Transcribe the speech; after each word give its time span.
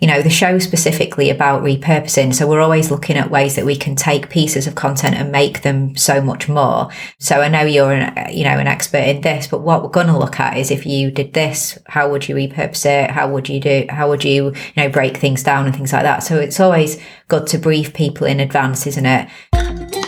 you 0.00 0.08
know, 0.08 0.22
the 0.22 0.30
show 0.30 0.58
specifically 0.58 1.30
about 1.30 1.62
repurposing. 1.62 2.34
So 2.34 2.48
we're 2.48 2.60
always 2.60 2.90
looking 2.90 3.16
at 3.16 3.30
ways 3.30 3.56
that 3.56 3.66
we 3.66 3.76
can 3.76 3.94
take 3.94 4.30
pieces 4.30 4.66
of 4.66 4.74
content 4.74 5.14
and 5.14 5.30
make 5.30 5.62
them 5.62 5.94
so 5.94 6.22
much 6.22 6.48
more. 6.48 6.88
So 7.18 7.42
I 7.42 7.48
know 7.48 7.62
you're 7.62 7.92
an, 7.92 8.34
you 8.34 8.44
know, 8.44 8.58
an 8.58 8.66
expert 8.66 9.04
in 9.04 9.20
this, 9.20 9.46
but 9.46 9.60
what 9.60 9.82
we're 9.82 9.90
going 9.90 10.06
to 10.06 10.18
look 10.18 10.40
at 10.40 10.56
is 10.56 10.70
if 10.70 10.86
you 10.86 11.10
did 11.10 11.34
this, 11.34 11.78
how 11.86 12.10
would 12.10 12.28
you 12.28 12.34
repurpose 12.34 12.86
it? 12.86 13.10
How 13.10 13.30
would 13.30 13.48
you 13.48 13.60
do, 13.60 13.86
how 13.90 14.08
would 14.08 14.24
you, 14.24 14.46
you 14.46 14.54
know, 14.76 14.88
break 14.88 15.18
things 15.18 15.42
down 15.42 15.66
and 15.66 15.76
things 15.76 15.92
like 15.92 16.02
that? 16.02 16.22
So 16.22 16.38
it's 16.38 16.60
always 16.60 17.00
good 17.28 17.46
to 17.48 17.58
brief 17.58 17.92
people 17.92 18.26
in 18.26 18.40
advance, 18.40 18.86
isn't 18.86 19.06
it? 19.06 19.99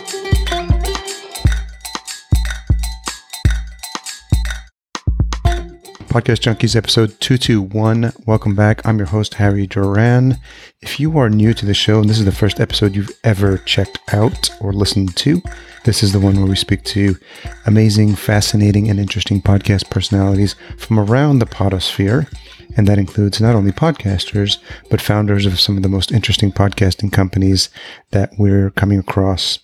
Podcast 6.13 6.43
Junkies 6.43 6.77
episode 6.77 7.19
221. 7.21 8.13
Welcome 8.27 8.55
back. 8.55 8.87
I'm 8.87 8.99
your 8.99 9.07
host, 9.07 9.33
Harry 9.33 9.67
Duran. 9.67 10.37
If 10.83 11.01
you 11.01 11.17
are 11.17 11.31
new 11.31 11.55
to 11.55 11.65
the 11.65 11.73
show 11.73 12.00
and 12.00 12.11
this 12.11 12.19
is 12.19 12.27
the 12.27 12.32
first 12.32 12.61
episode 12.61 12.95
you've 12.95 13.19
ever 13.25 13.57
checked 13.57 13.99
out 14.13 14.50
or 14.61 14.75
listened 14.75 15.17
to, 15.17 15.41
this 15.85 16.03
is 16.03 16.13
the 16.13 16.21
one 16.21 16.36
where 16.36 16.45
we 16.45 16.55
speak 16.55 16.85
to 16.85 17.17
amazing, 17.64 18.14
fascinating, 18.14 18.91
and 18.91 19.00
interesting 19.00 19.41
podcast 19.41 19.89
personalities 19.89 20.55
from 20.77 21.00
around 21.00 21.39
the 21.39 21.46
podosphere 21.46 22.31
and 22.76 22.86
that 22.89 22.99
includes 22.99 23.40
not 23.40 23.54
only 23.54 23.72
podcasters, 23.72 24.58
but 24.90 25.00
founders 25.00 25.46
of 25.46 25.61
some 25.61 25.76
of 25.76 25.82
the 25.82 25.89
most 25.89 26.13
interesting 26.13 26.53
podcasting 26.53 27.13
companies 27.13 27.68
that 28.11 28.32
we're 28.39 28.71
coming 28.71 28.99
across. 28.99 29.58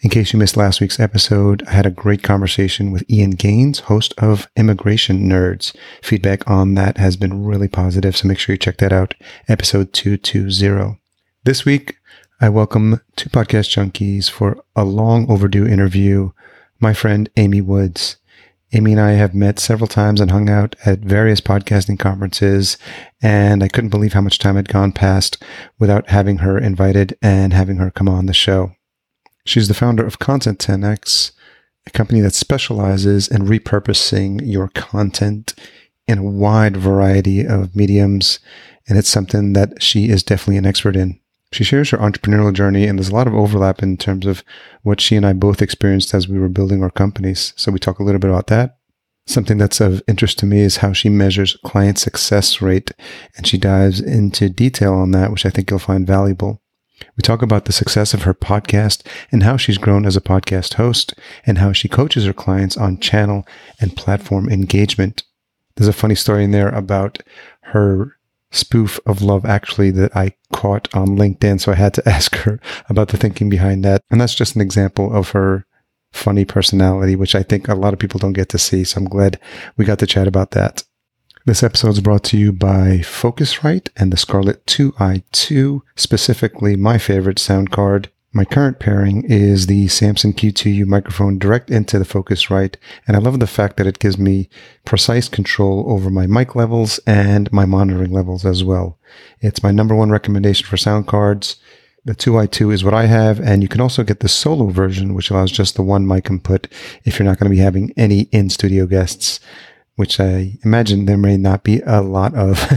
In 0.00 0.10
case 0.10 0.32
you 0.32 0.38
missed 0.38 0.56
last 0.56 0.80
week's 0.80 1.00
episode, 1.00 1.62
I 1.66 1.72
had 1.72 1.86
a 1.86 1.90
great 1.90 2.22
conversation 2.22 2.92
with 2.92 3.08
Ian 3.10 3.30
Gaines, 3.32 3.80
host 3.80 4.14
of 4.18 4.48
Immigration 4.56 5.28
Nerds. 5.28 5.74
Feedback 6.02 6.48
on 6.48 6.74
that 6.74 6.98
has 6.98 7.16
been 7.16 7.44
really 7.44 7.68
positive, 7.68 8.16
so 8.16 8.28
make 8.28 8.38
sure 8.38 8.54
you 8.54 8.58
check 8.58 8.78
that 8.78 8.92
out. 8.92 9.14
Episode 9.48 9.92
220. 9.92 10.98
This 11.44 11.64
week, 11.64 11.96
I 12.40 12.48
welcome 12.48 13.00
two 13.16 13.30
podcast 13.30 13.70
junkies 13.70 14.30
for 14.30 14.62
a 14.74 14.84
long 14.84 15.30
overdue 15.30 15.66
interview. 15.66 16.30
My 16.80 16.92
friend 16.92 17.28
Amy 17.36 17.60
Woods. 17.60 18.16
Amy 18.74 18.90
and 18.90 19.00
I 19.00 19.12
have 19.12 19.34
met 19.36 19.60
several 19.60 19.86
times 19.86 20.20
and 20.20 20.32
hung 20.32 20.50
out 20.50 20.74
at 20.84 20.98
various 20.98 21.40
podcasting 21.40 21.96
conferences, 21.96 22.76
and 23.22 23.62
I 23.62 23.68
couldn't 23.68 23.90
believe 23.90 24.14
how 24.14 24.20
much 24.20 24.40
time 24.40 24.56
had 24.56 24.68
gone 24.68 24.90
past 24.90 25.40
without 25.78 26.08
having 26.08 26.38
her 26.38 26.58
invited 26.58 27.16
and 27.22 27.52
having 27.52 27.76
her 27.76 27.92
come 27.92 28.08
on 28.08 28.26
the 28.26 28.34
show. 28.34 28.74
She's 29.44 29.68
the 29.68 29.74
founder 29.74 30.04
of 30.04 30.18
Content 30.18 30.58
10x, 30.58 31.30
a 31.86 31.90
company 31.90 32.20
that 32.22 32.34
specializes 32.34 33.28
in 33.28 33.42
repurposing 33.42 34.40
your 34.42 34.68
content 34.68 35.54
in 36.08 36.18
a 36.18 36.24
wide 36.24 36.76
variety 36.76 37.46
of 37.46 37.76
mediums, 37.76 38.40
and 38.88 38.98
it's 38.98 39.08
something 39.08 39.52
that 39.52 39.80
she 39.84 40.08
is 40.08 40.24
definitely 40.24 40.56
an 40.56 40.66
expert 40.66 40.96
in. 40.96 41.20
She 41.54 41.62
shares 41.62 41.90
her 41.90 41.98
entrepreneurial 41.98 42.52
journey, 42.52 42.84
and 42.84 42.98
there's 42.98 43.10
a 43.10 43.14
lot 43.14 43.28
of 43.28 43.34
overlap 43.34 43.80
in 43.80 43.96
terms 43.96 44.26
of 44.26 44.42
what 44.82 45.00
she 45.00 45.14
and 45.14 45.24
I 45.24 45.34
both 45.34 45.62
experienced 45.62 46.12
as 46.12 46.26
we 46.26 46.36
were 46.36 46.48
building 46.48 46.82
our 46.82 46.90
companies. 46.90 47.52
So 47.54 47.70
we 47.70 47.78
talk 47.78 48.00
a 48.00 48.02
little 48.02 48.18
bit 48.18 48.28
about 48.28 48.48
that. 48.48 48.78
Something 49.28 49.56
that's 49.56 49.80
of 49.80 50.02
interest 50.08 50.36
to 50.40 50.46
me 50.46 50.62
is 50.62 50.78
how 50.78 50.92
she 50.92 51.08
measures 51.08 51.56
client 51.64 51.96
success 51.96 52.60
rate, 52.60 52.90
and 53.36 53.46
she 53.46 53.56
dives 53.56 54.00
into 54.00 54.48
detail 54.48 54.94
on 54.94 55.12
that, 55.12 55.30
which 55.30 55.46
I 55.46 55.50
think 55.50 55.70
you'll 55.70 55.78
find 55.78 56.04
valuable. 56.04 56.60
We 57.16 57.22
talk 57.22 57.40
about 57.40 57.66
the 57.66 57.72
success 57.72 58.14
of 58.14 58.24
her 58.24 58.34
podcast 58.34 59.06
and 59.30 59.44
how 59.44 59.56
she's 59.56 59.78
grown 59.78 60.06
as 60.06 60.16
a 60.16 60.20
podcast 60.20 60.74
host 60.74 61.14
and 61.46 61.58
how 61.58 61.72
she 61.72 61.86
coaches 61.86 62.24
her 62.24 62.32
clients 62.32 62.76
on 62.76 62.98
channel 62.98 63.46
and 63.80 63.96
platform 63.96 64.48
engagement. 64.48 65.22
There's 65.76 65.86
a 65.86 65.92
funny 65.92 66.16
story 66.16 66.42
in 66.42 66.50
there 66.50 66.70
about 66.70 67.22
her 67.60 68.16
spoof 68.54 69.00
of 69.06 69.22
Love 69.22 69.44
Actually 69.44 69.90
that 69.92 70.16
I 70.16 70.34
caught 70.52 70.94
on 70.94 71.08
LinkedIn. 71.08 71.60
So 71.60 71.72
I 71.72 71.76
had 71.76 71.94
to 71.94 72.08
ask 72.08 72.34
her 72.36 72.60
about 72.88 73.08
the 73.08 73.16
thinking 73.16 73.48
behind 73.48 73.84
that. 73.84 74.02
And 74.10 74.20
that's 74.20 74.34
just 74.34 74.54
an 74.54 74.62
example 74.62 75.14
of 75.14 75.30
her 75.30 75.66
funny 76.12 76.44
personality, 76.44 77.16
which 77.16 77.34
I 77.34 77.42
think 77.42 77.68
a 77.68 77.74
lot 77.74 77.92
of 77.92 77.98
people 77.98 78.20
don't 78.20 78.32
get 78.32 78.48
to 78.50 78.58
see. 78.58 78.84
So 78.84 78.98
I'm 78.98 79.08
glad 79.08 79.38
we 79.76 79.84
got 79.84 79.98
to 79.98 80.06
chat 80.06 80.28
about 80.28 80.52
that. 80.52 80.84
This 81.46 81.62
episode 81.62 81.90
is 81.90 82.00
brought 82.00 82.24
to 82.24 82.38
you 82.38 82.52
by 82.52 83.00
Focusrite 83.02 83.90
and 83.96 84.10
the 84.10 84.16
Scarlett 84.16 84.64
2i2, 84.64 85.82
specifically 85.94 86.74
my 86.74 86.96
favorite 86.96 87.38
sound 87.38 87.70
card. 87.70 88.10
My 88.36 88.44
current 88.44 88.80
pairing 88.80 89.22
is 89.30 89.68
the 89.68 89.86
Samson 89.86 90.32
Q2U 90.32 90.86
microphone 90.86 91.38
direct 91.38 91.70
into 91.70 92.00
the 92.00 92.04
Focusrite, 92.04 92.74
and 93.06 93.16
I 93.16 93.20
love 93.20 93.38
the 93.38 93.46
fact 93.46 93.76
that 93.76 93.86
it 93.86 94.00
gives 94.00 94.18
me 94.18 94.48
precise 94.84 95.28
control 95.28 95.84
over 95.86 96.10
my 96.10 96.26
mic 96.26 96.56
levels 96.56 96.98
and 97.06 97.50
my 97.52 97.64
monitoring 97.64 98.10
levels 98.10 98.44
as 98.44 98.64
well. 98.64 98.98
It's 99.38 99.62
my 99.62 99.70
number 99.70 99.94
one 99.94 100.10
recommendation 100.10 100.66
for 100.66 100.76
sound 100.76 101.06
cards. 101.06 101.58
The 102.04 102.16
2i2 102.16 102.72
is 102.72 102.82
what 102.82 102.92
I 102.92 103.06
have, 103.06 103.38
and 103.38 103.62
you 103.62 103.68
can 103.68 103.80
also 103.80 104.02
get 104.02 104.18
the 104.18 104.28
solo 104.28 104.66
version, 104.66 105.14
which 105.14 105.30
allows 105.30 105.52
just 105.52 105.76
the 105.76 105.82
one 105.82 106.04
mic 106.04 106.28
input 106.28 106.66
if 107.04 107.20
you're 107.20 107.28
not 107.28 107.38
going 107.38 107.48
to 107.48 107.56
be 107.56 107.62
having 107.62 107.92
any 107.96 108.22
in 108.32 108.50
studio 108.50 108.86
guests, 108.86 109.38
which 109.94 110.18
I 110.18 110.58
imagine 110.64 111.04
there 111.04 111.16
may 111.16 111.36
not 111.36 111.62
be 111.62 111.82
a 111.86 112.02
lot 112.02 112.34
of 112.34 112.68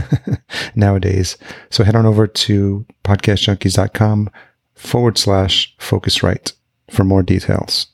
nowadays. 0.76 1.36
So 1.68 1.82
head 1.82 1.96
on 1.96 2.06
over 2.06 2.28
to 2.28 2.86
podcastjunkies.com 3.02 4.30
forward 4.78 5.18
slash 5.18 5.74
Focusrite 5.78 6.52
for 6.90 7.04
more 7.04 7.22
details. 7.22 7.88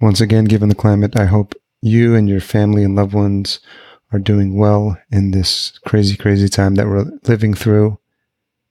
Once 0.00 0.20
again, 0.20 0.44
given 0.44 0.68
the 0.68 0.74
climate, 0.74 1.18
I 1.18 1.26
hope 1.26 1.54
you 1.82 2.14
and 2.14 2.28
your 2.28 2.40
family 2.40 2.82
and 2.82 2.94
loved 2.94 3.12
ones 3.12 3.60
are 4.12 4.18
doing 4.18 4.56
well 4.56 4.96
in 5.10 5.32
this 5.32 5.78
crazy, 5.86 6.16
crazy 6.16 6.48
time 6.48 6.76
that 6.76 6.86
we're 6.86 7.10
living 7.24 7.54
through. 7.54 7.98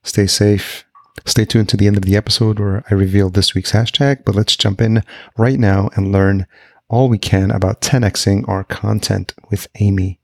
Stay 0.02 0.26
safe. 0.26 0.84
Stay 1.24 1.44
tuned 1.44 1.68
to 1.68 1.76
the 1.76 1.86
end 1.86 1.96
of 1.96 2.04
the 2.04 2.16
episode 2.16 2.58
where 2.58 2.84
I 2.90 2.94
reveal 2.94 3.28
this 3.28 3.54
week's 3.54 3.72
hashtag, 3.72 4.24
but 4.24 4.34
let's 4.34 4.56
jump 4.56 4.80
in 4.80 5.02
right 5.36 5.58
now 5.58 5.90
and 5.94 6.12
learn 6.12 6.46
all 6.88 7.08
we 7.08 7.18
can 7.18 7.50
about 7.50 7.80
10xing 7.80 8.48
our 8.48 8.64
content 8.64 9.34
with 9.50 9.68
Amy. 9.80 10.18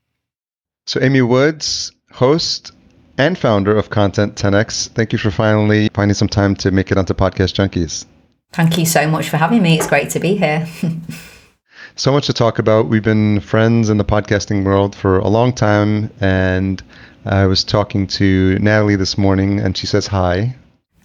So, 0.85 1.01
Amy 1.01 1.21
Woods, 1.21 1.91
host 2.11 2.71
and 3.17 3.37
founder 3.37 3.75
of 3.75 3.89
Content 3.89 4.35
10x. 4.35 4.89
Thank 4.89 5.13
you 5.13 5.19
for 5.19 5.31
finally 5.31 5.89
finding 5.93 6.15
some 6.15 6.27
time 6.27 6.55
to 6.57 6.71
make 6.71 6.91
it 6.91 6.97
onto 6.97 7.13
Podcast 7.13 7.55
Junkies. 7.55 8.05
Thank 8.53 8.77
you 8.77 8.85
so 8.85 9.07
much 9.07 9.29
for 9.29 9.37
having 9.37 9.61
me. 9.61 9.77
It's 9.77 9.87
great 9.87 10.09
to 10.11 10.19
be 10.19 10.37
here. 10.37 10.67
so 11.95 12.11
much 12.11 12.27
to 12.27 12.33
talk 12.33 12.59
about. 12.59 12.87
We've 12.87 13.03
been 13.03 13.39
friends 13.39 13.89
in 13.89 13.97
the 13.97 14.05
podcasting 14.05 14.63
world 14.63 14.95
for 14.95 15.19
a 15.19 15.27
long 15.27 15.53
time, 15.53 16.09
and 16.19 16.81
I 17.25 17.45
was 17.45 17.63
talking 17.63 18.07
to 18.07 18.57
Natalie 18.59 18.95
this 18.95 19.17
morning, 19.17 19.59
and 19.59 19.75
she 19.75 19.87
says 19.87 20.07
hi. 20.07 20.55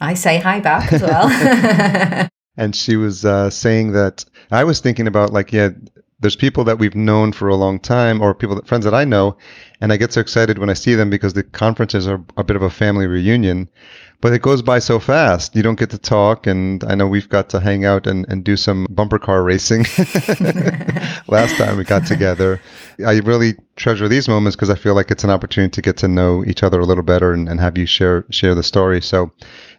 I 0.00 0.14
say 0.14 0.38
hi 0.38 0.60
back 0.60 0.92
as 0.92 1.02
well. 1.02 2.28
and 2.56 2.74
she 2.74 2.96
was 2.96 3.24
uh, 3.24 3.50
saying 3.50 3.92
that 3.92 4.24
I 4.50 4.64
was 4.64 4.80
thinking 4.80 5.06
about 5.06 5.32
like, 5.32 5.52
yeah, 5.52 5.70
there's 6.20 6.36
people 6.36 6.64
that 6.64 6.78
we've 6.78 6.94
known 6.94 7.32
for 7.32 7.48
a 7.48 7.56
long 7.56 7.78
time 7.78 8.20
or 8.20 8.34
people 8.34 8.54
that 8.56 8.66
friends 8.66 8.84
that 8.84 8.94
I 8.94 9.04
know 9.04 9.36
and 9.80 9.92
I 9.92 9.96
get 9.96 10.12
so 10.12 10.20
excited 10.20 10.58
when 10.58 10.68
I 10.68 10.74
see 10.74 10.94
them 10.94 11.08
because 11.08 11.32
the 11.32 11.42
conferences 11.42 12.06
are 12.06 12.22
a 12.36 12.44
bit 12.44 12.56
of 12.56 12.62
a 12.62 12.70
family 12.70 13.06
reunion. 13.06 13.68
But 14.20 14.34
it 14.34 14.42
goes 14.42 14.60
by 14.60 14.80
so 14.80 14.98
fast. 14.98 15.56
You 15.56 15.62
don't 15.62 15.78
get 15.78 15.88
to 15.90 15.98
talk 15.98 16.46
and 16.46 16.84
I 16.84 16.94
know 16.94 17.06
we've 17.06 17.28
got 17.30 17.48
to 17.50 17.60
hang 17.60 17.86
out 17.86 18.06
and, 18.06 18.26
and 18.28 18.44
do 18.44 18.54
some 18.54 18.86
bumper 18.90 19.18
car 19.18 19.42
racing. 19.42 19.86
Last 21.28 21.56
time 21.56 21.78
we 21.78 21.84
got 21.84 22.06
together. 22.06 22.60
I 23.06 23.20
really 23.20 23.54
treasure 23.76 24.08
these 24.08 24.28
moments 24.28 24.56
because 24.56 24.68
I 24.68 24.74
feel 24.74 24.94
like 24.94 25.10
it's 25.10 25.24
an 25.24 25.30
opportunity 25.30 25.70
to 25.70 25.80
get 25.80 25.96
to 25.98 26.08
know 26.08 26.44
each 26.44 26.62
other 26.62 26.80
a 26.80 26.84
little 26.84 27.02
better 27.02 27.32
and, 27.32 27.48
and 27.48 27.58
have 27.60 27.78
you 27.78 27.86
share 27.86 28.26
share 28.28 28.54
the 28.54 28.62
story. 28.62 29.00
So 29.00 29.32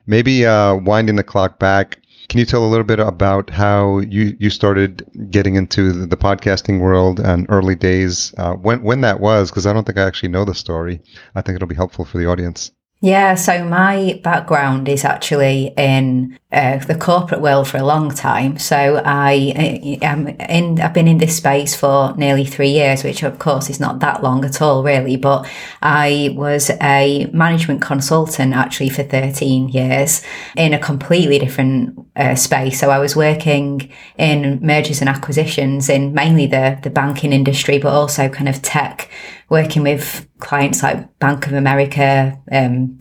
maybe 0.08 0.44
uh, 0.44 0.74
winding 0.74 1.18
the 1.18 1.24
clock 1.24 1.60
back 1.60 2.01
can 2.32 2.40
you 2.40 2.46
tell 2.46 2.64
a 2.64 2.72
little 2.72 2.86
bit 2.86 3.02
about 3.02 3.50
how 3.50 4.00
you, 4.00 4.38
you 4.40 4.50
started 4.50 5.06
getting 5.30 5.56
into 5.56 5.92
the, 5.92 6.08
the 6.08 6.16
podcasting 6.16 6.80
world 6.80 7.20
and 7.20 7.46
early 7.50 7.76
days, 7.76 8.34
uh, 8.38 8.54
when, 8.54 8.82
when 8.84 9.02
that 9.02 9.20
was? 9.20 9.52
Because 9.52 9.66
I 9.66 9.74
don't 9.74 9.84
think 9.84 9.98
I 9.98 10.04
actually 10.04 10.30
know 10.30 10.46
the 10.46 10.56
story. 10.56 11.02
I 11.36 11.42
think 11.42 11.58
it'll 11.58 11.68
be 11.68 11.76
helpful 11.76 12.06
for 12.06 12.18
the 12.20 12.28
audience. 12.28 12.72
Yeah, 13.04 13.34
so 13.34 13.66
my 13.66 14.22
background 14.24 14.88
is 14.88 15.04
actually 15.04 15.74
in 15.76 16.38
uh, 16.52 16.78
the 16.86 16.94
corporate 16.94 17.42
world 17.42 17.68
for 17.68 17.78
a 17.78 17.84
long 17.84 18.14
time. 18.14 18.60
So 18.60 19.02
I 19.04 19.98
am 20.04 20.28
in. 20.28 20.80
I've 20.80 20.94
been 20.94 21.08
in 21.08 21.18
this 21.18 21.36
space 21.36 21.76
for 21.76 22.16
nearly 22.16 22.46
three 22.46 22.70
years, 22.70 23.04
which 23.04 23.24
of 23.24 23.40
course 23.40 23.72
is 23.72 23.80
not 23.80 24.02
that 24.02 24.22
long 24.22 24.46
at 24.46 24.62
all, 24.62 24.84
really. 24.84 25.16
But 25.16 25.50
I 25.82 26.36
was 26.38 26.70
a 26.80 27.26
management 27.34 27.82
consultant 27.82 28.54
actually 28.54 28.90
for 28.90 29.02
thirteen 29.02 29.70
years 29.70 30.22
in 30.56 30.72
a 30.72 30.80
completely 30.80 31.40
different 31.40 31.98
uh, 32.16 32.36
space. 32.36 32.80
So 32.80 32.90
I 32.90 33.00
was 33.00 33.16
working 33.16 33.92
in 34.18 34.60
mergers 34.62 35.00
and 35.00 35.10
acquisitions 35.10 35.90
in 35.90 36.14
mainly 36.14 36.46
the 36.46 36.78
the 36.84 36.90
banking 36.90 37.34
industry, 37.34 37.78
but 37.80 37.94
also 37.94 38.30
kind 38.30 38.50
of 38.50 38.62
tech 38.62 39.10
working 39.50 39.84
with 39.84 40.28
clients 40.40 40.84
like 40.84 41.20
Bank 41.20 41.48
of 41.48 41.54
America 41.54 42.40
um, 42.52 43.00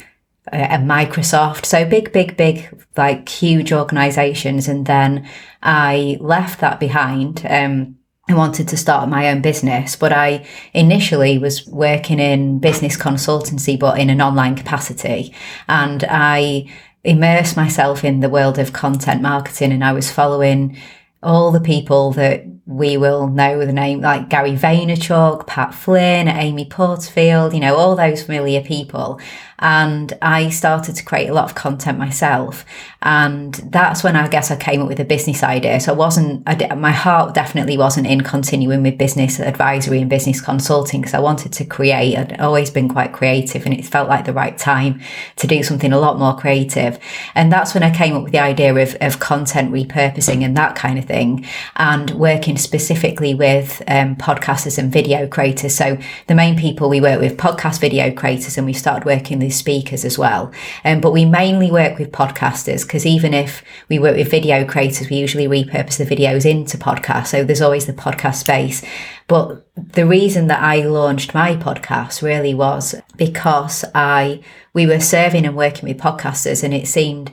and 0.52 0.88
Microsoft. 0.88 1.64
So 1.64 1.84
big, 1.84 2.12
big, 2.12 2.36
big, 2.36 2.68
like 2.96 3.28
huge 3.28 3.72
organizations. 3.72 4.68
And 4.68 4.86
then 4.86 5.28
I 5.62 6.16
left 6.20 6.60
that 6.60 6.80
behind. 6.80 7.44
Um, 7.48 7.96
I 8.28 8.34
wanted 8.34 8.68
to 8.68 8.76
start 8.76 9.08
my 9.08 9.28
own 9.30 9.42
business, 9.42 9.96
but 9.96 10.12
I 10.12 10.46
initially 10.72 11.38
was 11.38 11.66
working 11.66 12.20
in 12.20 12.60
business 12.60 12.96
consultancy, 12.96 13.78
but 13.78 13.98
in 13.98 14.08
an 14.08 14.20
online 14.20 14.54
capacity. 14.54 15.34
And 15.68 16.04
I 16.08 16.66
immersed 17.04 17.56
myself 17.56 18.04
in 18.04 18.20
the 18.20 18.28
world 18.28 18.58
of 18.58 18.72
content 18.72 19.22
marketing 19.22 19.72
and 19.72 19.84
I 19.84 19.92
was 19.92 20.10
following 20.10 20.76
all 21.22 21.50
the 21.50 21.60
people 21.60 22.12
that 22.12 22.44
we 22.66 22.96
will 22.96 23.26
know 23.26 23.64
the 23.66 23.72
name 23.72 24.00
like 24.00 24.28
Gary 24.28 24.52
Vaynerchuk, 24.52 25.46
Pat 25.46 25.74
Flynn, 25.74 26.28
Amy 26.28 26.64
Porterfield, 26.64 27.52
you 27.52 27.60
know, 27.60 27.76
all 27.76 27.96
those 27.96 28.22
familiar 28.22 28.62
people. 28.62 29.20
And 29.60 30.12
I 30.22 30.48
started 30.48 30.96
to 30.96 31.04
create 31.04 31.28
a 31.28 31.34
lot 31.34 31.44
of 31.44 31.54
content 31.54 31.98
myself. 31.98 32.64
And 33.02 33.54
that's 33.54 34.02
when 34.02 34.16
I 34.16 34.28
guess 34.28 34.50
I 34.50 34.56
came 34.56 34.82
up 34.82 34.88
with 34.88 35.00
a 35.00 35.04
business 35.04 35.42
idea. 35.42 35.80
So 35.80 35.92
I 35.92 35.96
wasn't, 35.96 36.42
I, 36.46 36.74
my 36.74 36.90
heart 36.90 37.34
definitely 37.34 37.78
wasn't 37.78 38.06
in 38.06 38.22
continuing 38.22 38.82
with 38.82 38.98
business 38.98 39.40
advisory 39.40 40.00
and 40.00 40.10
business 40.10 40.40
consulting 40.40 41.00
because 41.00 41.14
I 41.14 41.20
wanted 41.20 41.52
to 41.54 41.64
create. 41.64 42.16
I'd 42.16 42.40
always 42.40 42.70
been 42.70 42.88
quite 42.88 43.12
creative 43.12 43.64
and 43.64 43.74
it 43.74 43.84
felt 43.84 44.08
like 44.08 44.24
the 44.24 44.32
right 44.32 44.56
time 44.56 45.00
to 45.36 45.46
do 45.46 45.62
something 45.62 45.92
a 45.92 45.98
lot 45.98 46.18
more 46.18 46.36
creative. 46.36 46.98
And 47.34 47.52
that's 47.52 47.74
when 47.74 47.82
I 47.82 47.94
came 47.94 48.14
up 48.16 48.22
with 48.22 48.32
the 48.32 48.38
idea 48.38 48.74
of, 48.74 48.96
of 49.00 49.18
content 49.20 49.72
repurposing 49.72 50.44
and 50.44 50.56
that 50.56 50.76
kind 50.76 50.98
of 50.98 51.04
thing 51.04 51.46
and 51.76 52.10
working 52.12 52.56
specifically 52.56 53.34
with 53.34 53.82
um, 53.88 54.16
podcasters 54.16 54.78
and 54.78 54.92
video 54.92 55.26
creators. 55.26 55.74
So 55.74 55.98
the 56.26 56.34
main 56.34 56.58
people 56.58 56.88
we 56.88 57.00
work 57.00 57.20
with, 57.20 57.36
podcast 57.36 57.80
video 57.80 58.10
creators, 58.10 58.56
and 58.58 58.66
we 58.66 58.72
started 58.72 59.04
working 59.04 59.38
with 59.38 59.49
speakers 59.50 60.04
as 60.04 60.18
well. 60.18 60.52
Um, 60.84 61.00
but 61.00 61.12
we 61.12 61.24
mainly 61.24 61.70
work 61.70 61.98
with 61.98 62.12
podcasters 62.12 62.82
because 62.82 63.06
even 63.06 63.34
if 63.34 63.62
we 63.88 63.98
work 63.98 64.16
with 64.16 64.30
video 64.30 64.64
creators, 64.64 65.10
we 65.10 65.16
usually 65.16 65.46
repurpose 65.46 65.98
the 65.98 66.04
videos 66.04 66.48
into 66.48 66.78
podcasts. 66.78 67.28
So 67.28 67.44
there's 67.44 67.62
always 67.62 67.86
the 67.86 67.92
podcast 67.92 68.36
space. 68.36 68.82
But 69.26 69.66
the 69.76 70.06
reason 70.06 70.48
that 70.48 70.62
I 70.62 70.82
launched 70.86 71.34
my 71.34 71.56
podcast 71.56 72.22
really 72.22 72.54
was 72.54 72.94
because 73.16 73.84
I 73.94 74.42
we 74.72 74.86
were 74.86 75.00
serving 75.00 75.46
and 75.46 75.56
working 75.56 75.88
with 75.88 75.98
podcasters 75.98 76.62
and 76.62 76.72
it 76.72 76.86
seemed 76.86 77.32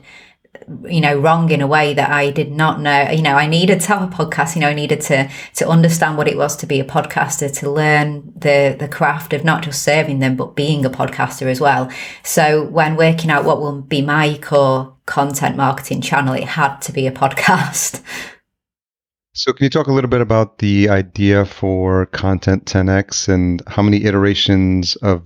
you 0.88 1.00
know 1.00 1.18
wrong 1.18 1.50
in 1.50 1.60
a 1.60 1.66
way 1.66 1.94
that 1.94 2.10
I 2.10 2.30
did 2.30 2.50
not 2.50 2.80
know. 2.80 3.10
You 3.10 3.22
know 3.22 3.36
I 3.36 3.46
needed 3.46 3.80
to 3.80 3.88
have 3.88 4.02
a 4.02 4.14
podcast 4.14 4.54
you 4.54 4.60
know 4.60 4.68
I 4.68 4.74
needed 4.74 5.00
to 5.02 5.28
to 5.56 5.68
understand 5.68 6.16
what 6.16 6.28
it 6.28 6.36
was 6.36 6.56
to 6.56 6.66
be 6.66 6.80
a 6.80 6.84
podcaster 6.84 7.54
to 7.58 7.70
learn 7.70 8.32
the 8.36 8.76
the 8.78 8.88
craft 8.88 9.32
of 9.32 9.44
not 9.44 9.62
just 9.62 9.82
serving 9.82 10.18
them 10.18 10.36
but 10.36 10.56
being 10.56 10.84
a 10.84 10.90
podcaster 10.90 11.46
as 11.46 11.60
well. 11.60 11.90
So 12.22 12.64
when 12.64 12.96
working 12.96 13.30
out 13.30 13.44
what 13.44 13.60
will 13.60 13.80
be 13.82 14.02
my 14.02 14.38
core 14.38 14.94
content 15.06 15.56
marketing 15.56 16.00
channel 16.00 16.34
it 16.34 16.44
had 16.44 16.78
to 16.82 16.92
be 16.92 17.06
a 17.06 17.12
podcast. 17.12 18.02
So, 19.34 19.52
can 19.52 19.62
you 19.62 19.70
talk 19.70 19.86
a 19.86 19.92
little 19.92 20.10
bit 20.10 20.20
about 20.20 20.58
the 20.58 20.88
idea 20.88 21.44
for 21.44 22.06
Content 22.06 22.64
10x 22.64 23.28
and 23.28 23.62
how 23.68 23.82
many 23.82 24.02
iterations 24.02 24.96
of 24.96 25.22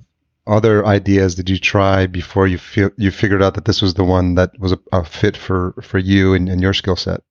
other 0.47 0.85
ideas 0.85 1.35
did 1.35 1.49
you 1.49 1.59
try 1.59 2.07
before 2.07 2.47
you 2.47 2.59
feel 2.59 2.91
you 2.97 3.11
figured 3.11 3.43
out 3.43 3.55
that 3.55 3.65
this 3.65 3.81
was 3.81 3.95
the 3.95 4.05
one 4.05 4.35
that 4.35 4.51
was 4.59 4.73
a, 4.73 4.79
a 4.93 5.05
fit 5.05 5.37
for 5.37 5.75
for 5.83 5.99
you 5.99 6.35
and, 6.35 6.49
and 6.49 6.61
your 6.61 6.75
skill 6.75 6.97
set? 6.97 7.23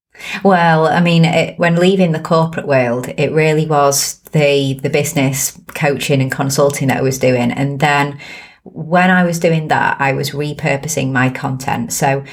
Well, 0.43 0.87
I 0.87 1.01
mean, 1.01 1.25
it, 1.25 1.57
when 1.57 1.75
leaving 1.77 2.11
the 2.11 2.19
corporate 2.19 2.67
world, 2.67 3.07
it 3.17 3.31
really 3.31 3.65
was 3.65 4.19
the 4.31 4.79
the 4.81 4.89
business 4.89 5.59
coaching 5.69 6.21
and 6.21 6.31
consulting 6.31 6.87
that 6.89 6.97
I 6.97 7.01
was 7.01 7.19
doing, 7.19 7.51
and 7.51 7.79
then 7.79 8.19
when 8.63 9.09
I 9.09 9.23
was 9.23 9.39
doing 9.39 9.69
that, 9.69 9.99
I 9.99 10.13
was 10.13 10.31
repurposing 10.31 11.11
my 11.11 11.29
content. 11.29 11.91
So 11.91 12.23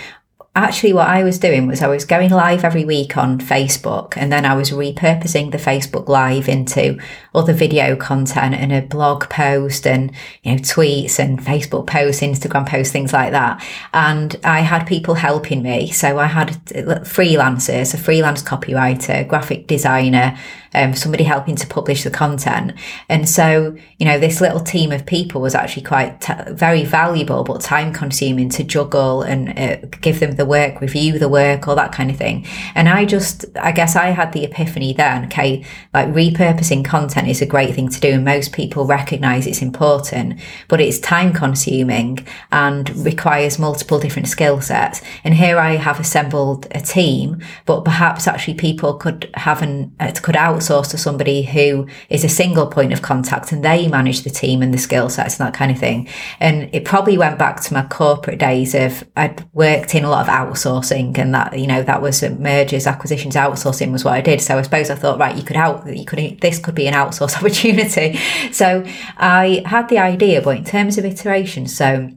actually 0.65 0.93
what 0.93 1.09
I 1.09 1.25
was 1.25 1.39
doing 1.39 1.67
was 1.67 1.83
I 1.83 1.89
was 1.89 2.05
going 2.05 2.31
live 2.31 2.65
every 2.65 2.85
week 2.85 3.17
on 3.17 3.39
Facebook 3.39 4.15
and 4.17 4.33
then 4.33 4.45
I 4.45 4.55
was 4.55 4.71
repurposing 4.71 5.53
the 5.53 5.59
Facebook 5.59 6.09
live 6.09 6.49
into 6.49 6.99
other 7.35 7.53
video 7.53 7.97
content 7.97 8.55
and 8.55 8.73
a 8.73 8.83
blog 8.83 9.29
post 9.31 9.87
and 9.87 10.11
you 10.43 10.53
know 10.53 10.59
tweets 10.59 11.19
and 11.19 11.39
Facebook 11.39 11.87
posts, 11.87 12.23
Instagram 12.23 12.69
posts, 12.69 12.93
things 12.93 13.13
like 13.13 13.33
that. 13.33 13.65
And 13.93 14.37
I 14.45 14.61
had 14.61 14.87
people 14.87 15.15
helping 15.15 15.63
me. 15.63 15.91
So 15.91 16.19
I 16.19 16.27
had 16.27 16.51
uh, 16.75 17.01
freelancers, 17.05 17.95
a 17.95 17.99
freelance 17.99 18.43
copywriter, 18.43 19.27
graphic 19.27 19.67
designer, 19.67 20.39
um, 20.79 20.95
somebody 20.95 21.25
helping 21.25 21.57
to 21.57 21.67
publish 21.67 22.05
the 22.05 22.11
content. 22.11 22.73
And 23.09 23.29
so, 23.29 23.77
you 23.99 24.07
know, 24.07 24.19
this 24.19 24.41
little 24.41 24.61
team 24.61 24.93
of 24.93 25.05
people 25.05 25.41
was 25.41 25.55
actually 25.55 25.83
quite 25.83 26.21
t- 26.21 26.33
very 26.51 26.85
valuable, 26.85 27.43
but 27.43 27.61
time 27.61 27.93
consuming 27.93 28.49
to 28.51 28.63
juggle 28.63 29.23
and 29.23 29.59
uh, 29.59 29.87
give 30.01 30.21
them 30.21 30.37
the 30.37 30.47
work, 30.47 30.81
review 30.81 31.19
the 31.19 31.29
work, 31.29 31.67
all 31.67 31.75
that 31.77 31.93
kind 31.93 32.11
of 32.11 32.17
thing. 32.17 32.47
And 32.75 32.89
I 32.89 33.05
just, 33.05 33.45
I 33.57 33.73
guess 33.73 33.97
I 33.97 34.07
had 34.11 34.33
the 34.33 34.45
epiphany 34.45 34.93
then, 34.93 35.25
okay, 35.27 35.65
like 35.93 36.09
repurposing 36.09 36.85
content 36.85 37.29
is 37.29 37.43
a 37.43 37.47
great 37.47 37.75
thing 37.75 37.89
to 37.89 38.01
do. 38.01 38.13
And 38.13 38.25
most 38.25 38.53
people 38.53 38.87
recognize 38.87 39.47
it's 39.47 39.63
important, 39.63 40.41
but 40.69 40.81
it's 40.81 41.01
time 41.01 41.33
consuming 41.33 42.25
and 42.53 42.89
requires 43.05 43.59
multiple 43.59 43.99
different 43.99 44.29
skill 44.29 44.61
sets. 44.61 45.03
And 45.25 45.35
here 45.35 45.59
I 45.59 45.73
have 45.77 45.99
assembled 45.99 46.69
a 46.71 46.81
team, 46.81 47.43
but 47.67 47.85
perhaps 47.85 48.29
actually 48.29 48.55
people 48.55 48.95
could 48.95 49.31
have 49.35 49.61
an, 49.63 49.93
uh, 49.99 50.13
could 50.23 50.37
outsource 50.37 50.68
to 50.69 50.99
somebody 50.99 51.43
who 51.43 51.87
is 52.09 52.25
a 52.25 52.29
single 52.29 52.67
point 52.67 52.93
of 52.93 53.03
contact 53.03 53.53
and 53.53 53.65
they 53.65 53.89
manage 53.89 54.23
the 54.23 54.31
team 54.31 54.63
and 54.63 54.73
the 54.73 54.79
skill 54.79 55.09
sets 55.09 55.39
and 55.39 55.47
that 55.47 55.55
kind 55.55 55.71
of 55.71 55.79
thing. 55.79 56.09
And 56.41 56.69
it 56.75 56.85
probably 56.85 57.17
went 57.17 57.39
back 57.39 57.61
to 57.63 57.75
my 57.75 57.83
corporate 57.87 58.39
days 58.39 58.75
of 58.75 59.05
I'd 59.17 59.45
worked 59.53 59.95
in 59.95 60.05
a 60.05 60.11
lot 60.11 60.29
of 60.29 60.33
outsourcing 60.33 61.17
and 61.19 61.35
that, 61.35 61.59
you 61.59 61.67
know, 61.67 61.83
that 61.83 62.03
was 62.03 62.23
uh, 62.23 62.31
mergers, 62.39 62.87
acquisitions, 62.87 63.35
outsourcing 63.35 63.91
was 63.93 64.05
what 64.05 64.15
I 64.15 64.21
did. 64.21 64.41
So 64.41 64.59
I 64.59 64.63
suppose 64.63 64.91
I 64.91 64.95
thought, 64.95 65.19
right, 65.19 65.37
you 65.37 65.43
could 65.43 65.57
out, 65.57 65.87
you 65.87 66.05
could, 66.05 66.41
this 66.41 66.59
could 66.59 66.75
be 66.75 66.87
an 66.87 66.95
outsource 66.95 67.37
opportunity. 67.39 68.19
So 68.53 68.85
I 69.17 69.63
had 69.65 69.89
the 69.89 69.99
idea, 69.99 70.43
but 70.43 70.57
in 70.57 70.65
terms 70.65 70.99
of 70.99 71.05
iteration, 71.05 71.67
so 71.67 72.11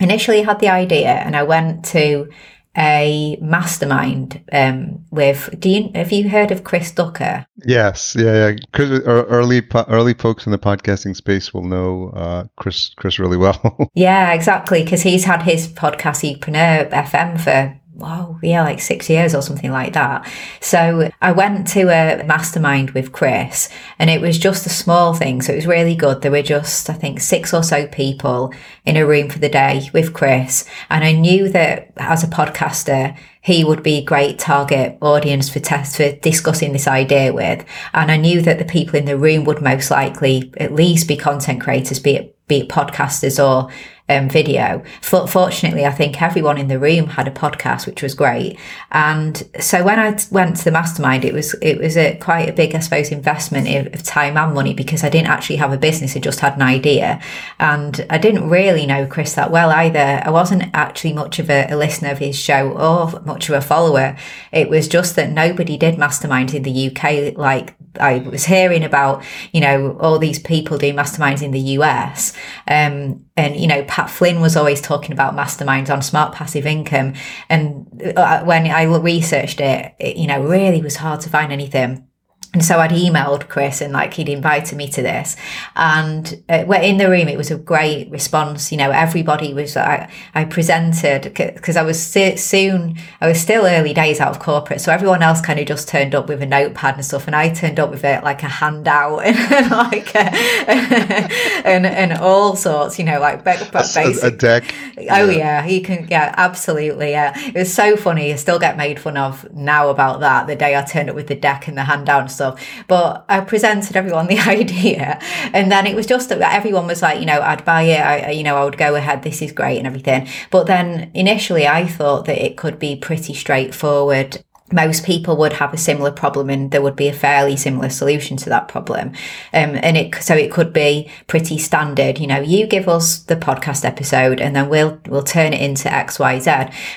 initially 0.00 0.40
I 0.40 0.44
had 0.44 0.60
the 0.60 0.68
idea 0.68 1.08
and 1.08 1.36
I 1.36 1.42
went 1.42 1.84
to 1.86 2.30
a 2.76 3.38
mastermind 3.40 4.42
um, 4.52 5.04
with. 5.10 5.54
Do 5.58 5.68
you 5.68 5.90
have 5.94 6.12
you 6.12 6.28
heard 6.28 6.50
of 6.50 6.64
Chris 6.64 6.90
Ducker? 6.92 7.46
Yes, 7.64 8.16
yeah, 8.18 8.50
yeah. 8.50 8.56
Chris, 8.72 9.00
early 9.04 9.62
early 9.88 10.14
folks 10.14 10.46
in 10.46 10.52
the 10.52 10.58
podcasting 10.58 11.16
space 11.16 11.52
will 11.52 11.64
know 11.64 12.10
uh, 12.10 12.44
Chris 12.56 12.90
Chris 12.96 13.18
really 13.18 13.36
well. 13.36 13.90
yeah, 13.94 14.32
exactly, 14.32 14.82
because 14.84 15.02
he's 15.02 15.24
had 15.24 15.42
his 15.42 15.68
podcast 15.68 16.22
Youpreneur 16.22 16.90
FM 16.90 17.40
for 17.40 17.78
wow, 17.98 18.38
yeah, 18.42 18.62
like 18.62 18.80
six 18.80 19.10
years 19.10 19.34
or 19.34 19.42
something 19.42 19.72
like 19.72 19.92
that. 19.92 20.30
So 20.60 21.10
I 21.20 21.32
went 21.32 21.66
to 21.68 21.88
a 21.88 22.22
mastermind 22.24 22.92
with 22.92 23.12
Chris 23.12 23.68
and 23.98 24.08
it 24.08 24.20
was 24.20 24.38
just 24.38 24.66
a 24.66 24.70
small 24.70 25.14
thing. 25.14 25.42
So 25.42 25.52
it 25.52 25.56
was 25.56 25.66
really 25.66 25.96
good. 25.96 26.22
There 26.22 26.30
were 26.30 26.42
just, 26.42 26.88
I 26.88 26.92
think, 26.92 27.18
six 27.18 27.52
or 27.52 27.64
so 27.64 27.88
people 27.88 28.54
in 28.86 28.96
a 28.96 29.04
room 29.04 29.28
for 29.28 29.40
the 29.40 29.48
day 29.48 29.90
with 29.92 30.14
Chris. 30.14 30.64
And 30.88 31.02
I 31.02 31.12
knew 31.12 31.48
that 31.48 31.92
as 31.96 32.22
a 32.22 32.28
podcaster, 32.28 33.18
he 33.40 33.64
would 33.64 33.82
be 33.82 33.98
a 33.98 34.04
great 34.04 34.38
target 34.38 34.96
audience 35.00 35.48
for 35.48 35.58
test 35.58 35.96
for 35.96 36.12
discussing 36.12 36.72
this 36.72 36.86
idea 36.86 37.32
with. 37.32 37.64
And 37.94 38.12
I 38.12 38.16
knew 38.16 38.40
that 38.42 38.58
the 38.58 38.64
people 38.64 38.96
in 38.96 39.06
the 39.06 39.18
room 39.18 39.44
would 39.44 39.60
most 39.60 39.90
likely 39.90 40.52
at 40.58 40.72
least 40.72 41.08
be 41.08 41.16
content 41.16 41.60
creators, 41.60 41.98
be 41.98 42.14
it, 42.14 42.36
be 42.46 42.60
it 42.60 42.68
podcasters 42.68 43.42
or 43.42 43.72
um, 44.08 44.28
video. 44.28 44.82
Fortunately, 45.00 45.84
I 45.84 45.90
think 45.90 46.20
everyone 46.22 46.58
in 46.58 46.68
the 46.68 46.78
room 46.78 47.08
had 47.08 47.28
a 47.28 47.30
podcast, 47.30 47.86
which 47.86 48.02
was 48.02 48.14
great. 48.14 48.58
And 48.90 49.42
so 49.60 49.84
when 49.84 49.98
I 49.98 50.18
went 50.30 50.56
to 50.56 50.64
the 50.64 50.70
mastermind, 50.70 51.24
it 51.24 51.34
was 51.34 51.54
it 51.60 51.78
was 51.78 51.96
a 51.96 52.16
quite 52.16 52.48
a 52.48 52.52
big, 52.52 52.74
I 52.74 52.80
suppose, 52.80 53.10
investment 53.10 53.94
of 53.94 54.02
time 54.02 54.36
and 54.36 54.54
money 54.54 54.74
because 54.74 55.04
I 55.04 55.08
didn't 55.08 55.28
actually 55.28 55.56
have 55.56 55.72
a 55.72 55.78
business; 55.78 56.16
I 56.16 56.20
just 56.20 56.40
had 56.40 56.54
an 56.56 56.62
idea, 56.62 57.20
and 57.58 58.06
I 58.10 58.18
didn't 58.18 58.48
really 58.48 58.86
know 58.86 59.06
Chris 59.06 59.34
that 59.34 59.50
well 59.50 59.70
either. 59.70 60.22
I 60.24 60.30
wasn't 60.30 60.64
actually 60.74 61.12
much 61.12 61.38
of 61.38 61.50
a, 61.50 61.66
a 61.70 61.76
listener 61.76 62.10
of 62.10 62.18
his 62.18 62.38
show 62.38 62.70
or 62.72 63.20
much 63.22 63.48
of 63.48 63.54
a 63.54 63.60
follower. 63.60 64.16
It 64.52 64.70
was 64.70 64.88
just 64.88 65.16
that 65.16 65.30
nobody 65.30 65.76
did 65.76 65.96
masterminds 65.96 66.54
in 66.54 66.62
the 66.62 66.88
UK 66.88 67.36
like 67.36 67.74
I 68.00 68.18
was 68.18 68.44
hearing 68.44 68.84
about, 68.84 69.24
you 69.52 69.60
know, 69.60 69.96
all 70.00 70.18
these 70.18 70.38
people 70.38 70.78
doing 70.78 70.94
masterminds 70.94 71.42
in 71.42 71.50
the 71.50 71.60
US. 71.60 72.32
Um, 72.66 73.24
and, 73.38 73.56
you 73.56 73.68
know, 73.68 73.84
Pat 73.84 74.10
Flynn 74.10 74.40
was 74.40 74.56
always 74.56 74.80
talking 74.80 75.12
about 75.12 75.36
masterminds 75.36 75.90
on 75.90 76.02
smart 76.02 76.34
passive 76.34 76.66
income. 76.66 77.14
And 77.48 78.12
uh, 78.16 78.42
when 78.42 78.66
I 78.66 78.82
researched 78.82 79.60
it, 79.60 79.94
it, 80.00 80.16
you 80.16 80.26
know, 80.26 80.42
really 80.42 80.82
was 80.82 80.96
hard 80.96 81.20
to 81.20 81.30
find 81.30 81.52
anything 81.52 82.07
and 82.54 82.64
so 82.64 82.78
I'd 82.78 82.92
emailed 82.92 83.48
Chris 83.48 83.82
and 83.82 83.92
like 83.92 84.14
he'd 84.14 84.28
invited 84.28 84.76
me 84.76 84.88
to 84.88 85.02
this. 85.02 85.36
And 85.76 86.42
uh, 86.48 86.64
we're 86.66 86.80
in 86.80 86.96
the 86.96 87.10
room, 87.10 87.28
it 87.28 87.36
was 87.36 87.50
a 87.50 87.58
great 87.58 88.10
response. 88.10 88.72
You 88.72 88.78
know, 88.78 88.90
everybody 88.90 89.52
was, 89.52 89.76
I, 89.76 90.10
I 90.34 90.46
presented 90.46 91.34
because 91.34 91.76
I 91.76 91.82
was 91.82 92.02
soon, 92.02 92.96
I 93.20 93.28
was 93.28 93.38
still 93.38 93.66
early 93.66 93.92
days 93.92 94.18
out 94.18 94.30
of 94.30 94.38
corporate. 94.38 94.80
So 94.80 94.90
everyone 94.90 95.22
else 95.22 95.42
kind 95.42 95.60
of 95.60 95.66
just 95.66 95.88
turned 95.88 96.14
up 96.14 96.26
with 96.26 96.40
a 96.40 96.46
notepad 96.46 96.94
and 96.94 97.04
stuff. 97.04 97.26
And 97.26 97.36
I 97.36 97.52
turned 97.52 97.78
up 97.78 97.90
with 97.90 98.02
it 98.02 98.24
like 98.24 98.42
a 98.42 98.48
handout 98.48 99.18
and 99.26 99.70
like, 99.70 100.14
a, 100.14 100.18
and, 101.66 101.84
and 101.84 102.12
all 102.14 102.56
sorts, 102.56 102.98
you 102.98 103.04
know, 103.04 103.20
like 103.20 103.44
basic. 103.44 104.22
A, 104.22 104.28
a 104.28 104.30
deck. 104.30 104.74
Oh 105.10 105.28
yeah. 105.28 105.66
you 105.66 105.82
can, 105.82 106.08
yeah, 106.08 106.34
absolutely. 106.38 107.10
Yeah. 107.10 107.38
It 107.46 107.54
was 107.54 107.74
so 107.74 107.94
funny. 107.94 108.32
I 108.32 108.36
still 108.36 108.58
get 108.58 108.78
made 108.78 108.98
fun 108.98 109.18
of 109.18 109.52
now 109.52 109.90
about 109.90 110.20
that. 110.20 110.46
The 110.46 110.56
day 110.56 110.74
I 110.74 110.82
turned 110.82 111.10
up 111.10 111.14
with 111.14 111.26
the 111.26 111.36
deck 111.36 111.68
and 111.68 111.76
the 111.76 111.84
handout 111.84 112.37
stuff. 112.38 112.64
But 112.86 113.24
I 113.28 113.40
presented 113.40 113.96
everyone 113.96 114.26
the 114.26 114.38
idea, 114.56 115.18
and 115.52 115.70
then 115.70 115.86
it 115.86 115.94
was 115.94 116.06
just 116.06 116.28
that 116.30 116.40
everyone 116.40 116.86
was 116.86 117.02
like, 117.02 117.20
you 117.20 117.26
know, 117.26 117.40
I'd 117.40 117.64
buy 117.64 117.82
it. 117.82 118.00
I, 118.00 118.30
you 118.30 118.42
know, 118.42 118.56
I 118.56 118.64
would 118.64 118.78
go 118.78 118.94
ahead. 118.94 119.22
This 119.22 119.42
is 119.42 119.52
great 119.52 119.78
and 119.78 119.86
everything. 119.86 120.28
But 120.50 120.66
then 120.66 121.10
initially, 121.14 121.66
I 121.66 121.86
thought 121.86 122.24
that 122.26 122.44
it 122.44 122.56
could 122.56 122.78
be 122.78 122.96
pretty 122.96 123.34
straightforward 123.34 124.42
most 124.72 125.04
people 125.04 125.36
would 125.36 125.54
have 125.54 125.72
a 125.72 125.78
similar 125.78 126.10
problem 126.10 126.50
and 126.50 126.70
there 126.70 126.82
would 126.82 126.96
be 126.96 127.08
a 127.08 127.12
fairly 127.12 127.56
similar 127.56 127.88
solution 127.88 128.36
to 128.36 128.48
that 128.50 128.68
problem. 128.68 129.08
Um, 129.52 129.78
and 129.82 129.96
it, 129.96 130.14
so 130.16 130.34
it 130.34 130.52
could 130.52 130.72
be 130.72 131.10
pretty 131.26 131.58
standard. 131.58 132.18
You 132.18 132.26
know, 132.26 132.40
you 132.40 132.66
give 132.66 132.88
us 132.88 133.20
the 133.20 133.36
podcast 133.36 133.84
episode 133.84 134.40
and 134.40 134.54
then 134.54 134.68
we'll, 134.68 135.00
we'll 135.06 135.22
turn 135.22 135.52
it 135.52 135.60
into 135.60 135.92
X, 135.92 136.18
Y, 136.18 136.38
Z. 136.38 136.52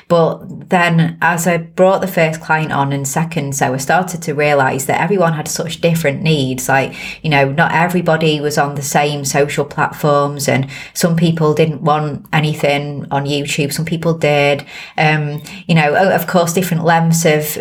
But 0.07 0.69
then 0.69 1.17
as 1.21 1.47
I 1.47 1.57
brought 1.57 2.01
the 2.01 2.07
first 2.07 2.41
client 2.41 2.71
on 2.71 2.91
and 2.91 3.07
second, 3.07 3.55
so 3.55 3.73
I 3.73 3.77
started 3.77 4.21
to 4.23 4.33
realize 4.33 4.85
that 4.87 4.99
everyone 4.99 5.33
had 5.33 5.47
such 5.47 5.81
different 5.81 6.21
needs. 6.21 6.67
Like, 6.67 6.93
you 7.23 7.29
know, 7.29 7.51
not 7.51 7.71
everybody 7.73 8.41
was 8.41 8.57
on 8.57 8.75
the 8.75 8.81
same 8.81 9.23
social 9.23 9.65
platforms 9.65 10.47
and 10.47 10.69
some 10.93 11.15
people 11.15 11.53
didn't 11.53 11.81
want 11.81 12.25
anything 12.33 13.07
on 13.11 13.25
YouTube. 13.25 13.71
Some 13.71 13.85
people 13.85 14.13
did. 14.13 14.65
Um, 14.97 15.41
you 15.67 15.75
know, 15.75 15.95
of 16.13 16.27
course, 16.27 16.53
different 16.53 16.83
lengths 16.83 17.25
of, 17.25 17.60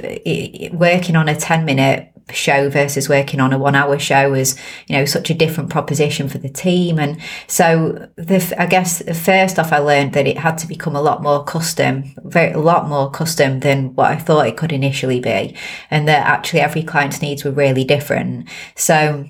working 0.72 1.16
on 1.16 1.28
a 1.28 1.36
10 1.36 1.64
minute 1.64 2.10
show 2.32 2.70
versus 2.70 3.08
working 3.08 3.40
on 3.40 3.52
a 3.52 3.58
one 3.58 3.74
hour 3.74 3.98
show 3.98 4.34
is 4.34 4.58
you 4.86 4.96
know 4.96 5.04
such 5.04 5.30
a 5.30 5.34
different 5.34 5.70
proposition 5.70 6.28
for 6.28 6.38
the 6.38 6.48
team. 6.48 6.98
And 6.98 7.20
so 7.46 8.08
the 8.16 8.54
i 8.58 8.66
guess 8.66 9.02
first 9.18 9.58
off 9.58 9.72
i 9.72 9.78
learned 9.78 10.12
that 10.12 10.26
it 10.26 10.38
had 10.38 10.58
to 10.58 10.66
become 10.66 10.96
a 10.96 11.02
lot 11.02 11.22
more 11.22 11.44
custom 11.44 12.14
very 12.24 12.52
a 12.52 12.58
lot 12.58 12.88
more 12.88 13.10
custom 13.10 13.60
than 13.60 13.94
what 13.94 14.10
i 14.10 14.16
thought 14.16 14.46
it 14.46 14.56
could 14.56 14.72
initially 14.72 15.20
be 15.20 15.56
and 15.90 16.06
that 16.08 16.26
actually 16.26 16.60
every 16.60 16.82
client's 16.82 17.22
needs 17.22 17.44
were 17.44 17.50
really 17.50 17.84
different. 17.84 18.48
So 18.76 19.26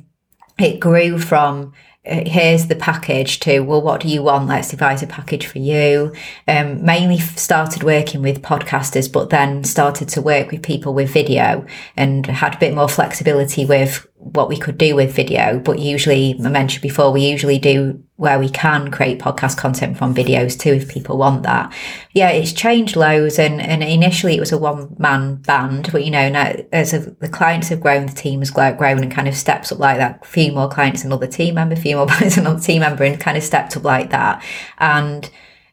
it 0.58 0.80
grew 0.80 1.18
from 1.18 1.72
here's 2.02 2.68
the 2.68 2.76
package 2.76 3.40
to 3.40 3.60
well 3.60 3.82
what 3.82 4.00
do 4.00 4.08
you 4.08 4.22
want 4.22 4.48
let's 4.48 4.70
devise 4.70 5.02
a 5.02 5.06
package 5.06 5.46
for 5.46 5.58
you 5.58 6.10
um, 6.48 6.82
mainly 6.82 7.18
started 7.18 7.82
working 7.82 8.22
with 8.22 8.40
podcasters 8.40 9.12
but 9.12 9.28
then 9.28 9.62
started 9.64 10.08
to 10.08 10.22
work 10.22 10.50
with 10.50 10.62
people 10.62 10.94
with 10.94 11.12
video 11.12 11.64
and 11.98 12.26
had 12.26 12.54
a 12.54 12.58
bit 12.58 12.74
more 12.74 12.88
flexibility 12.88 13.66
with 13.66 14.06
what 14.20 14.48
we 14.48 14.56
could 14.56 14.76
do 14.76 14.94
with 14.94 15.14
video. 15.14 15.58
But 15.58 15.78
usually, 15.78 16.38
I 16.44 16.48
mentioned 16.48 16.82
before, 16.82 17.10
we 17.10 17.22
usually 17.22 17.58
do 17.58 18.02
where 18.20 18.38
we 18.38 18.50
can 18.50 18.90
create 18.90 19.18
podcast 19.18 19.56
content 19.56 19.96
from 19.96 20.14
videos 20.14 20.58
too, 20.58 20.74
if 20.74 20.86
people 20.90 21.16
want 21.16 21.42
that. 21.42 21.72
Yeah, 22.12 22.28
it's 22.28 22.52
changed 22.52 22.94
loads. 22.94 23.38
And, 23.38 23.62
and 23.62 23.82
initially 23.82 24.36
it 24.36 24.40
was 24.40 24.52
a 24.52 24.58
one 24.58 24.94
man 24.98 25.36
band, 25.36 25.88
but 25.90 26.04
you 26.04 26.10
know, 26.10 26.28
now 26.28 26.52
as 26.70 26.92
a, 26.92 26.98
the 26.98 27.28
clients 27.30 27.68
have 27.68 27.80
grown, 27.80 28.04
the 28.04 28.12
team 28.12 28.40
has 28.40 28.50
grown 28.50 28.98
and 28.98 29.10
kind 29.10 29.26
of 29.26 29.34
steps 29.34 29.72
up 29.72 29.78
like 29.78 29.96
that. 29.96 30.20
A 30.20 30.26
few 30.26 30.52
more 30.52 30.68
clients, 30.68 31.02
another 31.02 31.26
team 31.26 31.54
member, 31.54 31.72
a 31.72 31.78
few 31.78 31.96
more 31.96 32.06
clients, 32.08 32.36
another 32.36 32.60
team 32.60 32.80
member, 32.80 33.04
and 33.04 33.18
kind 33.18 33.38
of 33.38 33.42
stepped 33.42 33.74
up 33.74 33.84
like 33.84 34.10
that. 34.10 34.44
And 34.76 35.30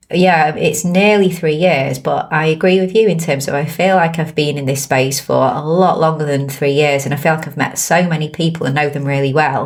yeah, 0.09 0.55
it's 0.55 0.85
nearly 0.85 1.29
three 1.29 1.55
years, 1.55 1.99
but 1.99 2.31
I 2.31 2.45
agree 2.45 2.79
with 2.79 2.95
you 2.95 3.09
in 3.09 3.19
terms 3.19 3.49
of 3.49 3.55
I 3.55 3.65
feel 3.65 3.97
like 3.97 4.19
I've 4.19 4.35
been 4.35 4.57
in 4.57 4.65
this 4.65 4.83
space 4.83 5.19
for 5.19 5.35
a 5.35 5.61
lot 5.61 5.99
longer 5.99 6.23
than 6.23 6.47
three 6.47 6.71
years, 6.71 7.03
and 7.03 7.13
I 7.13 7.17
feel 7.17 7.33
like 7.35 7.45
I've 7.45 7.57
met 7.57 7.77
so 7.77 8.07
many 8.07 8.29
people 8.29 8.65
and 8.65 8.73
know 8.73 8.89
them 8.89 9.03
really 9.03 9.33
well. 9.33 9.65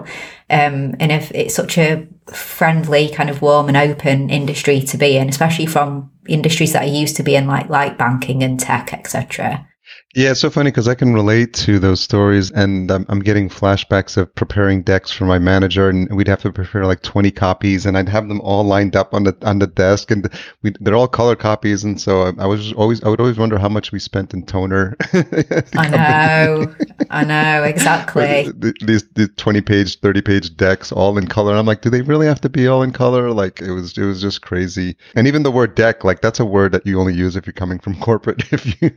Um, 0.49 0.95
and 0.99 1.11
if 1.11 1.31
it's 1.31 1.53
such 1.53 1.77
a 1.77 2.07
friendly, 2.33 3.09
kind 3.09 3.29
of 3.29 3.41
warm 3.41 3.67
and 3.67 3.77
open 3.77 4.29
industry 4.29 4.81
to 4.81 4.97
be 4.97 5.17
in, 5.17 5.29
especially 5.29 5.65
from 5.65 6.11
industries 6.27 6.73
that 6.73 6.83
I 6.83 6.85
used 6.85 7.15
to 7.17 7.23
be 7.23 7.35
in, 7.35 7.47
like 7.47 7.69
like 7.69 7.97
banking 7.97 8.43
and 8.43 8.59
tech, 8.59 8.93
etc. 8.93 9.67
Yeah, 10.13 10.31
it's 10.31 10.41
so 10.41 10.49
funny 10.49 10.71
because 10.71 10.89
I 10.89 10.95
can 10.95 11.13
relate 11.13 11.53
to 11.53 11.79
those 11.79 12.01
stories, 12.01 12.51
and 12.51 12.91
I'm, 12.91 13.05
I'm, 13.07 13.19
getting 13.19 13.47
flashbacks 13.47 14.17
of 14.17 14.33
preparing 14.35 14.81
decks 14.83 15.09
for 15.09 15.23
my 15.23 15.39
manager, 15.39 15.87
and 15.87 16.13
we'd 16.13 16.27
have 16.27 16.41
to 16.41 16.51
prepare 16.51 16.85
like 16.85 17.01
20 17.01 17.31
copies, 17.31 17.85
and 17.85 17.97
I'd 17.97 18.09
have 18.09 18.27
them 18.27 18.41
all 18.41 18.65
lined 18.65 18.97
up 18.97 19.13
on 19.13 19.23
the 19.23 19.37
on 19.43 19.59
the 19.59 19.67
desk, 19.67 20.11
and 20.11 20.29
we, 20.63 20.73
they're 20.81 20.95
all 20.95 21.07
color 21.07 21.37
copies, 21.37 21.85
and 21.85 21.99
so 21.99 22.23
I, 22.23 22.33
I, 22.39 22.45
was 22.45 22.73
always 22.73 23.01
I 23.03 23.07
would 23.07 23.21
always 23.21 23.37
wonder 23.37 23.57
how 23.57 23.69
much 23.69 23.93
we 23.93 23.99
spent 23.99 24.33
in 24.33 24.45
toner. 24.45 24.97
I 25.13 25.87
know, 25.87 26.75
I 27.09 27.23
know 27.23 27.63
exactly. 27.63 28.51
these 28.81 29.07
these 29.15 29.29
20 29.37 29.61
page, 29.61 29.99
30 29.99 30.21
page 30.21 30.57
decks, 30.57 30.91
all 30.91 31.17
in 31.17 31.27
color. 31.27 31.51
And 31.51 31.59
I'm 31.59 31.65
like, 31.65 31.81
do 31.81 31.89
they 31.89 32.01
really 32.01 32.27
have 32.27 32.41
to 32.41 32.49
be 32.49 32.67
all 32.67 32.83
in 32.83 32.91
color? 32.91 33.31
Like 33.31 33.61
it 33.61 33.71
was 33.71 33.97
it 33.97 34.03
was 34.03 34.21
just 34.21 34.41
crazy, 34.41 34.97
and 35.15 35.25
even 35.25 35.43
the 35.43 35.51
word 35.51 35.75
deck, 35.75 36.03
like 36.03 36.19
that's 36.19 36.41
a 36.41 36.45
word 36.45 36.73
that 36.73 36.85
you 36.85 36.99
only 36.99 37.13
use 37.13 37.37
if 37.37 37.45
you're 37.45 37.53
coming 37.53 37.79
from 37.79 37.95
corporate. 38.01 38.51
If 38.51 38.81
you 38.81 38.91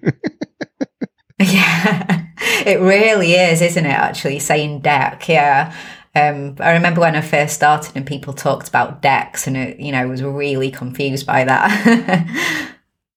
Yeah, 1.43 2.27
it 2.65 2.81
really 2.81 3.33
is, 3.33 3.61
isn't 3.61 3.85
it? 3.85 3.89
Actually, 3.89 4.39
saying 4.39 4.81
deck, 4.81 5.29
yeah. 5.29 5.75
Um, 6.15 6.55
I 6.61 6.73
remember 6.73 7.01
when 7.01 7.17
I 7.17 7.21
first 7.23 7.55
started 7.55 7.97
and 7.97 8.07
people 8.07 8.33
talked 8.33 8.69
about 8.69 9.03
decks, 9.03 9.47
and 9.47 9.57
it, 9.57 9.81
you 9.81 9.91
know, 9.91 10.07
was 10.07 10.23
really 10.23 10.71
confused 10.71 11.27
by 11.27 11.45
that. 11.45 12.71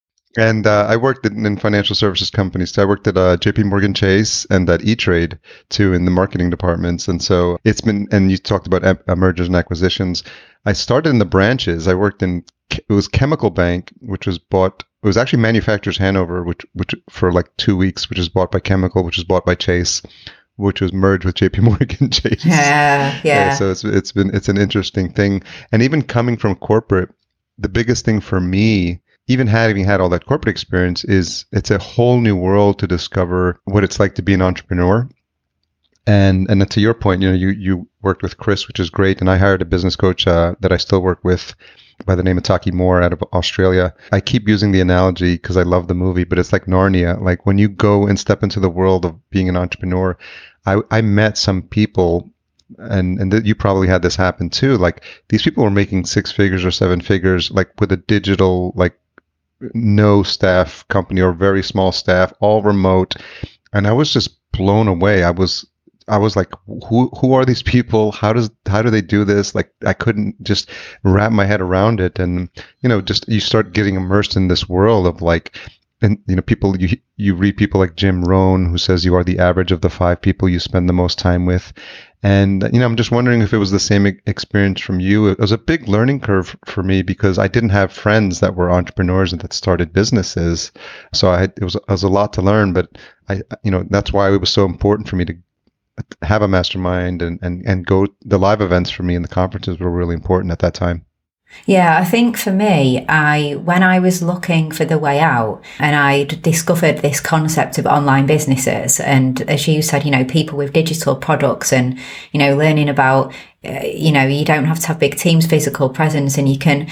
and 0.38 0.66
uh, 0.66 0.88
I 0.90 0.98
worked 0.98 1.28
in, 1.28 1.46
in, 1.46 1.58
financial 1.58 1.96
services 1.96 2.32
companies. 2.32 2.72
So 2.72 2.82
I 2.82 2.86
worked 2.86 3.08
at 3.08 3.18
uh, 3.18 3.38
J.P. 3.38 3.64
Morgan 3.64 3.94
Chase 3.94 4.46
and 4.50 4.68
at 4.68 4.84
E 4.84 4.96
Trade 4.96 5.38
too 5.70 5.94
in 5.94 6.06
the 6.06 6.12
marketing 6.12 6.50
departments. 6.50 7.08
And 7.08 7.22
so 7.22 7.60
it's 7.64 7.82
been. 7.82 8.08
And 8.12 8.32
you 8.32 8.38
talked 8.38 8.66
about 8.66 8.84
uh, 8.84 9.16
mergers 9.16 9.48
and 9.48 9.56
acquisitions. 9.56 10.24
I 10.66 10.74
started 10.74 11.10
in 11.10 11.20
the 11.20 11.26
branches. 11.26 11.88
I 11.88 11.94
worked 11.94 12.24
in 12.24 12.44
it 12.72 12.94
was 12.94 13.08
Chemical 13.08 13.50
Bank, 13.50 13.94
which 14.02 14.28
was 14.28 14.40
bought 14.40 14.84
it 15.08 15.16
was 15.16 15.18
actually 15.18 15.42
Manufacturers 15.42 15.98
Hanover, 15.98 16.44
which 16.44 16.66
which 16.74 16.94
for 17.10 17.32
like 17.32 17.56
two 17.56 17.78
weeks, 17.78 18.10
which 18.10 18.20
was 18.20 18.28
bought 18.28 18.52
by 18.52 18.60
Chemical, 18.60 19.04
which 19.04 19.16
was 19.16 19.24
bought 19.24 19.46
by 19.46 19.56
Chase, 19.56 20.02
which 20.58 20.82
was 20.82 20.92
merged 20.92 21.24
with 21.24 21.36
J.P. 21.36 21.62
Morgan 21.62 22.10
Chase. 22.10 22.46
Yeah, 22.46 23.20
yeah. 23.24 23.54
so 23.54 23.72
it's 23.72 23.84
it's 23.86 24.12
been 24.12 24.36
it's 24.36 24.50
an 24.50 24.58
interesting 24.58 25.12
thing, 25.12 25.44
and 25.72 25.82
even 25.82 26.02
coming 26.02 26.36
from 26.36 26.56
corporate, 26.56 27.10
the 27.58 27.70
biggest 27.70 28.04
thing 28.04 28.20
for 28.20 28.42
me, 28.42 29.00
even 29.28 29.48
having 29.48 29.86
had 29.86 30.02
all 30.02 30.10
that 30.10 30.26
corporate 30.26 30.52
experience, 30.52 31.06
is 31.06 31.46
it's 31.54 31.72
a 31.72 31.78
whole 31.78 32.20
new 32.20 32.36
world 32.36 32.80
to 32.80 32.88
discover 32.88 33.62
what 33.64 33.86
it's 33.86 34.00
like 34.00 34.16
to 34.16 34.22
be 34.22 34.34
an 34.34 34.42
entrepreneur. 34.42 35.08
And 36.06 36.50
and 36.50 36.70
to 36.70 36.82
your 36.82 36.94
point, 36.94 37.22
you 37.22 37.30
know, 37.30 37.36
you 37.36 37.50
you 37.50 37.88
worked 38.02 38.24
with 38.24 38.38
Chris, 38.38 38.68
which 38.68 38.80
is 38.80 38.90
great, 38.90 39.22
and 39.22 39.30
I 39.30 39.38
hired 39.38 39.62
a 39.62 39.66
business 39.66 39.96
coach 39.96 40.28
uh, 40.28 40.56
that 40.60 40.74
I 40.74 40.78
still 40.78 41.02
work 41.02 41.20
with 41.24 41.56
by 42.06 42.16
the 42.16 42.24
name 42.24 42.38
of 42.38 42.44
Taki 42.44 42.72
Moore 42.72 43.02
out 43.02 43.14
of 43.14 43.24
Australia. 43.34 43.94
I 44.12 44.22
keep 44.22 44.48
using 44.48 44.72
the 44.72 44.82
analogy 44.82 45.36
because 45.36 45.58
I 45.58 45.64
love 45.64 45.88
the 45.88 45.94
movie, 45.94 46.24
but 46.24 46.40
it's 46.40 46.54
like 46.54 46.66
Narnia. 46.66 47.22
Like 47.22 47.46
when 47.46 47.58
you 47.58 47.68
go 47.68 48.08
and 48.08 48.20
step 48.20 48.44
into 48.44 48.60
the 48.60 48.70
world 48.70 49.06
of 49.06 49.30
being 49.30 49.50
an 49.50 49.58
entrepreneur, 49.58 50.18
I, 50.66 50.82
I 50.92 51.02
met 51.02 51.38
some 51.38 51.62
people 51.62 52.30
and 52.78 53.20
and 53.20 53.32
th- 53.32 53.46
you 53.46 53.56
probably 53.56 53.88
had 53.88 54.02
this 54.02 54.16
happen 54.16 54.50
too. 54.50 54.78
Like 54.78 55.04
these 55.30 55.42
people 55.42 55.64
were 55.64 55.70
making 55.70 56.06
six 56.06 56.32
figures 56.32 56.66
or 56.66 56.72
seven 56.72 57.02
figures, 57.02 57.50
like 57.52 57.70
with 57.80 57.92
a 57.92 57.98
digital, 57.98 58.74
like 58.76 59.00
no 59.74 60.24
staff 60.24 60.88
company 60.88 61.22
or 61.22 61.34
very 61.34 61.64
small 61.64 61.92
staff, 61.92 62.34
all 62.40 62.62
remote, 62.62 63.16
and 63.74 63.88
I 63.88 63.94
was 63.94 64.12
just 64.12 64.38
blown 64.52 64.88
away. 64.88 65.24
I 65.24 65.32
was 65.32 65.66
I 66.08 66.18
was 66.18 66.36
like, 66.36 66.54
who 66.88 67.10
who 67.20 67.34
are 67.34 67.46
these 67.46 67.64
people? 67.64 68.12
How 68.12 68.34
does 68.34 68.50
how 68.66 68.82
do 68.82 68.90
they 68.90 69.02
do 69.02 69.26
this? 69.26 69.54
Like 69.54 69.72
I 69.86 69.94
couldn't 69.94 70.42
just 70.44 70.70
wrap 71.04 71.32
my 71.32 71.46
head 71.46 71.62
around 71.62 72.00
it. 72.00 72.18
And 72.20 72.50
you 72.82 72.90
know, 72.90 73.02
just 73.02 73.28
you 73.28 73.40
start 73.40 73.74
getting 73.74 73.96
immersed 73.96 74.36
in 74.36 74.48
this 74.48 74.70
world 74.70 75.06
of 75.06 75.22
like, 75.22 75.58
and 76.02 76.18
you 76.28 76.36
know, 76.36 76.42
people 76.42 76.78
you 76.78 76.98
you 77.18 77.36
read 77.36 77.58
people 77.58 77.80
like 77.82 77.96
Jim 77.96 78.24
Rohn 78.24 78.66
who 78.70 78.78
says 78.78 79.04
you 79.04 79.16
are 79.16 79.24
the 79.24 79.40
average 79.40 79.72
of 79.72 79.82
the 79.82 79.90
five 79.90 80.22
people 80.22 80.48
you 80.48 80.60
spend 80.60 80.88
the 80.88 80.94
most 80.94 81.20
time 81.20 81.46
with. 81.46 81.74
And 82.24 82.64
you 82.72 82.80
know, 82.80 82.86
I'm 82.86 82.96
just 82.96 83.12
wondering 83.12 83.42
if 83.42 83.54
it 83.54 83.58
was 83.58 83.72
the 83.72 83.80
same 83.80 84.06
experience 84.26 84.80
from 84.80 85.00
you. 85.02 85.28
It 85.28 85.40
was 85.40 85.52
a 85.52 85.58
big 85.58 85.88
learning 85.88 86.22
curve 86.22 86.56
for 86.66 86.84
me 86.84 87.02
because 87.02 87.38
I 87.38 87.48
didn't 87.48 87.70
have 87.70 87.92
friends 87.92 88.40
that 88.40 88.56
were 88.56 88.72
entrepreneurs 88.72 89.34
and 89.34 89.42
that 89.42 89.54
started 89.54 89.94
businesses. 89.94 90.72
So 91.14 91.30
I 91.30 91.42
had, 91.42 91.54
it 91.58 91.64
was 91.64 91.76
it 91.76 91.90
was 91.90 92.04
a 92.04 92.10
lot 92.10 92.34
to 92.34 92.42
learn, 92.42 92.72
but 92.72 92.98
I 93.28 93.42
you 93.64 93.72
know 93.72 93.86
that's 93.90 94.14
why 94.14 94.34
it 94.34 94.40
was 94.40 94.50
so 94.50 94.66
important 94.66 95.10
for 95.10 95.18
me 95.18 95.26
to 95.26 95.36
have 96.22 96.42
a 96.42 96.48
mastermind 96.48 97.22
and, 97.22 97.40
and, 97.42 97.64
and 97.66 97.86
go 97.86 98.08
the 98.22 98.38
live 98.40 98.62
events 98.62 98.90
for 98.90 99.04
me 99.04 99.16
and 99.16 99.24
the 99.24 99.30
conferences 99.30 99.80
were 99.80 99.90
really 99.90 100.14
important 100.14 100.52
at 100.52 100.60
that 100.60 100.74
time. 100.74 101.06
Yeah, 101.66 101.98
I 101.98 102.06
think 102.06 102.38
for 102.38 102.52
me, 102.52 103.06
I 103.08 103.56
when 103.64 103.82
I 103.82 104.00
was 104.00 104.22
looking 104.22 104.72
for 104.72 104.86
the 104.86 104.98
way 104.98 105.20
out 105.20 105.64
and 105.80 105.96
I 105.96 106.26
discovered 106.26 106.98
this 106.98 107.20
concept 107.20 107.78
of 107.78 107.86
online 107.86 108.26
businesses 108.26 109.00
and 109.00 109.42
as 109.50 109.68
you 109.68 109.82
said, 109.82 110.04
you 110.04 110.12
know, 110.12 110.26
people 110.26 110.58
with 110.58 110.74
digital 110.74 111.16
products 111.16 111.72
and 111.74 111.98
you 112.32 112.40
know, 112.40 112.56
learning 112.56 112.90
about 112.90 113.34
uh, 113.66 113.82
you 113.84 114.12
know, 114.12 114.26
you 114.26 114.46
don't 114.46 114.66
have 114.66 114.80
to 114.82 114.88
have 114.88 115.00
big 115.00 115.16
teams 115.16 115.46
physical 115.46 115.90
presence 115.90 116.38
and 116.38 116.50
you 116.50 116.60
can 116.60 116.88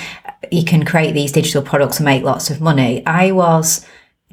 you 0.52 0.64
can 0.64 0.86
create 0.86 1.14
these 1.14 1.32
digital 1.32 1.62
products 1.62 1.98
and 1.98 2.06
make 2.06 2.24
lots 2.24 2.50
of 2.50 2.62
money. 2.62 3.06
I 3.06 3.32
was 3.32 3.86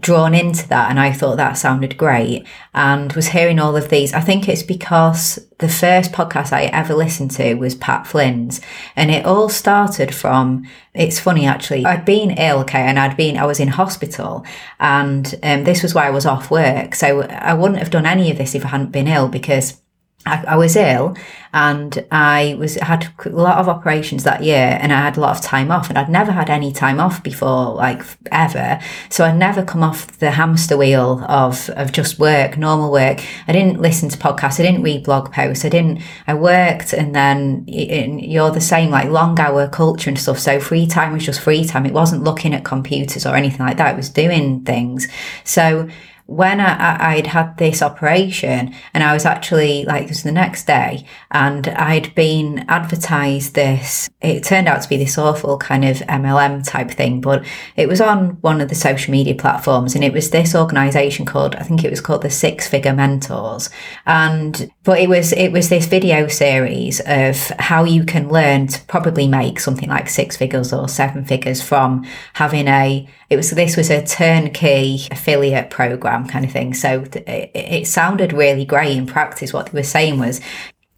drawn 0.02 0.34
into 0.34 0.68
that 0.68 0.90
and 0.90 0.98
I 1.00 1.12
thought 1.12 1.36
that 1.36 1.54
sounded 1.54 1.96
great 1.96 2.44
and 2.74 3.12
was 3.12 3.28
hearing 3.28 3.58
all 3.58 3.76
of 3.76 3.88
these. 3.88 4.12
I 4.12 4.20
think 4.20 4.48
it's 4.48 4.64
because 4.64 5.38
the 5.58 5.68
first 5.68 6.12
podcast 6.12 6.52
I 6.52 6.64
ever 6.64 6.92
listened 6.92 7.30
to 7.32 7.54
was 7.54 7.76
Pat 7.76 8.06
Flynn's 8.06 8.60
and 8.96 9.10
it 9.12 9.24
all 9.24 9.48
started 9.48 10.12
from, 10.12 10.68
it's 10.92 11.20
funny 11.20 11.46
actually, 11.46 11.86
I'd 11.86 12.04
been 12.04 12.32
ill, 12.32 12.58
okay, 12.60 12.80
and 12.80 12.98
I'd 12.98 13.16
been, 13.16 13.38
I 13.38 13.46
was 13.46 13.60
in 13.60 13.68
hospital 13.68 14.44
and 14.80 15.34
um, 15.42 15.64
this 15.64 15.82
was 15.82 15.94
why 15.94 16.08
I 16.08 16.10
was 16.10 16.26
off 16.26 16.50
work. 16.50 16.96
So 16.96 17.22
I 17.22 17.54
wouldn't 17.54 17.78
have 17.78 17.90
done 17.90 18.04
any 18.04 18.30
of 18.30 18.38
this 18.38 18.56
if 18.56 18.64
I 18.64 18.68
hadn't 18.68 18.90
been 18.90 19.08
ill 19.08 19.28
because 19.28 19.81
I, 20.24 20.44
I, 20.48 20.56
was 20.56 20.76
ill 20.76 21.16
and 21.52 22.04
I 22.10 22.56
was 22.58 22.76
had 22.76 23.12
a 23.24 23.28
lot 23.30 23.58
of 23.58 23.68
operations 23.68 24.24
that 24.24 24.42
year 24.42 24.78
and 24.80 24.92
I 24.92 25.00
had 25.00 25.16
a 25.16 25.20
lot 25.20 25.36
of 25.36 25.42
time 25.42 25.70
off 25.70 25.88
and 25.88 25.98
I'd 25.98 26.08
never 26.08 26.30
had 26.30 26.48
any 26.48 26.72
time 26.72 27.00
off 27.00 27.22
before 27.22 27.74
like 27.74 28.02
ever. 28.30 28.80
So 29.08 29.24
I'd 29.24 29.36
never 29.36 29.64
come 29.64 29.82
off 29.82 30.18
the 30.18 30.30
hamster 30.32 30.76
wheel 30.76 31.24
of 31.28 31.68
of 31.70 31.92
just 31.92 32.18
work 32.18 32.56
normal 32.56 32.92
work. 32.92 33.20
I 33.48 33.52
didn't 33.52 33.80
listen 33.80 34.08
to 34.10 34.18
podcasts. 34.18 34.60
I 34.60 34.64
didn't 34.64 34.82
read 34.82 35.04
blog 35.04 35.32
posts. 35.32 35.64
I 35.64 35.68
didn't 35.68 36.02
I 36.26 36.34
worked 36.34 36.92
and 36.92 37.14
then 37.14 37.64
you're 37.66 38.50
the 38.50 38.60
same 38.60 38.90
like 38.90 39.08
long 39.08 39.38
hour 39.40 39.68
culture 39.68 40.08
and 40.08 40.18
stuff. 40.18 40.38
So 40.38 40.60
free 40.60 40.86
time 40.86 41.12
was 41.12 41.26
just 41.26 41.40
free 41.40 41.64
time. 41.64 41.84
It 41.84 41.92
wasn't 41.92 42.22
looking 42.22 42.54
at 42.54 42.64
computers 42.64 43.26
or 43.26 43.34
anything 43.34 43.66
like 43.66 43.76
that. 43.78 43.94
It 43.94 43.96
was 43.96 44.10
doing 44.10 44.62
things. 44.64 45.08
So 45.44 45.88
when 46.26 46.60
I, 46.60 47.16
would 47.16 47.26
had 47.26 47.56
this 47.58 47.82
operation 47.82 48.74
and 48.94 49.04
I 49.04 49.12
was 49.12 49.24
actually 49.24 49.84
like, 49.84 50.04
it 50.04 50.08
was 50.08 50.22
the 50.22 50.32
next 50.32 50.66
day 50.66 51.04
and 51.30 51.68
I'd 51.68 52.14
been 52.14 52.64
advertised 52.68 53.54
this, 53.54 54.08
it 54.20 54.44
turned 54.44 54.68
out 54.68 54.82
to 54.82 54.88
be 54.88 54.96
this 54.96 55.18
awful 55.18 55.58
kind 55.58 55.84
of 55.84 55.98
MLM 55.98 56.66
type 56.66 56.90
thing, 56.90 57.20
but 57.20 57.44
it 57.76 57.88
was 57.88 58.00
on 58.00 58.40
one 58.40 58.60
of 58.60 58.68
the 58.68 58.74
social 58.74 59.12
media 59.12 59.34
platforms 59.34 59.94
and 59.94 60.04
it 60.04 60.12
was 60.12 60.30
this 60.30 60.54
organization 60.54 61.26
called, 61.26 61.56
I 61.56 61.62
think 61.62 61.84
it 61.84 61.90
was 61.90 62.00
called 62.00 62.22
the 62.22 62.30
Six 62.30 62.68
Figure 62.68 62.94
Mentors. 62.94 63.68
And, 64.06 64.70
but 64.84 64.98
it 64.98 65.08
was, 65.08 65.32
it 65.32 65.52
was 65.52 65.68
this 65.68 65.86
video 65.86 66.26
series 66.26 67.00
of 67.06 67.36
how 67.58 67.84
you 67.84 68.04
can 68.04 68.28
learn 68.28 68.66
to 68.66 68.80
probably 68.86 69.28
make 69.28 69.60
something 69.60 69.88
like 69.88 70.08
six 70.08 70.36
figures 70.36 70.72
or 70.72 70.88
seven 70.88 71.24
figures 71.24 71.62
from 71.62 72.04
having 72.34 72.66
a, 72.66 73.08
it 73.30 73.36
was, 73.36 73.50
this 73.50 73.76
was 73.76 73.90
a 73.90 74.04
turnkey 74.04 75.06
affiliate 75.10 75.70
program 75.70 76.26
kind 76.26 76.44
of 76.44 76.50
thing. 76.50 76.74
So 76.74 77.04
it, 77.12 77.50
it 77.54 77.86
sounded 77.86 78.32
really 78.32 78.64
great 78.64 78.96
in 78.96 79.06
practice. 79.06 79.52
What 79.52 79.66
they 79.66 79.78
were 79.78 79.84
saying 79.84 80.18
was, 80.18 80.40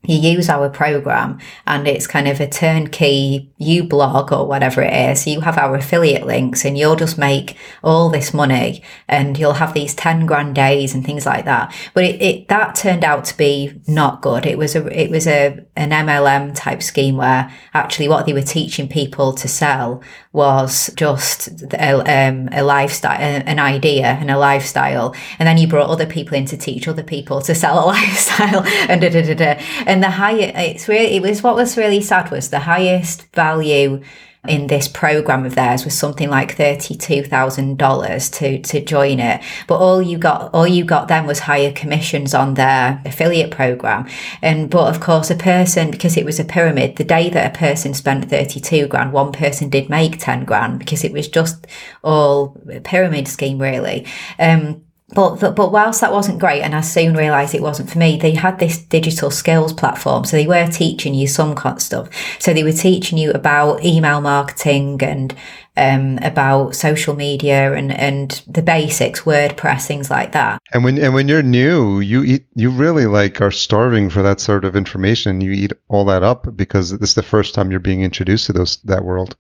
you 0.07 0.19
use 0.19 0.49
our 0.49 0.69
program 0.69 1.39
and 1.67 1.87
it's 1.89 2.07
kind 2.07 2.29
of 2.29 2.41
a 2.41 2.49
turnkey 2.49 3.53
you 3.59 3.85
blog 3.85 4.33
or 4.33 4.47
whatever 4.47 4.83
it 4.83 4.93
is 5.11 5.27
you 5.27 5.41
have 5.41 5.59
our 5.59 5.75
affiliate 5.77 6.27
links 6.27 6.65
and 6.65 6.77
you'll 6.77 6.97
just 6.97 7.19
make 7.19 7.57
all 7.83 8.09
this 8.09 8.35
money 8.35 8.83
and 9.09 9.39
you'll 9.39 9.55
have 9.55 9.75
these 9.75 9.95
10 9.95 10.27
grand 10.27 10.55
days 10.55 10.95
and 10.95 11.05
things 11.05 11.27
like 11.27 11.45
that 11.45 11.75
but 11.95 12.05
it, 12.05 12.21
it 12.23 12.49
that 12.49 12.75
turned 12.75 13.05
out 13.05 13.25
to 13.25 13.37
be 13.37 13.81
not 13.87 14.21
good 14.21 14.47
it 14.47 14.59
was 14.59 14.75
a 14.75 14.87
it 14.99 15.11
was 15.11 15.27
a 15.27 15.65
an 15.77 15.91
mlm 15.91 16.55
type 16.55 16.83
scheme 16.83 17.17
where 17.17 17.53
actually 17.73 18.09
what 18.09 18.27
they 18.27 18.33
were 18.33 18.43
teaching 18.43 18.89
people 18.89 19.33
to 19.33 19.49
sell 19.49 20.03
was 20.35 20.91
just 20.97 21.63
a, 21.75 21.93
um, 22.29 22.49
a 22.51 22.63
lifestyle, 22.65 23.17
an 23.21 23.61
idea 23.61 24.07
and 24.07 24.33
a 24.33 24.37
lifestyle. 24.37 25.15
And 25.39 25.47
then 25.47 25.59
you 25.59 25.69
brought 25.69 25.89
other 25.89 26.07
people 26.07 26.37
in 26.37 26.45
to 26.47 26.57
teach 26.57 26.89
other 26.89 27.05
people 27.05 27.41
to 27.43 27.55
sell 27.55 27.85
a 27.85 27.87
lifestyle 27.95 28.65
and 28.89 29.01
da, 29.01 29.11
da, 29.11 29.23
da, 29.23 29.35
da. 29.35 29.63
And 29.95 30.03
the 30.03 30.11
higher, 30.11 30.51
it's 30.57 30.89
really, 30.89 31.15
it 31.15 31.23
was 31.23 31.45
what 31.45 31.55
was 31.55 31.77
really 31.77 32.01
sad 32.01 32.33
was 32.33 32.51
the 32.51 32.59
highest 32.59 33.33
value 33.33 34.03
in 34.49 34.67
this 34.67 34.89
program 34.89 35.47
of 35.47 35.55
theirs 35.55 35.85
was 35.85 35.97
something 35.97 36.29
like 36.29 36.57
$32,000 36.57 38.33
to, 38.33 38.59
to 38.61 38.85
join 38.85 39.21
it. 39.21 39.41
But 39.69 39.77
all 39.77 40.03
you 40.03 40.19
got, 40.19 40.53
all 40.53 40.67
you 40.67 40.85
got 40.85 41.07
then 41.07 41.29
was 41.29 41.39
higher 41.39 41.71
commissions 41.71 42.35
on 42.35 42.55
their 42.55 43.01
affiliate 43.05 43.53
program. 43.53 44.09
And, 44.43 44.69
but 44.69 44.93
of 44.93 45.01
course, 45.01 45.31
a 45.31 45.37
person, 45.37 45.93
because 45.93 46.17
it 46.17 46.25
was 46.25 46.41
a 46.41 46.45
pyramid, 46.45 46.97
the 46.97 47.05
day 47.05 47.31
that 47.31 47.55
a 47.55 47.57
person 47.57 47.95
spent 47.95 48.29
32 48.29 48.89
grand, 48.89 49.13
one 49.13 49.31
person 49.31 49.69
did 49.69 49.89
make 49.89 50.19
10 50.19 50.45
grand 50.45 50.81
because 50.81 51.05
it 51.05 51.13
was 51.13 51.29
just 51.29 51.69
all 52.03 52.61
pyramid 52.83 53.29
scheme 53.29 53.61
really. 53.61 54.09
Um, 54.41 54.83
but 55.15 55.55
but 55.55 55.73
whilst 55.73 56.01
that 56.01 56.13
wasn't 56.13 56.39
great, 56.39 56.63
and 56.63 56.75
I 56.75 56.81
soon 56.81 57.15
realised 57.15 57.55
it 57.55 57.63
wasn't 57.63 57.91
for 57.91 57.99
me, 57.99 58.17
they 58.17 58.33
had 58.33 58.59
this 58.59 58.79
digital 58.79 59.31
skills 59.31 59.73
platform. 59.73 60.25
So 60.25 60.37
they 60.37 60.47
were 60.47 60.67
teaching 60.67 61.15
you 61.15 61.27
some 61.27 61.55
kind 61.55 61.77
of 61.77 61.83
stuff. 61.83 62.09
So 62.39 62.53
they 62.53 62.65
were 62.65 62.73
teaching 62.73 63.19
you 63.19 63.31
about 63.33 63.85
email 63.85 64.21
marketing 64.21 65.03
and 65.03 65.35
um, 65.77 66.19
about 66.23 66.75
social 66.75 67.15
media 67.17 67.75
and 67.75 67.93
and 67.93 68.43
the 68.47 68.63
basics, 68.63 69.23
WordPress, 69.23 69.87
things 69.87 70.11
like 70.11 70.33
that. 70.33 70.61
And 70.73 70.85
when 70.85 70.99
and 70.99 71.15
when 71.15 71.29
you're 71.29 71.43
new, 71.43 72.01
you 72.01 72.23
eat 72.23 72.47
you 72.55 72.71
really 72.71 73.07
like 73.07 73.41
are 73.41 73.51
starving 73.51 74.11
for 74.11 74.23
that 74.23 74.41
sort 74.41 74.65
of 74.65 74.77
information. 74.77 75.41
You 75.41 75.53
eat 75.53 75.73
all 75.89 76.05
that 76.07 76.23
up 76.23 76.57
because 76.57 76.97
this 76.99 77.11
is 77.11 77.15
the 77.15 77.23
first 77.23 77.55
time 77.55 77.71
you're 77.71 77.81
being 77.81 78.03
introduced 78.03 78.47
to 78.47 78.53
those 78.53 78.77
that 78.85 79.05
world. 79.05 79.37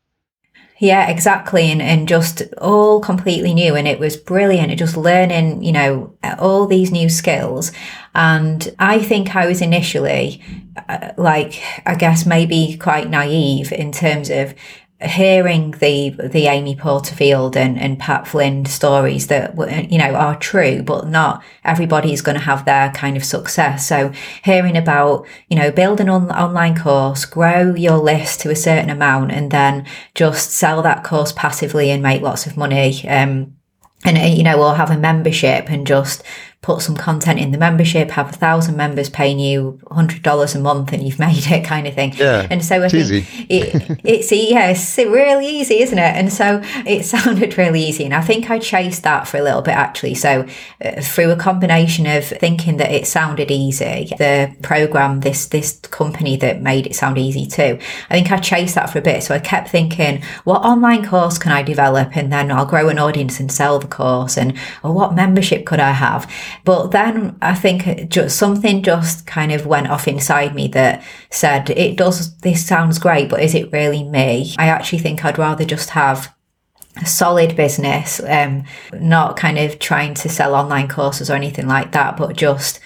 Yeah, 0.78 1.08
exactly. 1.08 1.70
And, 1.70 1.80
and 1.80 2.08
just 2.08 2.42
all 2.58 3.00
completely 3.00 3.54
new. 3.54 3.76
And 3.76 3.86
it 3.86 4.00
was 4.00 4.16
brilliant. 4.16 4.76
Just 4.76 4.96
learning, 4.96 5.62
you 5.62 5.70
know, 5.70 6.16
all 6.38 6.66
these 6.66 6.90
new 6.90 7.08
skills. 7.08 7.70
And 8.14 8.74
I 8.78 8.98
think 8.98 9.36
I 9.36 9.46
was 9.46 9.62
initially, 9.62 10.42
uh, 10.88 11.12
like, 11.16 11.62
I 11.86 11.94
guess 11.94 12.26
maybe 12.26 12.76
quite 12.76 13.08
naive 13.08 13.72
in 13.72 13.92
terms 13.92 14.30
of 14.30 14.54
hearing 15.04 15.72
the 15.72 16.10
the 16.10 16.46
Amy 16.46 16.76
Porterfield 16.76 17.56
and, 17.56 17.78
and 17.78 17.98
Pat 17.98 18.26
Flynn 18.26 18.64
stories 18.66 19.28
that 19.28 19.54
you 19.90 19.98
know 19.98 20.14
are 20.14 20.36
true, 20.36 20.82
but 20.82 21.08
not 21.08 21.42
everybody 21.64 22.12
is 22.12 22.22
going 22.22 22.36
to 22.36 22.44
have 22.44 22.64
their 22.64 22.90
kind 22.92 23.16
of 23.16 23.24
success. 23.24 23.86
So 23.86 24.12
hearing 24.42 24.76
about 24.76 25.26
you 25.48 25.56
know 25.56 25.70
build 25.70 26.00
an 26.00 26.08
on, 26.08 26.30
online 26.30 26.78
course, 26.78 27.24
grow 27.24 27.74
your 27.74 27.98
list 27.98 28.40
to 28.40 28.50
a 28.50 28.56
certain 28.56 28.90
amount, 28.90 29.32
and 29.32 29.50
then 29.50 29.86
just 30.14 30.50
sell 30.50 30.82
that 30.82 31.04
course 31.04 31.32
passively 31.32 31.90
and 31.90 32.02
make 32.02 32.22
lots 32.22 32.46
of 32.46 32.56
money. 32.56 33.06
Um, 33.08 33.56
and 34.04 34.36
you 34.36 34.44
know, 34.44 34.62
or 34.62 34.74
have 34.74 34.90
a 34.90 34.98
membership 34.98 35.70
and 35.70 35.86
just 35.86 36.22
put 36.64 36.80
some 36.80 36.96
content 36.96 37.38
in 37.38 37.52
the 37.52 37.58
membership, 37.58 38.10
have 38.12 38.30
a 38.30 38.32
thousand 38.32 38.74
members 38.74 39.10
paying 39.10 39.38
you 39.38 39.78
hundred 39.90 40.22
dollars 40.22 40.54
a 40.54 40.58
month, 40.58 40.94
and 40.94 41.02
you've 41.02 41.18
made 41.28 41.46
it, 41.46 41.64
kind 41.64 41.86
of 41.86 41.94
thing. 41.94 42.14
Yeah, 42.14 42.46
and 42.50 42.64
so 42.64 42.80
I 42.80 42.86
it's 42.86 42.94
think 42.94 43.04
easy. 43.04 43.46
it, 43.50 44.00
it's 44.02 44.32
yeah, 44.32 44.70
it's 44.70 44.96
really 44.96 45.46
easy, 45.46 45.80
isn't 45.80 45.98
it? 45.98 46.16
And 46.16 46.32
so 46.32 46.62
it 46.86 47.04
sounded 47.14 47.58
really 47.58 47.82
easy, 47.82 48.04
and 48.04 48.14
I 48.14 48.22
think 48.22 48.50
I 48.50 48.58
chased 48.58 49.02
that 49.02 49.28
for 49.28 49.36
a 49.36 49.42
little 49.42 49.60
bit 49.60 49.74
actually. 49.74 50.14
So 50.14 50.46
uh, 50.82 51.00
through 51.02 51.32
a 51.32 51.36
combination 51.36 52.06
of 52.06 52.24
thinking 52.24 52.78
that 52.78 52.90
it 52.90 53.06
sounded 53.06 53.50
easy, 53.50 54.14
the 54.16 54.56
program, 54.62 55.20
this 55.20 55.46
this 55.46 55.78
company 55.90 56.36
that 56.38 56.62
made 56.62 56.86
it 56.86 56.94
sound 56.94 57.18
easy 57.18 57.46
too, 57.46 57.78
I 58.08 58.14
think 58.14 58.32
I 58.32 58.38
chased 58.38 58.74
that 58.76 58.88
for 58.88 59.00
a 59.00 59.02
bit. 59.02 59.22
So 59.22 59.34
I 59.34 59.38
kept 59.38 59.68
thinking, 59.68 60.22
what 60.44 60.62
online 60.62 61.04
course 61.04 61.36
can 61.36 61.52
I 61.52 61.62
develop, 61.62 62.16
and 62.16 62.32
then 62.32 62.50
I'll 62.50 62.64
grow 62.64 62.88
an 62.88 62.98
audience 62.98 63.38
and 63.38 63.52
sell 63.52 63.78
the 63.78 63.86
course, 63.86 64.38
and 64.38 64.56
or 64.82 64.94
what 64.94 65.14
membership 65.14 65.66
could 65.66 65.80
I 65.80 65.92
have? 65.92 66.26
But 66.64 66.88
then 66.88 67.36
I 67.42 67.54
think 67.54 68.08
just 68.08 68.36
something 68.38 68.82
just 68.82 69.26
kind 69.26 69.52
of 69.52 69.66
went 69.66 69.88
off 69.88 70.08
inside 70.08 70.54
me 70.54 70.68
that 70.68 71.02
said, 71.30 71.70
it 71.70 71.96
does, 71.96 72.36
this 72.38 72.64
sounds 72.64 72.98
great, 72.98 73.28
but 73.28 73.42
is 73.42 73.54
it 73.54 73.72
really 73.72 74.04
me? 74.04 74.54
I 74.58 74.66
actually 74.66 75.00
think 75.00 75.24
I'd 75.24 75.38
rather 75.38 75.64
just 75.64 75.90
have 75.90 76.34
a 77.02 77.06
solid 77.06 77.56
business, 77.56 78.20
um, 78.20 78.64
not 78.92 79.36
kind 79.36 79.58
of 79.58 79.78
trying 79.78 80.14
to 80.14 80.28
sell 80.28 80.54
online 80.54 80.88
courses 80.88 81.28
or 81.28 81.34
anything 81.34 81.66
like 81.66 81.92
that, 81.92 82.16
but 82.16 82.36
just 82.36 82.80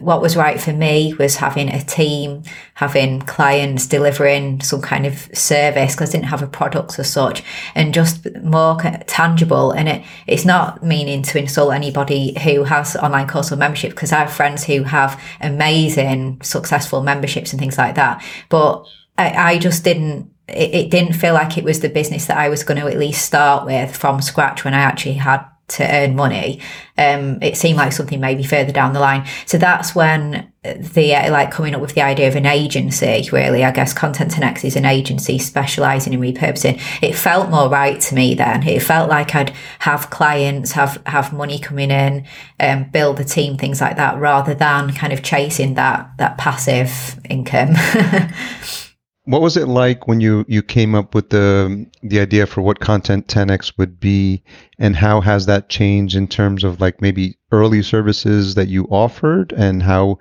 what 0.00 0.20
was 0.20 0.36
right 0.36 0.60
for 0.60 0.72
me 0.72 1.14
was 1.14 1.36
having 1.36 1.68
a 1.68 1.82
team, 1.82 2.42
having 2.74 3.20
clients 3.20 3.86
delivering 3.86 4.60
some 4.60 4.82
kind 4.82 5.06
of 5.06 5.30
service 5.32 5.94
because 5.94 6.10
I 6.10 6.12
didn't 6.12 6.30
have 6.30 6.42
a 6.42 6.48
product 6.48 6.98
as 6.98 7.10
such 7.10 7.44
and 7.76 7.94
just 7.94 8.26
more 8.42 8.76
tangible. 9.06 9.70
And 9.70 9.88
it, 9.88 10.04
it's 10.26 10.44
not 10.44 10.82
meaning 10.82 11.22
to 11.22 11.38
insult 11.38 11.74
anybody 11.74 12.36
who 12.40 12.64
has 12.64 12.96
online 12.96 13.28
course 13.28 13.52
or 13.52 13.56
membership 13.56 13.90
because 13.90 14.10
I 14.10 14.18
have 14.20 14.32
friends 14.32 14.64
who 14.64 14.82
have 14.82 15.20
amazing, 15.40 16.40
successful 16.42 17.00
memberships 17.02 17.52
and 17.52 17.60
things 17.60 17.78
like 17.78 17.94
that. 17.94 18.24
But 18.48 18.84
I, 19.16 19.52
I 19.52 19.58
just 19.58 19.84
didn't 19.84 20.30
it, 20.48 20.74
it, 20.74 20.90
didn't 20.90 21.14
feel 21.14 21.32
like 21.32 21.56
it 21.56 21.64
was 21.64 21.80
the 21.80 21.88
business 21.88 22.26
that 22.26 22.36
I 22.36 22.50
was 22.50 22.64
going 22.64 22.78
to 22.78 22.86
at 22.86 22.98
least 22.98 23.24
start 23.24 23.64
with 23.64 23.96
from 23.96 24.20
scratch 24.20 24.62
when 24.62 24.74
I 24.74 24.80
actually 24.80 25.14
had 25.14 25.42
to 25.66 25.84
earn 25.84 26.14
money. 26.14 26.60
Um, 26.98 27.42
it 27.42 27.56
seemed 27.56 27.78
like 27.78 27.92
something 27.92 28.20
maybe 28.20 28.44
further 28.44 28.72
down 28.72 28.92
the 28.92 29.00
line. 29.00 29.26
So 29.46 29.58
that's 29.58 29.94
when 29.94 30.52
the 30.62 31.14
uh, 31.14 31.30
like 31.30 31.50
coming 31.50 31.74
up 31.74 31.80
with 31.80 31.94
the 31.94 32.02
idea 32.02 32.28
of 32.28 32.36
an 32.36 32.46
agency. 32.46 33.28
Really, 33.32 33.64
I 33.64 33.70
guess 33.70 33.92
Content 33.92 34.32
10x 34.32 34.64
is 34.64 34.76
an 34.76 34.84
agency 34.84 35.38
specialising 35.38 36.12
in 36.12 36.20
repurposing. 36.20 36.80
It 37.02 37.14
felt 37.14 37.50
more 37.50 37.68
right 37.68 38.00
to 38.02 38.14
me 38.14 38.34
then. 38.34 38.66
It 38.66 38.82
felt 38.82 39.10
like 39.10 39.34
I'd 39.34 39.54
have 39.80 40.10
clients, 40.10 40.72
have 40.72 41.02
have 41.06 41.32
money 41.32 41.58
coming 41.58 41.90
in, 41.90 42.26
um, 42.60 42.84
build 42.84 43.18
a 43.20 43.24
team, 43.24 43.56
things 43.56 43.80
like 43.80 43.96
that, 43.96 44.18
rather 44.18 44.54
than 44.54 44.92
kind 44.92 45.12
of 45.12 45.22
chasing 45.22 45.74
that 45.74 46.10
that 46.18 46.38
passive 46.38 47.18
income. 47.28 47.74
what 49.24 49.40
was 49.40 49.56
it 49.56 49.68
like 49.68 50.06
when 50.06 50.20
you 50.20 50.44
you 50.48 50.62
came 50.62 50.94
up 50.94 51.14
with 51.14 51.30
the 51.30 51.86
the 52.02 52.20
idea 52.20 52.46
for 52.46 52.60
what 52.60 52.80
content 52.80 53.26
10x 53.26 53.78
would 53.78 53.98
be? 53.98 54.42
And 54.78 54.94
how 54.94 55.20
has 55.20 55.46
that 55.46 55.68
changed 55.68 56.14
in 56.14 56.28
terms 56.28 56.62
of 56.62 56.80
like 56.80 57.00
maybe 57.00 57.38
early 57.50 57.82
services 57.82 58.54
that 58.54 58.68
you 58.68 58.84
offered? 58.84 59.52
And 59.52 59.82
how 59.82 60.18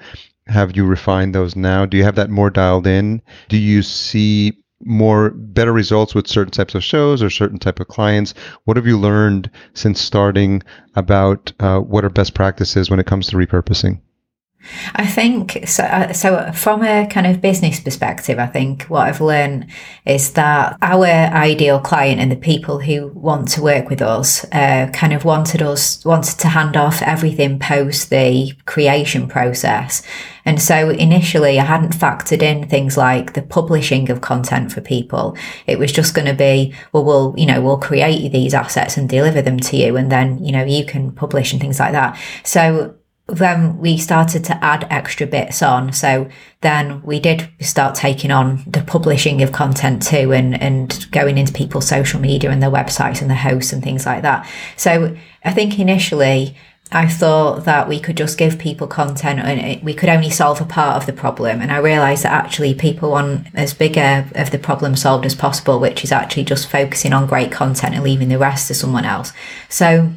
have 0.47 0.75
you 0.75 0.85
refined 0.85 1.35
those 1.35 1.55
now? 1.55 1.85
Do 1.85 1.97
you 1.97 2.03
have 2.03 2.15
that 2.15 2.29
more 2.29 2.49
dialed 2.49 2.87
in? 2.87 3.21
Do 3.49 3.57
you 3.57 3.81
see 3.81 4.53
more 4.85 5.31
better 5.31 5.71
results 5.71 6.13
with 6.13 6.27
certain 6.27 6.51
types 6.51 6.75
of 6.75 6.83
shows 6.83 7.23
or 7.23 7.29
certain 7.29 7.59
type 7.59 7.79
of 7.79 7.87
clients? 7.87 8.33
What 8.65 8.77
have 8.77 8.87
you 8.87 8.97
learned 8.97 9.49
since 9.73 9.99
starting 10.01 10.61
about 10.95 11.51
uh, 11.59 11.79
what 11.79 12.05
are 12.05 12.09
best 12.09 12.33
practices 12.33 12.89
when 12.89 12.99
it 12.99 13.05
comes 13.05 13.27
to 13.27 13.37
repurposing 13.37 13.99
I 14.95 15.06
think 15.06 15.67
so. 15.67 15.84
Uh, 15.84 16.13
so, 16.13 16.52
from 16.54 16.84
a 16.84 17.08
kind 17.08 17.28
of 17.28 17.41
business 17.41 17.80
perspective, 17.80 18.39
I 18.39 18.47
think 18.47 18.84
what 18.84 19.08
I've 19.08 19.21
learned 19.21 19.67
is 20.06 20.34
that 20.34 20.78
our 20.82 21.06
ideal 21.06 21.80
client 21.80 22.21
and 22.21 22.32
the 22.32 22.38
people 22.38 22.80
who 22.80 23.08
want 23.10 23.49
to 23.49 23.62
work 23.62 23.89
with 23.89 24.02
us 24.02 24.45
uh, 24.52 24.89
kind 24.93 25.13
of 25.13 25.26
wanted 25.26 25.62
us 25.62 26.04
wanted 26.06 26.39
to 26.39 26.47
hand 26.47 26.78
off 26.78 27.02
everything 27.02 27.60
post 27.60 28.10
the 28.10 28.54
creation 28.65 29.28
process. 29.28 30.02
And 30.45 30.62
so 30.62 30.89
initially 30.89 31.60
I 31.60 31.63
hadn't 31.63 31.95
factored 31.95 32.41
in 32.41 32.67
things 32.67 32.97
like 32.97 33.34
the 33.34 33.41
publishing 33.41 34.10
of 34.10 34.21
content 34.21 34.71
for 34.71 34.82
people. 34.82 35.38
It 35.67 35.80
was 35.80 35.91
just 35.91 36.13
going 36.13 36.28
to 36.28 36.34
be, 36.34 36.73
well, 36.91 37.06
we'll, 37.06 37.34
you 37.38 37.45
know, 37.45 37.62
we'll 37.62 37.78
create 37.78 38.32
these 38.32 38.54
assets 38.54 38.97
and 38.97 39.08
deliver 39.08 39.41
them 39.41 39.60
to 39.62 39.78
you. 39.78 39.95
And 39.95 40.12
then, 40.12 40.43
you 40.43 40.52
know, 40.52 40.63
you 40.63 40.86
can 40.86 41.12
publish 41.12 41.54
and 41.54 41.62
things 41.62 41.80
like 41.80 41.93
that. 41.93 42.19
So 42.43 42.95
then 43.27 43.77
we 43.77 43.97
started 43.97 44.43
to 44.43 44.63
add 44.63 44.86
extra 44.89 45.25
bits 45.25 45.62
on. 45.62 45.93
So 45.93 46.29
then 46.62 47.01
we 47.03 47.19
did 47.19 47.49
start 47.62 47.95
taking 47.95 48.31
on 48.31 48.63
the 48.67 48.81
publishing 48.81 49.41
of 49.41 49.53
content 49.53 50.03
too 50.03 50.33
and, 50.33 50.62
and 50.62 51.09
going 51.12 51.38
into 51.38 51.53
people's 51.53 51.88
social 51.88 52.19
media 52.19 52.51
and 52.51 52.62
their 52.62 52.69
websites 52.69 53.21
and 53.21 53.29
their 53.29 53.38
hosts 53.38 53.71
and 53.71 53.81
things 53.81 54.05
like 54.05 54.23
that. 54.23 54.49
So 54.75 55.15
I 55.45 55.53
think 55.53 55.79
initially 55.79 56.57
I 56.91 57.07
thought 57.07 57.63
that 57.63 57.88
we 57.88 57.99
could 57.99 58.17
just 58.17 58.38
give 58.38 58.59
people 58.59 58.88
content 58.88 59.39
and 59.39 59.81
we 59.83 59.93
could 59.93 60.09
only 60.09 60.29
solve 60.29 60.59
a 60.59 60.65
part 60.65 60.97
of 60.97 61.05
the 61.05 61.13
problem. 61.13 61.62
And 61.62 61.71
I 61.71 61.77
realized 61.77 62.23
that 62.23 62.33
actually 62.33 62.75
people 62.75 63.12
want 63.12 63.47
as 63.55 63.73
big 63.73 63.97
a, 63.97 64.29
of 64.36 64.51
the 64.51 64.59
problem 64.59 64.97
solved 64.97 65.25
as 65.25 65.33
possible, 65.33 65.79
which 65.79 66.03
is 66.03 66.12
actually 66.12 66.43
just 66.43 66.69
focusing 66.69 67.13
on 67.13 67.25
great 67.25 67.51
content 67.51 67.95
and 67.95 68.03
leaving 68.03 68.29
the 68.29 68.38
rest 68.38 68.67
to 68.67 68.73
someone 68.73 69.05
else. 69.05 69.31
So 69.69 70.12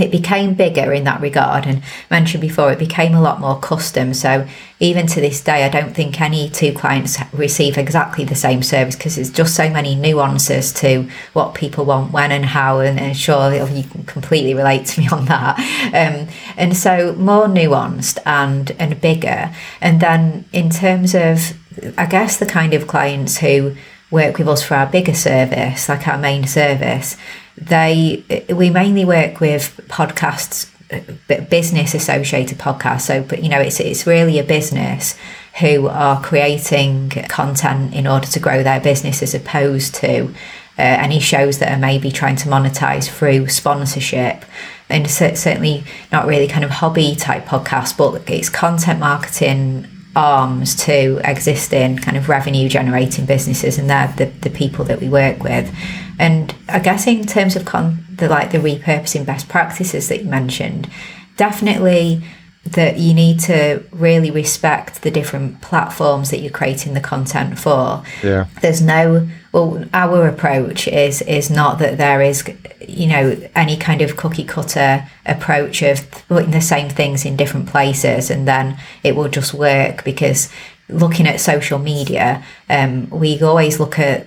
it 0.00 0.10
became 0.10 0.54
bigger 0.54 0.92
in 0.92 1.04
that 1.04 1.20
regard 1.20 1.66
and 1.66 1.82
mentioned 2.10 2.40
before 2.40 2.72
it 2.72 2.78
became 2.78 3.14
a 3.14 3.20
lot 3.20 3.40
more 3.40 3.58
custom. 3.58 4.14
So 4.14 4.46
even 4.80 5.06
to 5.06 5.20
this 5.20 5.40
day 5.42 5.64
i 5.64 5.68
don't 5.68 5.94
think 5.94 6.20
any 6.20 6.48
two 6.48 6.72
clients 6.72 7.18
receive 7.32 7.76
exactly 7.76 8.24
the 8.24 8.34
same 8.34 8.62
service 8.62 8.94
because 8.94 9.16
there's 9.16 9.30
just 9.30 9.54
so 9.56 9.68
many 9.68 9.94
nuances 9.94 10.72
to 10.72 11.08
what 11.32 11.54
people 11.54 11.84
want 11.84 12.12
when 12.12 12.30
and 12.30 12.44
how 12.44 12.78
and, 12.78 12.98
and 12.98 13.16
sure 13.16 13.52
you 13.52 13.82
can 13.82 14.04
completely 14.04 14.54
relate 14.54 14.86
to 14.86 15.00
me 15.00 15.08
on 15.08 15.24
that. 15.26 15.58
Um, 15.88 16.28
and 16.56 16.76
so 16.76 17.14
more 17.14 17.46
nuanced 17.46 18.18
and 18.24 18.70
and 18.78 19.00
bigger. 19.00 19.54
And 19.80 20.00
then 20.00 20.44
in 20.52 20.70
terms 20.70 21.14
of 21.14 21.56
i 21.96 22.06
guess 22.06 22.38
the 22.38 22.46
kind 22.46 22.74
of 22.74 22.86
clients 22.86 23.38
who 23.38 23.74
work 24.10 24.38
with 24.38 24.48
us 24.48 24.62
for 24.62 24.74
our 24.74 24.86
bigger 24.86 25.14
service 25.14 25.88
like 25.88 26.08
our 26.08 26.18
main 26.18 26.46
service 26.46 27.16
they 27.60 28.24
we 28.48 28.70
mainly 28.70 29.04
work 29.04 29.40
with 29.40 29.80
podcasts 29.88 30.70
business 31.50 31.94
associated 31.94 32.58
podcasts. 32.58 33.02
So 33.02 33.22
but 33.22 33.42
you 33.42 33.48
know 33.48 33.60
it's 33.60 33.80
it's 33.80 34.06
really 34.06 34.38
a 34.38 34.44
business 34.44 35.16
who 35.60 35.88
are 35.88 36.20
creating 36.22 37.10
content 37.28 37.94
in 37.94 38.06
order 38.06 38.26
to 38.26 38.40
grow 38.40 38.62
their 38.62 38.80
business 38.80 39.22
as 39.22 39.34
opposed 39.34 39.94
to 39.96 40.28
uh, 40.78 40.82
any 40.82 41.18
shows 41.18 41.58
that 41.58 41.72
are 41.72 41.78
maybe 41.78 42.10
trying 42.10 42.36
to 42.36 42.48
monetize 42.48 43.08
through 43.08 43.48
sponsorship. 43.48 44.44
And 44.88 45.10
certainly 45.10 45.84
not 46.10 46.26
really 46.26 46.48
kind 46.48 46.64
of 46.64 46.70
hobby 46.70 47.14
type 47.14 47.44
podcasts 47.44 47.94
but 47.94 48.30
it's 48.30 48.48
content 48.48 49.00
marketing 49.00 49.86
arms 50.18 50.74
to 50.74 51.20
existing 51.22 51.96
kind 51.96 52.16
of 52.16 52.28
revenue 52.28 52.68
generating 52.68 53.24
businesses 53.24 53.78
and 53.78 53.88
they're 53.88 54.12
the, 54.16 54.26
the 54.40 54.50
people 54.50 54.84
that 54.84 55.00
we 55.00 55.08
work 55.08 55.44
with 55.44 55.72
and 56.18 56.56
i 56.68 56.80
guess 56.80 57.06
in 57.06 57.24
terms 57.24 57.54
of 57.54 57.64
con- 57.64 58.04
the 58.10 58.28
like 58.28 58.50
the 58.50 58.58
repurposing 58.58 59.24
best 59.24 59.48
practices 59.48 60.08
that 60.08 60.24
you 60.24 60.28
mentioned 60.28 60.90
definitely 61.36 62.20
that 62.64 62.98
you 62.98 63.14
need 63.14 63.40
to 63.40 63.82
really 63.92 64.30
respect 64.30 65.02
the 65.02 65.10
different 65.10 65.60
platforms 65.62 66.30
that 66.30 66.38
you're 66.38 66.50
creating 66.50 66.92
the 66.94 67.00
content 67.00 67.58
for. 67.58 68.02
Yeah. 68.22 68.46
There's 68.60 68.82
no 68.82 69.28
well 69.58 69.84
our 69.92 70.28
approach 70.28 70.86
is 70.88 71.22
is 71.22 71.50
not 71.50 71.78
that 71.78 71.98
there 71.98 72.22
is 72.22 72.44
you 72.80 73.06
know 73.06 73.36
any 73.54 73.76
kind 73.76 74.00
of 74.02 74.16
cookie 74.16 74.44
cutter 74.44 75.08
approach 75.26 75.82
of 75.82 76.10
putting 76.28 76.50
the 76.50 76.60
same 76.60 76.88
things 76.88 77.24
in 77.24 77.36
different 77.36 77.68
places 77.68 78.30
and 78.30 78.46
then 78.46 78.78
it 79.02 79.16
will 79.16 79.28
just 79.28 79.52
work 79.54 80.04
because 80.04 80.50
looking 80.88 81.26
at 81.26 81.40
social 81.40 81.78
media 81.78 82.42
um, 82.70 83.08
we 83.10 83.40
always 83.42 83.78
look 83.78 83.98
at 83.98 84.26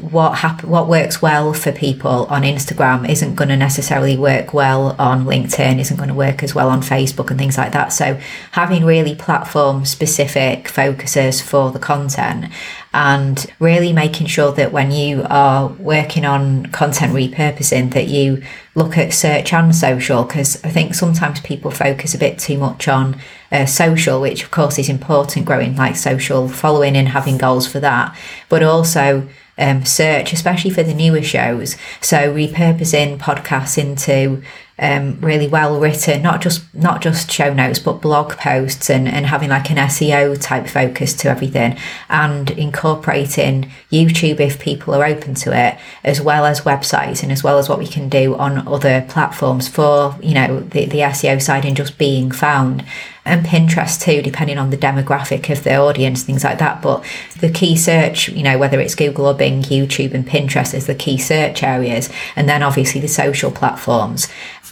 what 0.00 0.38
happen, 0.38 0.68
what 0.68 0.88
works 0.88 1.20
well 1.20 1.52
for 1.52 1.72
people 1.72 2.26
on 2.26 2.42
Instagram 2.42 3.08
isn't 3.08 3.34
going 3.34 3.48
to 3.48 3.56
necessarily 3.56 4.16
work 4.16 4.54
well 4.54 4.94
on 4.98 5.24
LinkedIn, 5.24 5.78
isn't 5.80 5.96
going 5.96 6.08
to 6.08 6.14
work 6.14 6.42
as 6.42 6.54
well 6.54 6.68
on 6.68 6.80
Facebook 6.82 7.30
and 7.30 7.38
things 7.38 7.58
like 7.58 7.72
that. 7.72 7.92
So 7.92 8.20
having 8.52 8.84
really 8.84 9.14
platform 9.14 9.84
specific 9.84 10.68
focuses 10.68 11.40
for 11.40 11.70
the 11.70 11.78
content 11.78 12.46
and 12.92 13.46
really 13.58 13.92
making 13.92 14.26
sure 14.26 14.52
that 14.52 14.72
when 14.72 14.90
you 14.90 15.24
are 15.28 15.68
working 15.68 16.24
on 16.24 16.66
content 16.66 17.12
repurposing 17.12 17.92
that 17.92 18.08
you 18.08 18.42
look 18.74 18.96
at 18.96 19.12
search 19.12 19.52
and 19.52 19.74
social 19.74 20.24
because 20.24 20.64
I 20.64 20.70
think 20.70 20.94
sometimes 20.94 21.40
people 21.40 21.70
focus 21.70 22.14
a 22.14 22.18
bit 22.18 22.38
too 22.38 22.58
much 22.58 22.88
on 22.88 23.20
uh, 23.50 23.66
social, 23.66 24.20
which 24.20 24.42
of 24.42 24.50
course 24.50 24.78
is 24.78 24.88
important, 24.88 25.46
growing 25.46 25.76
like 25.76 25.96
social 25.96 26.48
following 26.48 26.96
and 26.96 27.08
having 27.08 27.38
goals 27.38 27.66
for 27.66 27.80
that, 27.80 28.16
but 28.48 28.62
also 28.62 29.28
um, 29.58 29.84
search, 29.84 30.32
especially 30.32 30.70
for 30.70 30.82
the 30.82 30.94
newer 30.94 31.22
shows. 31.22 31.76
So 32.00 32.32
repurposing 32.32 33.18
podcasts 33.18 33.76
into 33.76 34.42
um, 34.80 35.18
really 35.20 35.48
well 35.48 35.80
written, 35.80 36.22
not 36.22 36.40
just 36.40 36.72
not 36.72 37.02
just 37.02 37.32
show 37.32 37.52
notes, 37.52 37.80
but 37.80 38.00
blog 38.00 38.32
posts 38.36 38.88
and, 38.88 39.08
and 39.08 39.26
having 39.26 39.50
like 39.50 39.70
an 39.70 39.76
SEO 39.76 40.40
type 40.40 40.68
focus 40.68 41.14
to 41.14 41.28
everything 41.28 41.76
and 42.08 42.50
incorporating 42.52 43.70
YouTube 43.90 44.38
if 44.38 44.60
people 44.60 44.94
are 44.94 45.04
open 45.04 45.34
to 45.34 45.52
it, 45.52 45.78
as 46.04 46.20
well 46.20 46.44
as 46.46 46.60
websites 46.60 47.22
and 47.22 47.32
as 47.32 47.42
well 47.42 47.58
as 47.58 47.68
what 47.68 47.78
we 47.78 47.88
can 47.88 48.08
do 48.08 48.36
on 48.36 48.66
other 48.68 49.04
platforms 49.08 49.66
for, 49.66 50.16
you 50.22 50.34
know, 50.34 50.60
the, 50.60 50.86
the 50.86 50.98
SEO 50.98 51.42
side 51.42 51.64
and 51.64 51.76
just 51.76 51.98
being 51.98 52.30
found 52.30 52.84
and 53.28 53.46
Pinterest 53.46 54.00
too, 54.00 54.22
depending 54.22 54.58
on 54.58 54.70
the 54.70 54.76
demographic 54.76 55.50
of 55.50 55.62
the 55.64 55.76
audience, 55.76 56.22
things 56.22 56.44
like 56.44 56.58
that. 56.58 56.82
But 56.82 57.04
the 57.40 57.50
key 57.50 57.76
search, 57.76 58.28
you 58.28 58.42
know, 58.42 58.58
whether 58.58 58.80
it's 58.80 58.94
Google 58.94 59.26
or 59.26 59.34
Bing, 59.34 59.62
YouTube 59.62 60.14
and 60.14 60.26
Pinterest 60.26 60.74
is 60.74 60.86
the 60.86 60.94
key 60.94 61.18
search 61.18 61.62
areas. 61.62 62.10
And 62.34 62.48
then 62.48 62.62
obviously 62.62 63.00
the 63.00 63.08
social 63.08 63.50
platforms. 63.50 64.28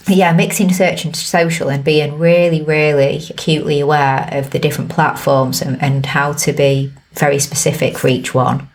yeah, 0.07 0.33
mixing 0.33 0.71
search 0.71 1.05
and 1.05 1.15
social 1.15 1.69
and 1.69 1.83
being 1.83 2.17
really, 2.17 2.61
really 2.61 3.23
acutely 3.29 3.79
aware 3.79 4.29
of 4.31 4.51
the 4.51 4.59
different 4.59 4.89
platforms 4.89 5.61
and, 5.61 5.81
and 5.81 6.05
how 6.05 6.33
to 6.33 6.53
be 6.53 6.93
very 7.13 7.39
specific 7.39 7.97
for 7.97 8.07
each 8.07 8.33
one. 8.33 8.69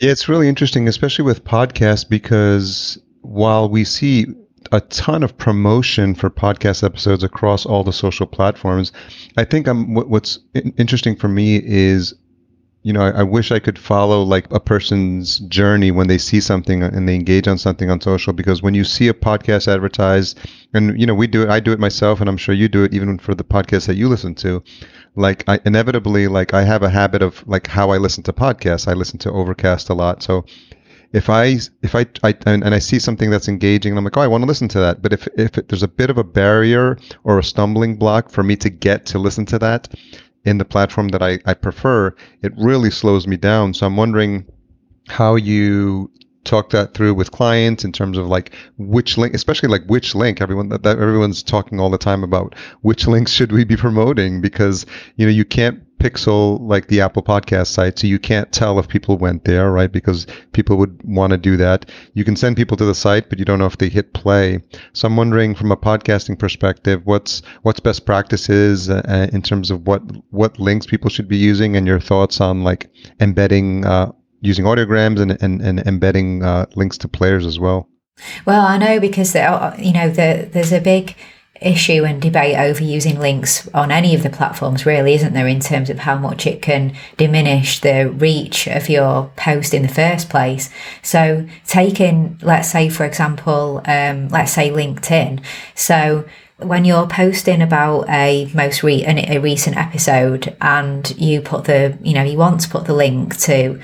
Yeah, 0.00 0.12
it's 0.12 0.28
really 0.28 0.48
interesting, 0.48 0.88
especially 0.88 1.24
with 1.24 1.44
podcasts, 1.44 2.08
because 2.08 2.98
while 3.22 3.68
we 3.68 3.84
see 3.84 4.26
a 4.72 4.80
ton 4.80 5.22
of 5.22 5.36
promotion 5.36 6.14
for 6.14 6.30
podcast 6.30 6.82
episodes 6.82 7.22
across 7.22 7.66
all 7.66 7.84
the 7.84 7.92
social 7.92 8.26
platforms. 8.26 8.92
I 9.36 9.44
think 9.44 9.66
I'm, 9.66 9.94
what's 9.94 10.38
interesting 10.54 11.16
for 11.16 11.28
me 11.28 11.60
is, 11.64 12.14
you 12.82 12.92
know, 12.92 13.02
I, 13.02 13.10
I, 13.10 13.22
wish 13.22 13.50
I 13.50 13.58
could 13.58 13.78
follow 13.78 14.22
like 14.22 14.50
a 14.52 14.60
person's 14.60 15.40
journey 15.40 15.90
when 15.90 16.06
they 16.06 16.16
see 16.16 16.40
something 16.40 16.82
and 16.82 17.08
they 17.08 17.14
engage 17.14 17.48
on 17.48 17.58
something 17.58 17.90
on 17.90 18.00
social. 18.00 18.32
Because 18.32 18.62
when 18.62 18.74
you 18.74 18.84
see 18.84 19.08
a 19.08 19.14
podcast 19.14 19.68
advertised, 19.68 20.38
and 20.72 20.98
you 20.98 21.06
know, 21.06 21.14
we 21.14 21.26
do 21.26 21.42
it, 21.42 21.48
I 21.48 21.60
do 21.60 21.72
it 21.72 21.80
myself, 21.80 22.20
and 22.20 22.28
I'm 22.28 22.36
sure 22.36 22.54
you 22.54 22.68
do 22.68 22.84
it 22.84 22.94
even 22.94 23.18
for 23.18 23.34
the 23.34 23.44
podcast 23.44 23.86
that 23.86 23.96
you 23.96 24.08
listen 24.08 24.34
to. 24.36 24.62
Like 25.16 25.44
I 25.48 25.60
inevitably, 25.64 26.28
like 26.28 26.54
I 26.54 26.62
have 26.62 26.82
a 26.82 26.88
habit 26.88 27.22
of 27.22 27.46
like 27.48 27.66
how 27.66 27.90
I 27.90 27.98
listen 27.98 28.22
to 28.24 28.32
podcasts. 28.32 28.86
I 28.86 28.92
listen 28.92 29.18
to 29.20 29.32
Overcast 29.32 29.88
a 29.88 29.94
lot, 29.94 30.22
so 30.22 30.44
if 31.12 31.30
I 31.30 31.58
if 31.82 31.94
I, 31.94 32.06
I 32.22 32.34
and, 32.46 32.62
and, 32.64 32.74
I 32.74 32.78
see 32.78 32.98
something 32.98 33.30
that's 33.30 33.48
engaging, 33.48 33.96
I'm 33.96 34.04
like, 34.04 34.16
oh, 34.16 34.20
I 34.20 34.26
want 34.26 34.42
to 34.42 34.48
listen 34.48 34.68
to 34.68 34.80
that. 34.80 35.00
But 35.02 35.12
if 35.12 35.26
if 35.36 35.56
it, 35.58 35.68
there's 35.68 35.82
a 35.82 35.88
bit 35.88 36.10
of 36.10 36.18
a 36.18 36.24
barrier 36.24 36.98
or 37.24 37.38
a 37.38 37.44
stumbling 37.44 37.96
block 37.96 38.30
for 38.30 38.42
me 38.42 38.56
to 38.56 38.70
get 38.70 39.06
to 39.06 39.18
listen 39.18 39.46
to 39.46 39.58
that 39.58 39.88
in 40.44 40.58
the 40.58 40.64
platform 40.64 41.08
that 41.08 41.22
I, 41.22 41.38
I 41.46 41.54
prefer, 41.54 42.14
it 42.42 42.52
really 42.56 42.90
slows 42.90 43.26
me 43.26 43.36
down. 43.36 43.74
So 43.74 43.86
I'm 43.86 43.96
wondering 43.96 44.46
how 45.08 45.36
you 45.36 46.10
talk 46.44 46.70
that 46.70 46.94
through 46.94 47.14
with 47.14 47.30
clients 47.30 47.84
in 47.84 47.92
terms 47.92 48.16
of 48.16 48.26
like 48.26 48.54
which 48.78 49.18
link, 49.18 49.34
especially 49.34 49.68
like 49.68 49.84
which 49.86 50.14
link. 50.14 50.40
Everyone 50.40 50.68
that, 50.68 50.82
that 50.82 50.98
everyone's 50.98 51.42
talking 51.42 51.80
all 51.80 51.90
the 51.90 51.98
time 51.98 52.22
about 52.22 52.54
which 52.82 53.06
links 53.14 53.32
should 53.32 53.52
we 53.52 53.64
be 53.64 53.76
promoting 53.76 54.40
because 54.40 54.86
you 55.16 55.26
know 55.26 55.32
you 55.32 55.44
can't 55.44 55.82
pixel 55.98 56.60
like 56.60 56.88
the 56.88 57.00
Apple 57.00 57.22
podcast 57.22 57.68
site. 57.68 57.98
So 57.98 58.06
you 58.06 58.18
can't 58.18 58.50
tell 58.52 58.78
if 58.78 58.88
people 58.88 59.18
went 59.18 59.44
there, 59.44 59.70
right? 59.70 59.90
Because 59.90 60.26
people 60.52 60.76
would 60.76 61.00
want 61.04 61.32
to 61.32 61.36
do 61.36 61.56
that. 61.56 61.90
You 62.14 62.24
can 62.24 62.36
send 62.36 62.56
people 62.56 62.76
to 62.76 62.84
the 62.84 62.94
site, 62.94 63.28
but 63.28 63.38
you 63.38 63.44
don't 63.44 63.58
know 63.58 63.66
if 63.66 63.78
they 63.78 63.88
hit 63.88 64.14
play. 64.14 64.62
So 64.92 65.06
I'm 65.06 65.16
wondering 65.16 65.54
from 65.54 65.72
a 65.72 65.76
podcasting 65.76 66.38
perspective, 66.38 67.02
what's, 67.04 67.42
what's 67.62 67.80
best 67.80 68.06
practices 68.06 68.88
uh, 68.88 69.28
in 69.32 69.42
terms 69.42 69.70
of 69.70 69.86
what, 69.86 70.02
what 70.30 70.58
links 70.58 70.86
people 70.86 71.10
should 71.10 71.28
be 71.28 71.36
using 71.36 71.76
and 71.76 71.86
your 71.86 72.00
thoughts 72.00 72.40
on 72.40 72.64
like 72.64 72.90
embedding, 73.20 73.84
uh, 73.84 74.12
using 74.40 74.64
audiograms 74.64 75.20
and, 75.20 75.36
and, 75.42 75.60
and 75.60 75.80
embedding 75.80 76.44
uh, 76.44 76.66
links 76.76 76.96
to 76.98 77.08
players 77.08 77.44
as 77.44 77.58
well. 77.58 77.88
Well, 78.46 78.64
I 78.66 78.78
know 78.78 79.00
because, 79.00 79.32
there, 79.32 79.74
you 79.78 79.92
know, 79.92 80.08
the, 80.08 80.48
there's 80.52 80.72
a 80.72 80.80
big, 80.80 81.14
issue 81.60 82.04
and 82.04 82.20
debate 82.22 82.56
over 82.56 82.82
using 82.82 83.18
links 83.18 83.68
on 83.74 83.90
any 83.90 84.14
of 84.14 84.22
the 84.22 84.30
platforms, 84.30 84.86
really, 84.86 85.14
isn't 85.14 85.32
there, 85.32 85.48
in 85.48 85.60
terms 85.60 85.90
of 85.90 86.00
how 86.00 86.16
much 86.16 86.46
it 86.46 86.62
can 86.62 86.94
diminish 87.16 87.80
the 87.80 88.10
reach 88.10 88.66
of 88.66 88.88
your 88.88 89.30
post 89.36 89.74
in 89.74 89.82
the 89.82 89.88
first 89.88 90.28
place. 90.28 90.70
So, 91.02 91.46
taking, 91.66 92.38
let's 92.42 92.70
say, 92.70 92.88
for 92.88 93.04
example, 93.04 93.82
um, 93.86 94.28
let's 94.28 94.52
say 94.52 94.70
LinkedIn. 94.70 95.42
So, 95.74 96.24
when 96.58 96.84
you're 96.84 97.06
posting 97.06 97.62
about 97.62 98.08
a 98.08 98.50
most 98.52 98.82
re- 98.82 99.04
a 99.04 99.38
recent 99.38 99.76
episode 99.76 100.56
and 100.60 101.08
you 101.16 101.40
put 101.40 101.64
the, 101.64 101.96
you 102.02 102.14
know, 102.14 102.24
you 102.24 102.36
want 102.36 102.60
to 102.62 102.68
put 102.68 102.86
the 102.86 102.94
link 102.94 103.36
to, 103.38 103.80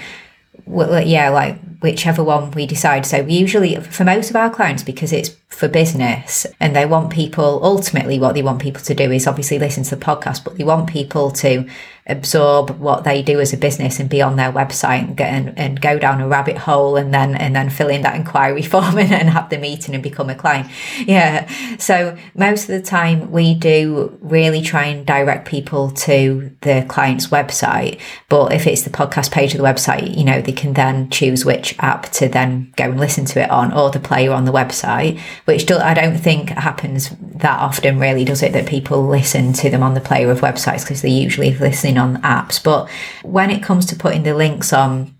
well, 0.67 1.01
yeah, 1.07 1.29
like 1.29 1.59
whichever 1.85 2.25
one 2.25 2.51
we 2.53 2.67
decide. 2.67 3.05
So 3.05 3.19
usually 3.19 3.77
for 3.77 4.05
most 4.05 4.31
of 4.31 4.37
our 4.37 4.49
clients, 4.49 4.83
because 4.83 5.13
it's 5.13 5.37
for 5.49 5.69
business 5.69 6.47
and 6.59 6.75
they 6.75 6.85
want 6.85 7.13
people 7.13 7.61
ultimately 7.63 8.19
what 8.19 8.35
they 8.35 8.43
want 8.43 8.61
people 8.61 8.83
to 8.83 8.95
do 8.95 9.13
is 9.13 9.27
obviously 9.27 9.59
listen 9.59 9.85
to 9.85 9.95
the 9.95 10.05
podcast, 10.05 10.43
but 10.43 10.57
they 10.57 10.65
want 10.65 10.89
people 10.89 11.31
to 11.31 11.69
absorb 12.07 12.79
what 12.79 13.05
they 13.05 13.23
do 13.23 13.41
as 13.41 13.55
a 13.55 13.57
business 13.57 13.99
and 13.99 14.11
be 14.11 14.21
on 14.21 14.37
their 14.37 14.53
website 14.53 15.05
and 15.05 15.17
get 15.17 15.33
and, 15.33 15.59
and 15.59 15.81
go 15.81 15.99
down 15.99 16.21
a 16.21 16.29
rabbit 16.29 16.59
hole 16.59 16.97
and 16.97 17.15
then 17.15 17.35
and 17.35 17.57
then 17.57 17.71
fill 17.71 17.89
in 17.89 18.03
that 18.03 18.15
inquiry 18.15 18.63
form 18.73 18.99
and, 18.99 19.13
and 19.13 19.31
have 19.31 19.49
the 19.49 19.59
meeting 19.59 19.95
and 19.95 20.03
become 20.03 20.29
a 20.29 20.35
client. 20.35 20.69
Yeah. 21.07 21.49
So 21.79 22.17
most 22.35 22.69
of 22.69 22.69
the 22.69 22.83
time 22.83 23.31
we 23.31 23.55
do 23.55 24.19
really 24.21 24.61
try 24.61 24.87
and 24.87 25.07
direct 25.07 25.47
people 25.47 25.91
to 25.93 26.55
the 26.63 26.85
client's 26.89 27.29
website. 27.29 28.01
But 28.29 28.53
if 28.53 28.67
it's 28.67 28.83
the 28.83 28.91
podcast 28.91 29.31
page 29.31 29.55
of 29.55 29.59
the 29.59 29.65
website, 29.65 30.17
you 30.17 30.25
know, 30.25 30.41
they 30.41 30.53
can 30.53 30.75
then 30.75 31.09
choose 31.11 31.45
which 31.45 31.74
app 31.79 32.11
to 32.13 32.29
then 32.29 32.73
go 32.77 32.85
and 32.85 33.01
listen 33.01 33.25
to 33.27 33.43
it 33.43 33.51
on 33.51 33.73
or 33.73 33.91
the 33.91 34.01
player 34.01 34.33
on 34.33 34.45
the 34.45 34.53
website, 34.53 35.19
which 35.45 35.67
do, 35.67 35.77
I 35.77 35.95
don't 35.95 36.19
think 36.19 36.51
happens 36.51 37.11
that 37.21 37.61
often 37.61 37.99
really, 37.99 38.25
does 38.25 38.43
it? 38.43 38.53
That 38.53 38.67
people 38.67 39.07
listen 39.07 39.53
to 39.55 39.71
them 39.71 39.83
on 39.83 39.95
the 39.95 40.01
player 40.01 40.31
of 40.31 40.41
websites 40.41 40.83
because 40.83 41.03
they're 41.03 41.11
usually 41.11 41.55
listening 41.55 41.99
on 41.99 42.23
apps. 42.23 42.63
But 42.63 42.89
when 43.23 43.51
it 43.51 43.63
comes 43.63 43.87
to 43.87 43.97
putting 43.97 44.23
the 44.23 44.35
links 44.35 44.73
on 44.73 45.14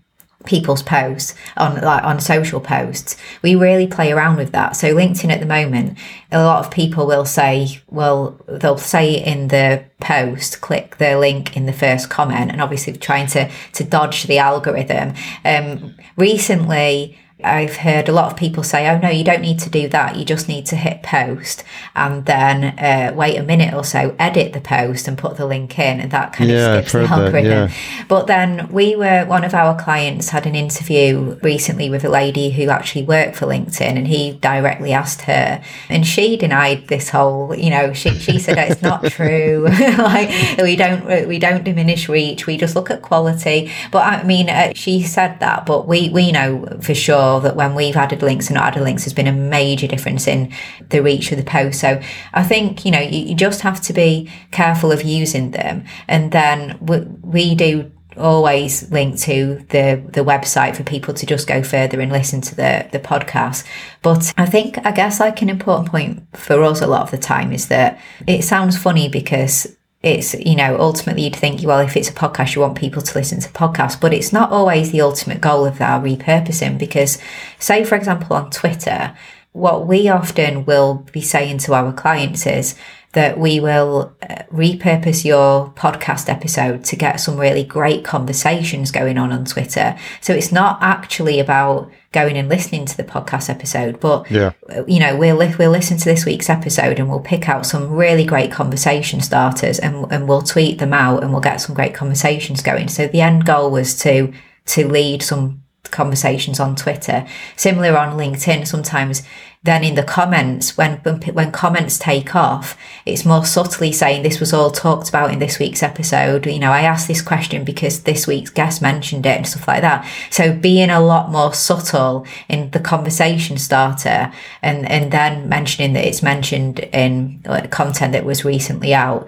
people's 0.45 0.83
posts 0.83 1.33
on 1.57 1.81
like 1.81 2.03
on 2.03 2.19
social 2.19 2.59
posts. 2.59 3.17
We 3.41 3.55
really 3.55 3.87
play 3.87 4.11
around 4.11 4.37
with 4.37 4.51
that. 4.51 4.75
So 4.75 4.93
linkedin 4.93 5.31
at 5.31 5.39
the 5.39 5.45
moment 5.45 5.97
a 6.31 6.43
lot 6.43 6.65
of 6.65 6.71
people 6.71 7.07
will 7.07 7.25
say 7.25 7.81
well 7.89 8.39
they'll 8.47 8.77
say 8.77 9.13
in 9.13 9.49
the 9.49 9.85
post 9.99 10.61
click 10.61 10.97
the 10.97 11.17
link 11.17 11.55
in 11.55 11.65
the 11.65 11.73
first 11.73 12.09
comment 12.09 12.51
and 12.51 12.61
obviously 12.61 12.93
trying 12.93 13.27
to 13.27 13.49
to 13.73 13.83
dodge 13.83 14.23
the 14.23 14.37
algorithm. 14.37 15.13
Um 15.43 15.95
recently 16.17 17.17
I've 17.43 17.75
heard 17.75 18.07
a 18.07 18.13
lot 18.13 18.31
of 18.31 18.37
people 18.37 18.63
say, 18.63 18.89
oh 18.89 18.97
no, 18.97 19.09
you 19.09 19.23
don't 19.23 19.41
need 19.41 19.59
to 19.59 19.69
do 19.69 19.89
that. 19.89 20.15
You 20.15 20.23
just 20.23 20.47
need 20.47 20.65
to 20.67 20.75
hit 20.75 20.94
post 21.05 21.63
and 21.95 22.25
then 22.25 22.77
uh, 22.79 23.13
wait 23.15 23.37
a 23.37 23.43
minute 23.43 23.73
or 23.73 23.83
so, 23.83 24.15
edit 24.19 24.51
the 24.53 24.59
post 24.59 25.07
and 25.07 25.17
put 25.17 25.37
the 25.37 25.45
link 25.45 25.77
in. 25.79 25.99
And 26.01 26.11
that 26.11 26.33
kind 26.33 26.49
yeah, 26.49 26.73
of 26.73 26.87
skips 26.87 26.91
the 26.93 27.13
algorithm. 27.13 27.43
That, 27.43 27.69
yeah. 27.69 28.05
But 28.07 28.27
then 28.27 28.67
we 28.71 28.95
were, 28.95 29.25
one 29.25 29.43
of 29.43 29.53
our 29.53 29.79
clients 29.79 30.29
had 30.29 30.45
an 30.45 30.55
interview 30.55 31.39
recently 31.41 31.89
with 31.89 32.03
a 32.03 32.09
lady 32.09 32.49
who 32.49 32.69
actually 32.69 33.03
worked 33.03 33.35
for 33.35 33.45
LinkedIn 33.45 33.95
and 33.95 34.07
he 34.07 34.33
directly 34.33 34.91
asked 34.91 35.21
her 35.21 35.63
and 35.89 36.05
she 36.05 36.35
denied 36.35 36.87
this 36.87 37.09
whole, 37.09 37.55
you 37.55 37.69
know, 37.69 37.93
she, 37.93 38.09
she 38.09 38.39
said 38.39 38.57
it's 38.57 38.81
not 38.81 39.05
true. 39.11 39.67
like 39.97 40.57
we 40.57 40.75
don't, 40.75 41.27
we 41.27 41.37
don't 41.39 41.63
diminish 41.63 42.09
reach. 42.09 42.47
We 42.47 42.57
just 42.57 42.75
look 42.75 42.89
at 42.89 43.03
quality. 43.03 43.71
But 43.91 44.05
I 44.05 44.23
mean, 44.23 44.49
uh, 44.49 44.73
she 44.73 45.03
said 45.03 45.39
that, 45.39 45.65
but 45.65 45.87
we, 45.87 46.09
we 46.09 46.31
know 46.31 46.65
for 46.81 46.95
sure 46.95 47.39
that 47.41 47.55
when 47.55 47.75
we've 47.75 47.95
added 47.95 48.23
links 48.23 48.47
and 48.47 48.55
not 48.55 48.65
added 48.65 48.83
links, 48.83 49.05
there's 49.05 49.13
been 49.13 49.27
a 49.27 49.31
major 49.31 49.87
difference 49.87 50.27
in 50.27 50.51
the 50.89 50.94
reach 51.01 51.31
of 51.31 51.37
the 51.37 51.43
post. 51.43 51.79
So 51.79 52.01
I 52.33 52.43
think, 52.43 52.85
you 52.85 52.91
know, 52.91 52.99
you, 52.99 53.19
you 53.19 53.35
just 53.35 53.61
have 53.61 53.81
to 53.81 53.93
be 53.93 54.31
careful 54.51 54.91
of 54.91 55.03
using 55.03 55.51
them. 55.51 55.85
And 56.07 56.31
then 56.31 56.77
we, 56.81 56.99
we 56.99 57.55
do 57.55 57.91
always 58.17 58.89
link 58.91 59.19
to 59.19 59.65
the 59.69 60.01
the 60.13 60.21
website 60.21 60.75
for 60.75 60.83
people 60.83 61.13
to 61.13 61.25
just 61.25 61.47
go 61.47 61.61
further 61.61 61.99
and 61.99 62.11
listen 62.11 62.41
to 62.41 62.55
the 62.55 62.87
the 62.91 62.99
podcast 62.99 63.65
but 64.01 64.33
i 64.37 64.45
think 64.45 64.77
i 64.85 64.91
guess 64.91 65.19
like 65.19 65.41
an 65.41 65.49
important 65.49 65.89
point 65.89 66.23
for 66.33 66.63
us 66.63 66.81
a 66.81 66.87
lot 66.87 67.01
of 67.01 67.11
the 67.11 67.17
time 67.17 67.51
is 67.51 67.67
that 67.67 67.99
it 68.25 68.41
sounds 68.43 68.77
funny 68.77 69.09
because 69.09 69.75
it's 70.01 70.33
you 70.35 70.55
know 70.55 70.79
ultimately 70.79 71.23
you'd 71.23 71.35
think 71.35 71.61
well 71.63 71.79
if 71.79 71.97
it's 71.97 72.09
a 72.09 72.13
podcast 72.13 72.55
you 72.55 72.61
want 72.61 72.77
people 72.77 73.01
to 73.01 73.17
listen 73.17 73.39
to 73.39 73.49
podcasts 73.49 73.99
but 73.99 74.13
it's 74.13 74.31
not 74.31 74.51
always 74.51 74.91
the 74.91 75.01
ultimate 75.01 75.41
goal 75.41 75.65
of 75.65 75.81
our 75.81 76.01
repurposing 76.01 76.77
because 76.77 77.17
say 77.59 77.83
for 77.83 77.95
example 77.95 78.35
on 78.35 78.49
twitter 78.49 79.15
what 79.55 79.87
we 79.87 80.09
often 80.09 80.65
will 80.65 81.05
be 81.13 81.21
saying 81.21 81.57
to 81.57 81.73
our 81.73 81.93
clients 81.93 82.45
is 82.45 82.75
that 83.13 83.39
we 83.39 83.61
will 83.61 84.13
uh, 84.29 84.43
repurpose 84.51 85.23
your 85.23 85.69
podcast 85.71 86.27
episode 86.27 86.83
to 86.83 86.97
get 86.97 87.21
some 87.21 87.37
really 87.37 87.63
great 87.63 88.03
conversations 88.03 88.91
going 88.91 89.17
on 89.17 89.31
on 89.31 89.45
Twitter. 89.45 89.97
So 90.19 90.33
it's 90.33 90.51
not 90.51 90.77
actually 90.81 91.39
about 91.39 91.89
going 92.11 92.37
and 92.37 92.49
listening 92.49 92.85
to 92.85 92.97
the 92.97 93.05
podcast 93.05 93.49
episode, 93.49 94.01
but 94.01 94.29
yeah. 94.29 94.51
you 94.85 94.99
know, 94.99 95.15
we'll 95.15 95.37
we'll 95.57 95.71
listen 95.71 95.97
to 95.97 96.05
this 96.05 96.25
week's 96.25 96.49
episode 96.49 96.99
and 96.99 97.09
we'll 97.09 97.21
pick 97.21 97.47
out 97.47 97.65
some 97.65 97.89
really 97.89 98.25
great 98.25 98.51
conversation 98.51 99.21
starters 99.21 99.79
and 99.79 100.11
and 100.11 100.27
we'll 100.27 100.41
tweet 100.41 100.79
them 100.79 100.91
out 100.91 101.23
and 101.23 101.31
we'll 101.31 101.39
get 101.39 101.61
some 101.61 101.73
great 101.73 101.93
conversations 101.93 102.61
going. 102.61 102.89
So 102.89 103.07
the 103.07 103.21
end 103.21 103.45
goal 103.45 103.71
was 103.71 103.97
to 103.99 104.33
to 104.65 104.85
lead 104.85 105.23
some 105.23 105.63
conversations 105.95 106.59
on 106.59 106.75
Twitter. 106.75 107.25
Similar 107.55 107.97
on 107.97 108.17
LinkedIn, 108.17 108.67
sometimes 108.67 109.23
then 109.65 109.83
in 109.83 109.95
the 109.95 110.03
comments, 110.03 110.77
when, 110.77 110.97
when 110.97 111.51
comments 111.51 111.97
take 111.97 112.35
off, 112.35 112.77
it's 113.03 113.25
more 113.25 113.43
subtly 113.43 113.91
saying 113.91 114.21
this 114.21 114.39
was 114.39 114.53
all 114.53 114.69
talked 114.69 115.09
about 115.09 115.31
in 115.31 115.39
this 115.39 115.57
week's 115.57 115.81
episode. 115.81 116.45
You 116.45 116.59
know, 116.59 116.71
I 116.71 116.81
asked 116.81 117.07
this 117.07 117.23
question 117.23 117.63
because 117.63 118.03
this 118.03 118.27
week's 118.27 118.51
guest 118.51 118.79
mentioned 118.83 119.25
it 119.25 119.37
and 119.37 119.47
stuff 119.47 119.67
like 119.67 119.81
that. 119.81 120.07
So 120.29 120.53
being 120.53 120.91
a 120.91 121.01
lot 121.01 121.31
more 121.31 121.51
subtle 121.51 122.27
in 122.47 122.69
the 122.71 122.79
conversation 122.79 123.57
starter 123.57 124.31
and, 124.61 124.87
and 124.87 125.11
then 125.11 125.49
mentioning 125.49 125.93
that 125.93 126.05
it's 126.05 126.21
mentioned 126.21 126.77
in 126.93 127.41
like, 127.45 127.71
content 127.71 128.13
that 128.13 128.23
was 128.23 128.45
recently 128.45 128.93
out. 128.93 129.27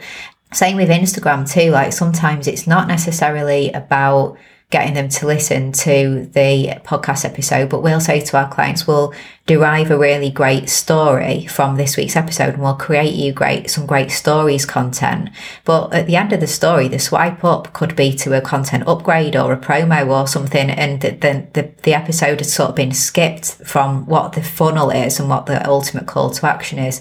Same 0.54 0.78
with 0.78 0.90
Instagram 0.90 1.52
too. 1.52 1.72
Like 1.72 1.94
sometimes 1.94 2.46
it's 2.48 2.68
not 2.68 2.88
necessarily 2.88 3.72
about 3.72 4.38
getting 4.70 4.96
them 4.96 5.08
to 5.08 5.26
listen 5.26 5.72
to 5.72 6.30
the 6.34 6.68
podcast 6.84 7.24
episode, 7.24 7.70
but 7.70 7.82
we'll 7.82 8.02
say 8.02 8.20
to 8.20 8.38
our 8.38 8.50
clients, 8.50 8.86
we'll 8.86 9.14
derive 9.46 9.90
a 9.90 9.98
really 9.98 10.30
great 10.30 10.68
story 10.68 11.46
from 11.46 11.78
this 11.78 11.96
week's 11.96 12.18
episode 12.18 12.54
and 12.54 12.62
we'll 12.62 12.76
create 12.76 13.14
you 13.14 13.32
great, 13.32 13.70
some 13.70 13.86
great 13.86 14.12
stories 14.12 14.66
content. 14.66 15.30
But 15.64 15.94
at 15.94 16.06
the 16.06 16.18
end 16.18 16.34
of 16.34 16.42
the 16.42 16.48
story, 16.48 16.90
the 16.90 17.00
swipe 17.00 17.46
up 17.46 17.72
could 17.72 17.96
be 17.96 18.12
to 18.16 18.38
a 18.38 18.42
content 18.42 18.86
upgrade 18.88 19.38
or 19.38 19.54
a 19.54 19.58
promo 19.58 20.10
or 20.10 20.28
something. 20.28 20.70
And 20.70 21.00
the, 21.00 21.12
the, 21.12 21.48
the, 21.54 21.72
the 21.84 21.94
episode 21.94 22.40
has 22.40 22.52
sort 22.52 22.72
of 22.72 22.76
been 22.76 22.92
skipped 22.92 23.54
from 23.66 24.06
what 24.06 24.34
the 24.34 24.44
funnel 24.44 24.90
is 24.90 25.18
and 25.18 25.30
what 25.30 25.46
the 25.46 25.66
ultimate 25.66 26.08
call 26.08 26.30
to 26.32 26.46
action 26.46 26.78
is. 26.78 27.00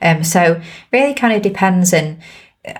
Um, 0.00 0.22
so 0.22 0.60
really 0.92 1.14
kind 1.14 1.34
of 1.34 1.42
depends. 1.42 1.92
And 1.92 2.20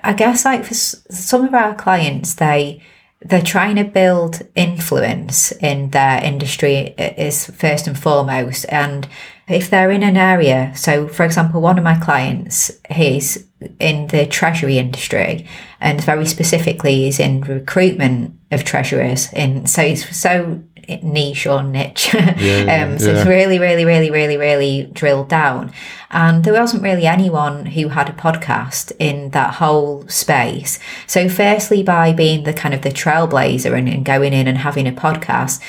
I 0.05 0.13
guess 0.13 0.45
like 0.45 0.65
for 0.65 0.75
some 0.75 1.45
of 1.45 1.55
our 1.55 1.75
clients, 1.75 2.35
they, 2.35 2.85
they're 3.23 3.43
trying 3.43 3.77
to 3.77 3.85
build 3.85 4.43
influence 4.55 5.51
in 5.53 5.91
their 5.91 6.23
industry 6.23 6.95
is 6.99 7.47
first 7.47 7.87
and 7.87 7.99
foremost 7.99 8.65
and 8.69 9.09
if 9.49 9.71
they're 9.71 9.91
in 9.91 10.05
an 10.05 10.17
area 10.17 10.73
so 10.77 11.09
for 11.09 11.25
example 11.25 11.61
one 11.61 11.79
of 11.79 11.85
my 11.85 11.99
clients 11.99 12.71
he's 12.91 13.45
in 13.81 14.07
the 14.09 14.25
treasury 14.27 14.79
industry 14.79 15.47
and 15.81 16.01
very 16.05 16.27
specifically 16.27 17.09
is 17.09 17.19
in 17.19 17.41
recruitment 17.41 18.39
of 18.53 18.65
treasurers 18.65 19.33
in 19.33 19.67
so 19.67 19.83
it's 19.83 20.17
so 20.17 20.63
niche 21.03 21.47
or 21.47 21.63
niche. 21.63 22.15
Yeah, 22.39 22.85
um, 22.85 22.99
so 22.99 23.11
yeah. 23.11 23.19
it's 23.19 23.29
really, 23.29 23.59
really, 23.59 23.85
really, 23.85 24.11
really, 24.11 24.37
really 24.37 24.89
drilled 24.93 25.29
down. 25.29 25.73
And 26.11 26.45
there 26.45 26.53
wasn't 26.53 26.83
really 26.83 27.07
anyone 27.07 27.67
who 27.67 27.89
had 27.89 28.09
a 28.09 28.13
podcast 28.13 28.93
in 28.99 29.31
that 29.31 29.55
whole 29.55 30.07
space. 30.09 30.79
So 31.07 31.29
firstly, 31.29 31.83
by 31.83 32.13
being 32.13 32.45
the 32.45 32.53
kind 32.53 32.75
of 32.75 32.83
the 32.83 32.91
trailblazer 32.91 33.77
and, 33.77 33.89
and 33.89 34.05
going 34.05 34.33
in 34.33 34.47
and 34.47 34.59
having 34.59 34.87
a 34.87 34.93
podcast, 34.93 35.61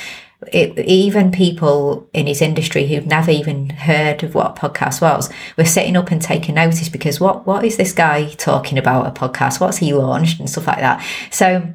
it, 0.48 0.78
even 0.80 1.32
people 1.32 2.10
in 2.14 2.28
his 2.28 2.42
industry 2.42 2.88
who've 2.88 3.06
never 3.06 3.32
even 3.32 3.70
heard 3.70 4.24
of 4.24 4.36
what 4.36 4.58
a 4.58 4.70
podcast 4.70 5.02
was 5.02 5.30
were 5.58 5.66
sitting 5.66 5.98
up 5.98 6.12
and 6.12 6.22
taking 6.22 6.56
notice 6.56 6.88
because 6.88 7.20
what 7.20 7.46
what 7.46 7.66
is 7.66 7.78
this 7.78 7.92
guy 7.92 8.30
talking 8.36 8.78
about 8.78 9.08
a 9.08 9.12
podcast? 9.12 9.60
What's 9.60 9.78
he 9.78 9.94
launched 9.94 10.40
and 10.40 10.50
stuff 10.50 10.68
like 10.68 10.80
that. 10.80 11.06
So 11.30 11.74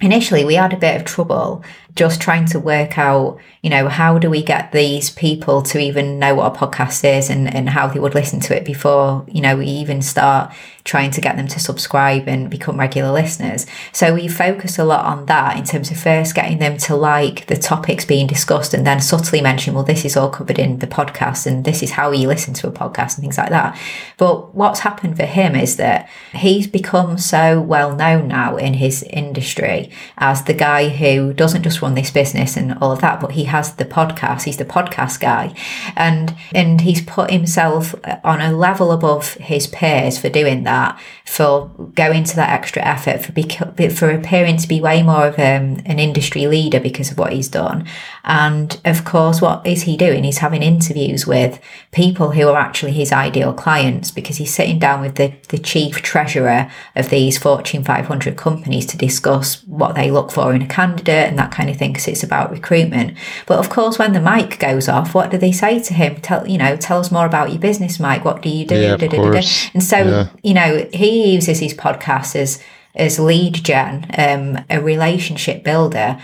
initially 0.00 0.44
we 0.44 0.54
had 0.54 0.72
a 0.72 0.76
bit 0.76 0.96
of 0.96 1.04
trouble 1.04 1.64
just 1.96 2.20
trying 2.20 2.44
to 2.46 2.58
work 2.58 2.98
out, 2.98 3.38
you 3.62 3.70
know, 3.70 3.88
how 3.88 4.18
do 4.18 4.28
we 4.28 4.42
get 4.42 4.72
these 4.72 5.10
people 5.10 5.62
to 5.62 5.78
even 5.78 6.18
know 6.18 6.34
what 6.34 6.54
a 6.54 6.58
podcast 6.58 7.18
is 7.18 7.30
and, 7.30 7.52
and 7.52 7.68
how 7.68 7.86
they 7.86 8.00
would 8.00 8.14
listen 8.14 8.40
to 8.40 8.56
it 8.56 8.64
before, 8.64 9.24
you 9.28 9.40
know, 9.40 9.56
we 9.56 9.66
even 9.66 10.02
start 10.02 10.52
trying 10.84 11.10
to 11.10 11.20
get 11.20 11.36
them 11.36 11.48
to 11.48 11.58
subscribe 11.58 12.28
and 12.28 12.50
become 12.50 12.78
regular 12.78 13.10
listeners. 13.10 13.66
So 13.92 14.14
we 14.14 14.28
focus 14.28 14.78
a 14.78 14.84
lot 14.84 15.06
on 15.06 15.26
that 15.26 15.56
in 15.56 15.64
terms 15.64 15.90
of 15.90 15.98
first 15.98 16.34
getting 16.34 16.58
them 16.58 16.76
to 16.78 16.94
like 16.94 17.46
the 17.46 17.56
topics 17.56 18.04
being 18.04 18.26
discussed 18.26 18.74
and 18.74 18.86
then 18.86 19.00
subtly 19.00 19.40
mention, 19.40 19.74
well, 19.74 19.82
this 19.82 20.04
is 20.04 20.16
all 20.16 20.28
covered 20.28 20.58
in 20.58 20.80
the 20.80 20.86
podcast 20.86 21.46
and 21.46 21.64
this 21.64 21.82
is 21.82 21.92
how 21.92 22.10
you 22.10 22.28
listen 22.28 22.52
to 22.54 22.68
a 22.68 22.72
podcast 22.72 23.14
and 23.14 23.22
things 23.22 23.38
like 23.38 23.48
that. 23.48 23.78
But 24.18 24.54
what's 24.54 24.80
happened 24.80 25.16
for 25.16 25.24
him 25.24 25.56
is 25.56 25.76
that 25.76 26.08
he's 26.34 26.66
become 26.66 27.16
so 27.16 27.60
well 27.60 27.96
known 27.96 28.28
now 28.28 28.56
in 28.56 28.74
his 28.74 29.02
industry 29.04 29.90
as 30.18 30.44
the 30.44 30.54
guy 30.54 30.88
who 30.88 31.32
doesn't 31.32 31.62
just 31.62 31.80
run 31.80 31.94
this 31.94 32.10
business 32.10 32.56
and 32.56 32.76
all 32.78 32.92
of 32.92 33.00
that, 33.00 33.20
but 33.20 33.32
he 33.32 33.44
has 33.44 33.74
the 33.76 33.84
podcast. 33.84 34.42
He's 34.42 34.58
the 34.58 34.64
podcast 34.64 35.20
guy, 35.20 35.54
and 35.96 36.34
and 36.54 36.82
he's 36.82 37.02
put 37.02 37.30
himself 37.30 37.94
on 38.22 38.40
a 38.40 38.52
level 38.52 38.92
above 38.92 39.34
his 39.34 39.66
peers 39.66 40.18
for 40.18 40.28
doing 40.28 40.64
that, 40.74 41.00
for 41.24 41.68
going 41.94 42.24
to 42.24 42.36
that 42.36 42.50
extra 42.50 42.82
effort, 42.82 43.24
for 43.24 43.32
bec- 43.32 43.92
for 43.92 44.10
appearing 44.10 44.56
to 44.58 44.68
be 44.68 44.80
way 44.80 45.02
more 45.02 45.28
of 45.28 45.38
um, 45.38 45.80
an 45.86 45.98
industry 45.98 46.46
leader 46.46 46.80
because 46.80 47.10
of 47.10 47.18
what 47.18 47.32
he's 47.32 47.48
done. 47.48 47.86
And 48.24 48.80
of 48.84 49.04
course, 49.04 49.40
what 49.40 49.66
is 49.66 49.82
he 49.82 49.96
doing? 49.96 50.24
He's 50.24 50.38
having 50.38 50.62
interviews 50.62 51.26
with 51.26 51.60
people 51.92 52.32
who 52.32 52.48
are 52.48 52.56
actually 52.56 52.92
his 52.92 53.12
ideal 53.12 53.52
clients 53.52 54.10
because 54.10 54.38
he's 54.38 54.54
sitting 54.54 54.78
down 54.78 55.00
with 55.00 55.16
the, 55.16 55.34
the 55.48 55.58
chief 55.58 55.96
treasurer 56.02 56.70
of 56.96 57.10
these 57.10 57.38
Fortune 57.38 57.84
500 57.84 58.36
companies 58.36 58.86
to 58.86 58.96
discuss 58.96 59.62
what 59.66 59.94
they 59.94 60.10
look 60.10 60.32
for 60.32 60.54
in 60.54 60.62
a 60.62 60.66
candidate 60.66 61.28
and 61.28 61.38
that 61.38 61.52
kind 61.52 61.68
of 61.68 61.76
thing 61.76 61.92
because 61.92 62.08
it's 62.08 62.22
about 62.22 62.50
recruitment. 62.50 63.16
But 63.46 63.58
of 63.58 63.68
course, 63.68 63.98
when 63.98 64.12
the 64.12 64.20
mic 64.20 64.58
goes 64.58 64.88
off, 64.88 65.14
what 65.14 65.30
do 65.30 65.38
they 65.38 65.52
say 65.52 65.80
to 65.80 65.94
him? 65.94 66.16
Tell 66.16 66.46
you 66.48 66.58
know, 66.58 66.76
tell 66.76 66.98
us 66.98 67.10
more 67.10 67.26
about 67.26 67.50
your 67.50 67.60
business, 67.60 68.00
Mike. 68.00 68.24
What 68.24 68.42
do 68.42 68.48
you 68.48 68.66
do? 68.66 68.74
Yeah, 68.74 68.96
da, 68.96 69.08
da, 69.08 69.30
da, 69.30 69.42
and 69.74 69.82
so 69.82 69.98
yeah. 69.98 70.28
you 70.42 70.54
know, 70.54 70.63
he 70.92 71.34
uses 71.34 71.60
his 71.60 71.74
podcast 71.74 72.36
as 72.36 72.62
as 72.94 73.18
lead 73.18 73.54
gen, 73.64 74.06
um, 74.16 74.64
a 74.70 74.80
relationship 74.80 75.64
builder 75.64 76.20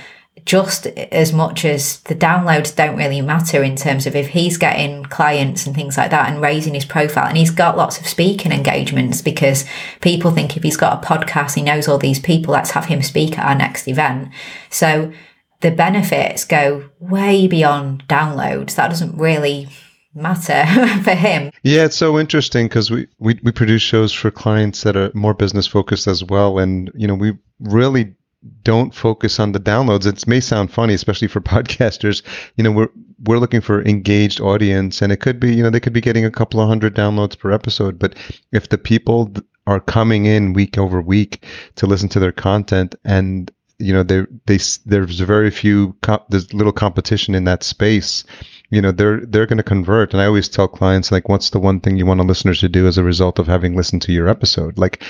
just 0.46 0.86
as 0.86 1.32
much 1.32 1.64
as 1.64 2.00
the 2.02 2.14
downloads 2.14 2.74
don't 2.74 2.96
really 2.96 3.20
matter 3.20 3.62
in 3.62 3.76
terms 3.76 4.06
of 4.06 4.16
if 4.16 4.28
he's 4.28 4.56
getting 4.56 5.04
clients 5.04 5.66
and 5.66 5.74
things 5.74 5.98
like 5.98 6.10
that 6.10 6.30
and 6.30 6.40
raising 6.40 6.72
his 6.72 6.84
profile 6.84 7.26
and 7.26 7.36
he's 7.36 7.50
got 7.50 7.76
lots 7.76 8.00
of 8.00 8.06
speaking 8.06 8.50
engagements 8.50 9.20
because 9.20 9.66
people 10.00 10.30
think 10.30 10.56
if 10.56 10.62
he's 10.62 10.78
got 10.78 11.04
a 11.04 11.06
podcast 11.06 11.56
he 11.56 11.62
knows 11.62 11.88
all 11.88 11.98
these 11.98 12.18
people 12.18 12.54
let's 12.54 12.70
have 12.70 12.86
him 12.86 13.02
speak 13.02 13.38
at 13.38 13.44
our 13.44 13.54
next 13.54 13.86
event 13.86 14.30
so 14.70 15.12
the 15.60 15.70
benefits 15.70 16.44
go 16.44 16.88
way 16.98 17.46
beyond 17.46 18.06
downloads. 18.08 18.74
That 18.74 18.88
doesn't 18.88 19.16
really 19.16 19.68
matter 20.14 20.64
for 21.02 21.14
him. 21.14 21.50
Yeah, 21.62 21.84
it's 21.84 21.96
so 21.96 22.18
interesting 22.18 22.66
because 22.66 22.90
we, 22.90 23.06
we 23.18 23.38
we 23.42 23.52
produce 23.52 23.82
shows 23.82 24.12
for 24.12 24.30
clients 24.30 24.82
that 24.82 24.96
are 24.96 25.10
more 25.14 25.34
business 25.34 25.66
focused 25.66 26.06
as 26.06 26.24
well, 26.24 26.58
and 26.58 26.90
you 26.94 27.06
know 27.06 27.14
we 27.14 27.36
really 27.60 28.14
don't 28.62 28.94
focus 28.94 29.38
on 29.38 29.52
the 29.52 29.60
downloads. 29.60 30.06
It 30.06 30.26
may 30.26 30.40
sound 30.40 30.72
funny, 30.72 30.94
especially 30.94 31.28
for 31.28 31.40
podcasters. 31.40 32.22
You 32.56 32.64
know, 32.64 32.72
we're 32.72 32.90
we're 33.24 33.38
looking 33.38 33.60
for 33.60 33.82
engaged 33.82 34.40
audience, 34.40 35.02
and 35.02 35.12
it 35.12 35.18
could 35.18 35.40
be 35.40 35.54
you 35.54 35.62
know 35.62 35.70
they 35.70 35.80
could 35.80 35.92
be 35.92 36.00
getting 36.00 36.24
a 36.24 36.30
couple 36.30 36.60
of 36.60 36.68
hundred 36.68 36.94
downloads 36.94 37.38
per 37.38 37.52
episode, 37.52 37.98
but 37.98 38.16
if 38.52 38.68
the 38.68 38.78
people 38.78 39.32
are 39.66 39.80
coming 39.80 40.24
in 40.24 40.52
week 40.52 40.78
over 40.78 41.00
week 41.00 41.46
to 41.76 41.86
listen 41.86 42.08
to 42.08 42.18
their 42.18 42.32
content 42.32 42.94
and 43.04 43.52
you 43.80 43.94
know, 43.94 44.02
they, 44.02 44.26
they, 44.46 44.58
there's 44.84 45.20
very 45.20 45.50
few, 45.50 45.96
there's 46.28 46.52
little 46.52 46.72
competition 46.72 47.34
in 47.34 47.44
that 47.44 47.62
space. 47.62 48.24
You 48.70 48.80
know, 48.80 48.92
they're, 48.92 49.20
they're 49.26 49.46
going 49.46 49.56
to 49.56 49.64
convert. 49.64 50.12
And 50.12 50.22
I 50.22 50.26
always 50.26 50.48
tell 50.48 50.68
clients, 50.68 51.10
like, 51.10 51.28
what's 51.28 51.50
the 51.50 51.58
one 51.58 51.80
thing 51.80 51.96
you 51.96 52.06
want 52.06 52.20
a 52.20 52.24
listener 52.24 52.54
to 52.54 52.68
do 52.68 52.86
as 52.86 52.98
a 52.98 53.04
result 53.04 53.38
of 53.38 53.48
having 53.48 53.76
listened 53.76 54.02
to 54.02 54.12
your 54.12 54.28
episode? 54.28 54.78
Like, 54.78 55.02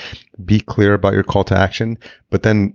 be 0.44 0.60
clear 0.60 0.94
about 0.94 1.12
your 1.12 1.22
call 1.22 1.44
to 1.44 1.58
action, 1.58 1.98
but 2.30 2.42
then, 2.42 2.74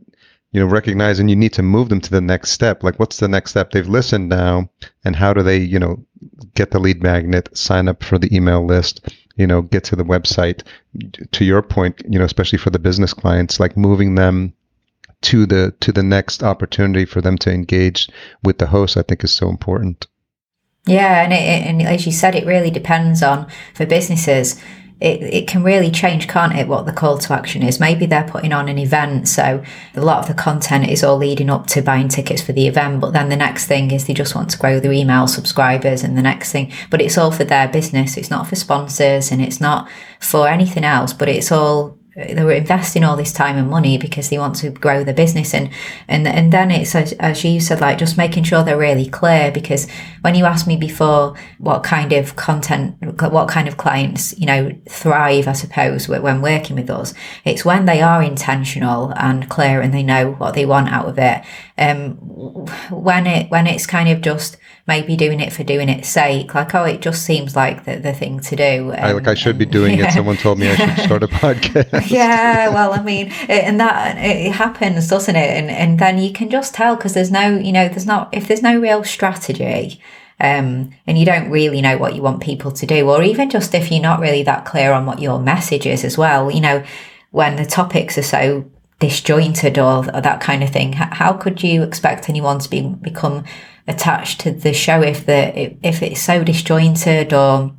you 0.52 0.60
know, 0.60 0.67
recognizing 0.67 1.28
you 1.28 1.36
need 1.36 1.54
to 1.54 1.63
move 1.63 1.89
them 1.89 2.02
to 2.02 2.12
the 2.12 2.21
next 2.21 2.52
step. 2.52 2.84
Like, 2.84 3.00
what's 3.00 3.17
the 3.17 3.28
next 3.28 3.52
step? 3.52 3.71
They've 3.71 3.88
listened 3.88 4.30
now, 4.30 4.69
and 5.04 5.15
how 5.15 5.34
do 5.34 5.41
they, 5.41 5.58
you 5.58 5.80
know, 5.80 6.06
get 6.54 6.71
the 6.71 6.80
lead 6.80 7.02
magnet, 7.02 7.50
sign 7.58 7.88
up 7.88 8.04
for 8.04 8.19
the 8.19 8.34
email 8.34 8.65
list, 8.65 9.10
you 9.36 9.48
know, 9.48 9.63
get 9.63 9.84
to 9.86 9.95
the 9.95 10.06
website. 10.06 10.62
To 11.32 11.43
your 11.43 11.62
point, 11.62 12.02
you 12.08 12.19
know, 12.19 12.26
especially 12.26 12.60
for 12.60 12.69
the 12.69 12.80
business 12.80 13.13
clients, 13.13 13.60
like 13.60 13.76
moving 13.76 14.15
them 14.15 14.54
to 15.21 15.45
the 15.45 15.74
to 15.80 15.91
the 15.91 16.04
next 16.04 16.43
opportunity 16.43 17.06
for 17.06 17.21
them 17.21 17.38
to 17.39 17.52
engage 17.52 18.08
with 18.43 18.60
the 18.60 18.67
host, 18.67 18.98
I 18.98 19.02
think 19.02 19.24
is 19.24 19.32
so 19.32 19.50
important. 19.50 20.08
Yeah, 20.88 21.24
and 21.24 21.34
it, 21.34 21.38
and 21.38 21.82
as 21.82 22.06
you 22.06 22.12
said, 22.12 22.36
it 22.36 22.45
really 22.45 22.69
depends 22.69 23.24
on 23.24 23.48
for 23.74 23.86
businesses. 23.86 24.62
It, 25.02 25.21
it 25.24 25.48
can 25.48 25.62
really 25.62 25.91
change, 25.91 26.28
can't 26.28 26.56
it? 26.56 26.69
What 26.69 26.86
the 26.86 26.93
call 26.93 27.17
to 27.17 27.34
action 27.34 27.63
is. 27.63 27.82
Maybe 27.82 28.06
they're 28.06 28.28
putting 28.28 28.54
on 28.54 28.69
an 28.69 28.78
event, 28.78 29.28
so 29.28 29.63
a 29.93 30.02
lot 30.02 30.19
of 30.19 30.28
the 30.28 30.34
content 30.34 30.88
is 30.88 31.04
all 31.04 31.17
leading 31.17 31.50
up 31.50 31.67
to 31.67 31.82
buying 31.82 32.08
tickets 32.08 32.41
for 32.41 32.54
the 32.54 32.67
event. 32.67 33.02
But 33.02 33.12
then 33.12 33.30
the 33.30 33.36
next 33.36 33.65
thing 33.65 33.91
is 33.91 34.06
they 34.06 34.13
just 34.13 34.36
want 34.36 34.52
to 34.52 34.58
grow 34.58 34.80
their 34.80 34.93
email 34.93 35.28
subscribers, 35.28 36.04
and 36.04 36.17
the 36.17 36.21
next 36.21 36.52
thing, 36.52 36.71
but 36.89 37.02
it's 37.02 37.17
all 37.17 37.32
for 37.32 37.43
their 37.43 37.67
business. 37.67 38.15
It's 38.15 38.30
not 38.30 38.48
for 38.48 38.56
sponsors, 38.56 39.32
and 39.32 39.41
it's 39.41 39.60
not 39.60 39.89
for 40.19 40.48
anything 40.48 40.86
else. 40.86 41.13
But 41.13 41.30
it's 41.30 41.52
all 41.52 41.94
they 42.15 42.43
were 42.43 42.51
investing 42.51 43.04
all 43.04 43.17
this 43.17 43.34
time 43.34 43.58
and 43.58 43.69
money 43.69 43.97
because 43.97 44.30
they 44.30 44.38
want 44.38 44.56
to 44.56 44.69
grow 44.69 45.04
the 45.04 45.13
business. 45.13 45.54
And 45.54 45.69
and 46.08 46.28
and 46.28 46.51
then 46.51 46.71
it's 46.71 46.95
as, 46.95 47.13
as 47.13 47.43
you 47.43 47.60
said 47.60 47.82
like 47.82 47.97
just 47.97 48.17
making 48.17 48.43
sure 48.43 48.63
they're 48.63 48.78
really 48.78 49.08
clear 49.08 49.51
because 49.51 49.88
when 50.21 50.36
you 50.36 50.45
asked 50.45 50.67
me 50.67 50.78
before 50.78 51.36
what 51.58 51.84
kind 51.84 52.13
of 52.13 52.36
content 52.36 52.95
what 53.21 53.49
kind 53.49 53.67
of 53.67 53.78
clients 53.78 54.38
you 54.39 54.45
know 54.45 54.71
thrive 54.89 55.47
i 55.47 55.54
suppose 55.54 56.08
when 56.08 56.41
working 56.41 56.75
with 56.75 56.89
us 56.89 57.13
it's 57.43 57.65
when 57.65 57.86
they 57.86 58.01
are 58.01 58.23
intentional 58.23 59.13
and 59.17 59.49
clear 59.49 59.82
and 59.82 59.93
they 59.93 60.04
know 60.04 60.32
what 60.34 60.54
they 60.54 60.65
want 60.65 60.89
out 60.89 61.08
of 61.08 61.17
it. 61.17 61.43
Um 61.78 62.15
when 62.91 63.28
it 63.28 63.49
when 63.51 63.67
it's 63.67 63.86
kind 63.86 64.10
of 64.10 64.21
just 64.21 64.58
maybe 64.88 65.15
doing 65.15 65.39
it 65.39 65.52
for 65.52 65.63
doing 65.63 65.89
its 65.89 66.08
sake. 66.08 66.54
Like, 66.54 66.76
oh, 66.76 66.84
it 66.84 67.02
just 67.02 67.24
seems 67.24 67.56
like 67.56 67.86
the, 67.86 67.98
the 67.98 68.13
thing 68.13 68.39
to 68.41 68.56
do. 68.56 68.91
I, 68.91 69.13
like 69.13 69.28
I 69.28 69.34
should 69.34 69.58
be 69.58 69.65
doing 69.65 69.98
yeah. 69.98 70.08
it. 70.08 70.12
Someone 70.13 70.38
told 70.38 70.60
me 70.60 70.69
I 70.69 70.76
should 70.76 71.06
start 71.06 71.24
a 71.24 71.28
podcast. 71.28 72.10
yeah, 72.10 72.69
well, 72.69 72.93
I 72.93 73.02
mean, 73.02 73.32
and 73.50 73.80
that 73.80 74.17
it 74.17 74.52
happens, 74.52 75.08
doesn't 75.08 75.36
it? 75.36 75.58
And 75.58 75.69
and 75.69 76.00
then 76.00 76.19
you 76.19 76.32
can 76.32 76.50
just 76.50 76.74
tell 76.76 76.95
because 76.95 77.13
there's 77.13 77.32
no, 77.32 77.58
you 77.58 77.71
know, 77.71 77.88
there's 77.88 78.06
not 78.06 78.30
if 78.32 78.48
there's 78.48 78.62
no 78.62 78.80
real 78.80 79.04
strategy. 79.04 80.00
Um, 80.38 80.93
and 81.08 81.17
you 81.17 81.26
don't 81.26 81.50
really 81.50 81.82
know 81.82 81.98
what 81.98 82.13
you 82.13 82.21
want 82.21 82.43
people 82.43 82.69
to 82.74 82.86
do, 82.86 83.10
or 83.10 83.24
even 83.24 83.50
just 83.50 83.74
if 83.74 83.89
you're 83.89 84.02
not 84.02 84.19
really 84.19 84.43
that 84.43 84.65
clear 84.65 84.91
on 84.91 85.06
what 85.06 85.21
your 85.21 85.39
message 85.39 85.86
is 85.86 86.04
as 86.04 86.17
well, 86.17 86.52
you 86.52 86.60
know, 86.60 86.84
when 87.32 87.56
the 87.56 87.65
topics 87.65 88.17
are 88.17 88.24
so 88.24 88.69
disjointed 89.00 89.78
or, 89.78 90.00
or 90.13 90.21
that 90.21 90.41
kind 90.41 90.62
of 90.62 90.69
thing, 90.69 90.91
how 90.91 91.32
could 91.32 91.63
you 91.63 91.84
expect 91.84 92.28
anyone 92.28 92.60
to 92.60 92.69
be 92.69 92.82
become 92.82 93.45
attached 93.88 94.41
to 94.41 94.52
the 94.52 94.74
show 94.74 95.02
if 95.02 95.26
the 95.26 95.76
if 95.86 96.02
it's 96.02 96.21
so 96.21 96.43
disjointed 96.43 97.34
or 97.34 97.76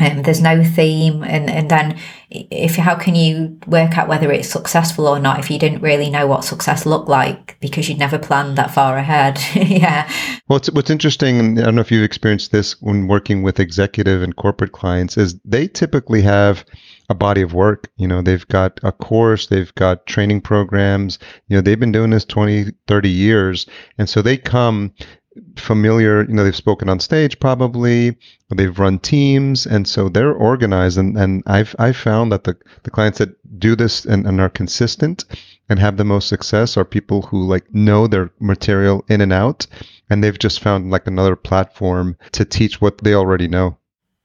um, 0.00 0.22
there's 0.22 0.40
no 0.40 0.64
theme. 0.64 1.22
And, 1.22 1.50
and 1.50 1.70
then 1.70 1.98
if 2.30 2.76
how 2.76 2.94
can 2.94 3.14
you 3.14 3.58
work 3.66 3.98
out 3.98 4.08
whether 4.08 4.32
it's 4.32 4.48
successful 4.48 5.06
or 5.06 5.18
not 5.18 5.38
if 5.38 5.50
you 5.50 5.58
didn't 5.58 5.82
really 5.82 6.08
know 6.08 6.26
what 6.26 6.44
success 6.44 6.86
looked 6.86 7.08
like 7.08 7.58
because 7.60 7.88
you'd 7.88 7.98
never 7.98 8.18
planned 8.18 8.56
that 8.56 8.70
far 8.70 8.96
ahead? 8.96 9.38
Yeah. 9.70 10.06
Well 10.48 10.56
what's, 10.56 10.70
what's 10.70 10.90
interesting 10.90 11.38
and 11.38 11.58
i 11.58 11.64
don't 11.64 11.74
know 11.74 11.80
if 11.80 11.92
you've 11.92 12.02
experienced 12.02 12.50
this 12.50 12.80
when 12.80 13.06
working 13.06 13.42
with 13.42 13.60
executive 13.60 14.22
and 14.22 14.34
corporate 14.34 14.72
clients 14.72 15.16
is 15.16 15.38
they 15.44 15.68
typically 15.68 16.22
have 16.22 16.64
a 17.08 17.14
body 17.14 17.42
of 17.42 17.52
work. 17.52 17.88
You 17.96 18.08
know 18.08 18.22
they've 18.22 18.46
got 18.48 18.80
a 18.82 18.92
course 18.92 19.48
they've 19.48 19.74
got 19.74 20.06
training 20.06 20.40
programs. 20.40 21.18
You 21.48 21.56
know 21.56 21.60
they've 21.60 21.78
been 21.78 21.92
doing 21.92 22.10
this 22.10 22.24
20 22.24 22.72
30 22.86 23.08
years. 23.08 23.66
And 23.98 24.08
so 24.08 24.22
they 24.22 24.36
come 24.36 24.92
familiar 25.56 26.22
you 26.22 26.34
know 26.34 26.42
they've 26.42 26.56
spoken 26.56 26.88
on 26.88 26.98
stage 26.98 27.38
probably 27.38 28.16
they've 28.56 28.80
run 28.80 28.98
teams 28.98 29.64
and 29.64 29.86
so 29.86 30.08
they're 30.08 30.32
organized 30.32 30.98
and, 30.98 31.16
and 31.16 31.42
i've 31.46 31.74
i've 31.78 31.96
found 31.96 32.32
that 32.32 32.44
the, 32.44 32.56
the 32.82 32.90
clients 32.90 33.18
that 33.18 33.30
do 33.58 33.76
this 33.76 34.04
and, 34.04 34.26
and 34.26 34.40
are 34.40 34.48
consistent 34.48 35.24
and 35.68 35.78
have 35.78 35.96
the 35.96 36.04
most 36.04 36.28
success 36.28 36.76
are 36.76 36.84
people 36.84 37.22
who 37.22 37.46
like 37.46 37.72
know 37.72 38.08
their 38.08 38.32
material 38.40 39.04
in 39.08 39.20
and 39.20 39.32
out 39.32 39.66
and 40.08 40.24
they've 40.24 40.38
just 40.38 40.60
found 40.60 40.90
like 40.90 41.06
another 41.06 41.36
platform 41.36 42.16
to 42.32 42.44
teach 42.44 42.80
what 42.80 42.98
they 42.98 43.14
already 43.14 43.46
know 43.46 43.76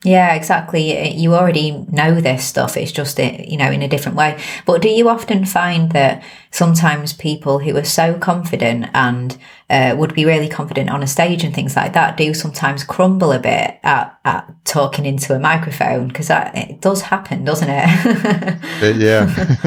Yeah, 0.04 0.36
exactly. 0.36 1.15
You 1.15 1.34
already 1.34 1.72
know 1.72 2.22
this 2.22 2.46
stuff. 2.46 2.78
It's 2.78 2.91
just, 2.91 3.20
eh, 3.20 3.44
you 3.48 3.58
know, 3.58 3.72
in 3.72 3.82
a 3.82 3.88
different 3.88 4.15
way. 4.15 4.38
But 4.65 4.84
do 4.84 4.89
you 4.89 5.10
often 5.10 5.46
find 5.46 5.91
that 5.94 6.22
sometimes 6.52 7.13
people 7.13 7.58
who 7.60 7.76
are 7.76 7.84
so 7.84 8.13
confident 8.20 8.86
and 8.93 9.36
uh, 9.70 9.95
would 9.97 10.13
be 10.13 10.26
really 10.26 10.47
confident 10.47 10.91
on 10.91 11.01
a 11.01 11.07
stage 11.07 11.43
and 11.43 11.55
things 11.55 11.76
like 11.76 11.93
that 11.93 12.18
do 12.18 12.34
sometimes 12.36 12.84
crumble 12.84 13.32
a 13.32 13.39
bit 13.39 13.80
at, 13.82 14.20
at 14.24 14.53
talking 14.63 15.05
into 15.05 15.34
a 15.34 15.39
microphone? 15.39 16.07
Because 16.07 16.30
it 16.30 16.82
does 16.82 17.01
happen, 17.01 17.43
doesn't 17.43 17.70
it? 17.70 18.59
Uh, 18.76 18.88
yeah. 18.88 19.26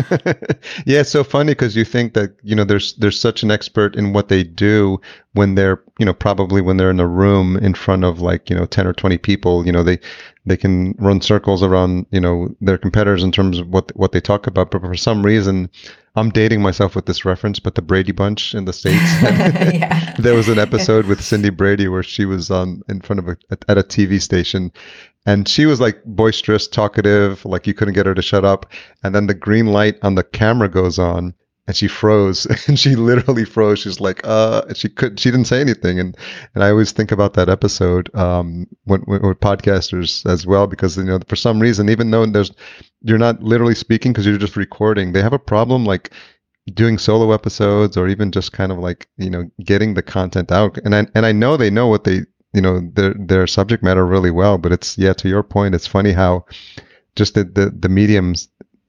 yeah, 0.84 1.00
it's 1.00 1.10
so 1.10 1.24
funny 1.24 1.52
because 1.52 1.74
you 1.74 1.84
think 1.84 2.12
that, 2.12 2.36
you 2.42 2.54
know, 2.54 2.64
there's, 2.64 2.94
there's 2.96 3.18
such 3.18 3.42
an 3.42 3.50
expert 3.50 3.96
in 3.96 4.12
what 4.12 4.28
they 4.28 4.44
do 4.44 5.00
when 5.32 5.54
they're, 5.54 5.82
you 5.98 6.04
know, 6.04 6.12
probably 6.12 6.60
when 6.60 6.76
they're 6.76 6.90
in 6.90 7.00
a 7.00 7.06
room 7.06 7.56
in 7.56 7.72
front 7.72 8.04
of 8.04 8.20
like, 8.20 8.50
you 8.50 8.56
know, 8.56 8.66
10 8.66 8.86
or 8.86 8.92
20 8.92 9.16
people, 9.16 9.64
you 9.64 9.72
know, 9.72 9.82
they, 9.82 9.98
they 10.48 10.56
can 10.56 10.94
run 10.98 11.20
circles 11.20 11.62
around 11.62 12.06
you 12.10 12.20
know 12.20 12.48
their 12.60 12.78
competitors 12.78 13.22
in 13.22 13.30
terms 13.30 13.58
of 13.58 13.68
what 13.68 13.94
what 13.96 14.12
they 14.12 14.20
talk 14.20 14.46
about 14.46 14.70
but 14.70 14.80
for 14.80 14.94
some 14.94 15.24
reason 15.24 15.68
i'm 16.18 16.30
dating 16.30 16.60
myself 16.60 16.94
with 16.94 17.06
this 17.06 17.24
reference 17.24 17.58
but 17.58 17.74
the 17.74 17.82
brady 17.82 18.12
bunch 18.12 18.54
in 18.54 18.64
the 18.64 18.72
states. 18.72 18.98
There 20.18 20.34
was 20.34 20.48
an 20.48 20.58
episode 20.58 21.06
with 21.06 21.22
cindy 21.22 21.50
brady 21.50 21.86
where 21.86 22.02
she 22.02 22.24
was 22.24 22.50
on 22.50 22.82
in 22.88 23.00
front 23.00 23.20
of 23.20 23.28
a 23.28 23.36
at 23.68 23.78
a 23.78 23.82
tv 23.82 24.20
station 24.20 24.72
and 25.26 25.48
she 25.48 25.64
was 25.64 25.80
like 25.80 26.02
boisterous 26.04 26.66
talkative 26.66 27.44
like 27.44 27.66
you 27.66 27.74
couldn't 27.74 27.94
get 27.94 28.06
her 28.06 28.14
to 28.14 28.22
shut 28.22 28.44
up 28.44 28.66
and 29.04 29.14
then 29.14 29.26
the 29.28 29.34
green 29.34 29.66
light 29.66 29.96
on 30.02 30.16
the 30.16 30.24
camera 30.24 30.68
goes 30.68 30.98
on 30.98 31.34
and 31.68 31.76
she 31.76 31.86
froze 31.86 32.46
and 32.66 32.78
she 32.78 32.96
literally 32.96 33.44
froze. 33.44 33.78
She's 33.80 34.00
like 34.00 34.20
uh 34.24 34.74
she 34.74 34.88
could 34.88 35.20
she 35.20 35.30
didn't 35.30 35.46
say 35.46 35.60
anything. 35.60 36.00
And 36.00 36.16
and 36.54 36.64
i 36.64 36.70
always 36.70 36.90
think 36.90 37.12
about 37.12 37.34
that 37.34 37.48
episode 37.48 38.12
um 38.16 38.66
when, 38.84 39.02
when 39.02 39.22
with 39.22 39.38
podcasters 39.38 40.28
as 40.28 40.46
well 40.46 40.66
because 40.66 40.96
you 40.96 41.04
know 41.04 41.20
for 41.28 41.36
some 41.36 41.60
reason 41.60 41.88
even 41.88 42.10
though 42.10 42.26
there's 42.26 42.50
you're 43.02 43.18
not 43.18 43.40
literally 43.42 43.74
speaking 43.74 44.12
because 44.12 44.26
you're 44.26 44.38
just 44.38 44.56
recording 44.56 45.12
they 45.12 45.22
have 45.22 45.32
a 45.34 45.38
problem 45.38 45.84
like 45.84 46.10
doing 46.74 46.98
solo 46.98 47.32
episodes 47.32 47.96
or 47.96 48.08
even 48.08 48.32
just 48.32 48.52
kind 48.52 48.72
of 48.72 48.78
like 48.78 49.06
you 49.18 49.30
know 49.30 49.48
getting 49.64 49.94
the 49.94 50.02
content 50.02 50.50
out. 50.50 50.78
And 50.84 50.96
i 50.96 51.06
and 51.14 51.26
i 51.26 51.32
know 51.32 51.56
they 51.56 51.70
know 51.70 51.86
what 51.86 52.04
they 52.04 52.22
you 52.54 52.62
know 52.62 52.80
their 52.94 53.14
their 53.14 53.46
subject 53.46 53.82
matter 53.82 54.06
really 54.06 54.30
well 54.30 54.56
but 54.56 54.72
it's 54.72 54.96
yeah 54.96 55.12
to 55.12 55.28
your 55.28 55.42
point 55.42 55.74
it's 55.74 55.86
funny 55.86 56.12
how 56.12 56.46
just 57.14 57.34
the 57.34 57.44
the, 57.44 57.70
the 57.78 57.90
mediums 57.90 58.48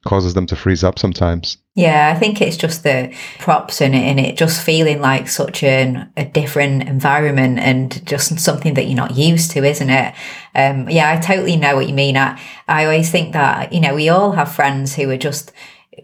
causes 0.09 0.33
them 0.33 0.47
to 0.47 0.55
freeze 0.55 0.83
up 0.83 0.97
sometimes. 0.97 1.57
Yeah, 1.75 2.11
I 2.13 2.19
think 2.19 2.41
it's 2.41 2.57
just 2.57 2.81
the 2.81 3.15
props 3.37 3.79
and 3.79 3.93
it, 3.93 3.99
and 3.99 4.19
it 4.19 4.35
just 4.35 4.65
feeling 4.65 5.01
like 5.01 5.29
such 5.29 5.61
an, 5.61 6.11
a 6.17 6.25
different 6.25 6.89
environment 6.89 7.59
and 7.59 8.05
just 8.07 8.39
something 8.39 8.73
that 8.73 8.85
you're 8.85 8.95
not 8.95 9.15
used 9.15 9.51
to, 9.51 9.63
isn't 9.63 9.89
it? 9.89 10.15
Um, 10.55 10.89
yeah, 10.89 11.11
I 11.11 11.17
totally 11.21 11.57
know 11.57 11.75
what 11.75 11.87
you 11.87 11.93
mean. 11.93 12.17
I, 12.17 12.41
I 12.67 12.85
always 12.85 13.11
think 13.11 13.33
that, 13.33 13.71
you 13.71 13.79
know, 13.79 13.93
we 13.93 14.09
all 14.09 14.31
have 14.31 14.51
friends 14.51 14.95
who 14.95 15.11
are 15.11 15.17
just 15.17 15.51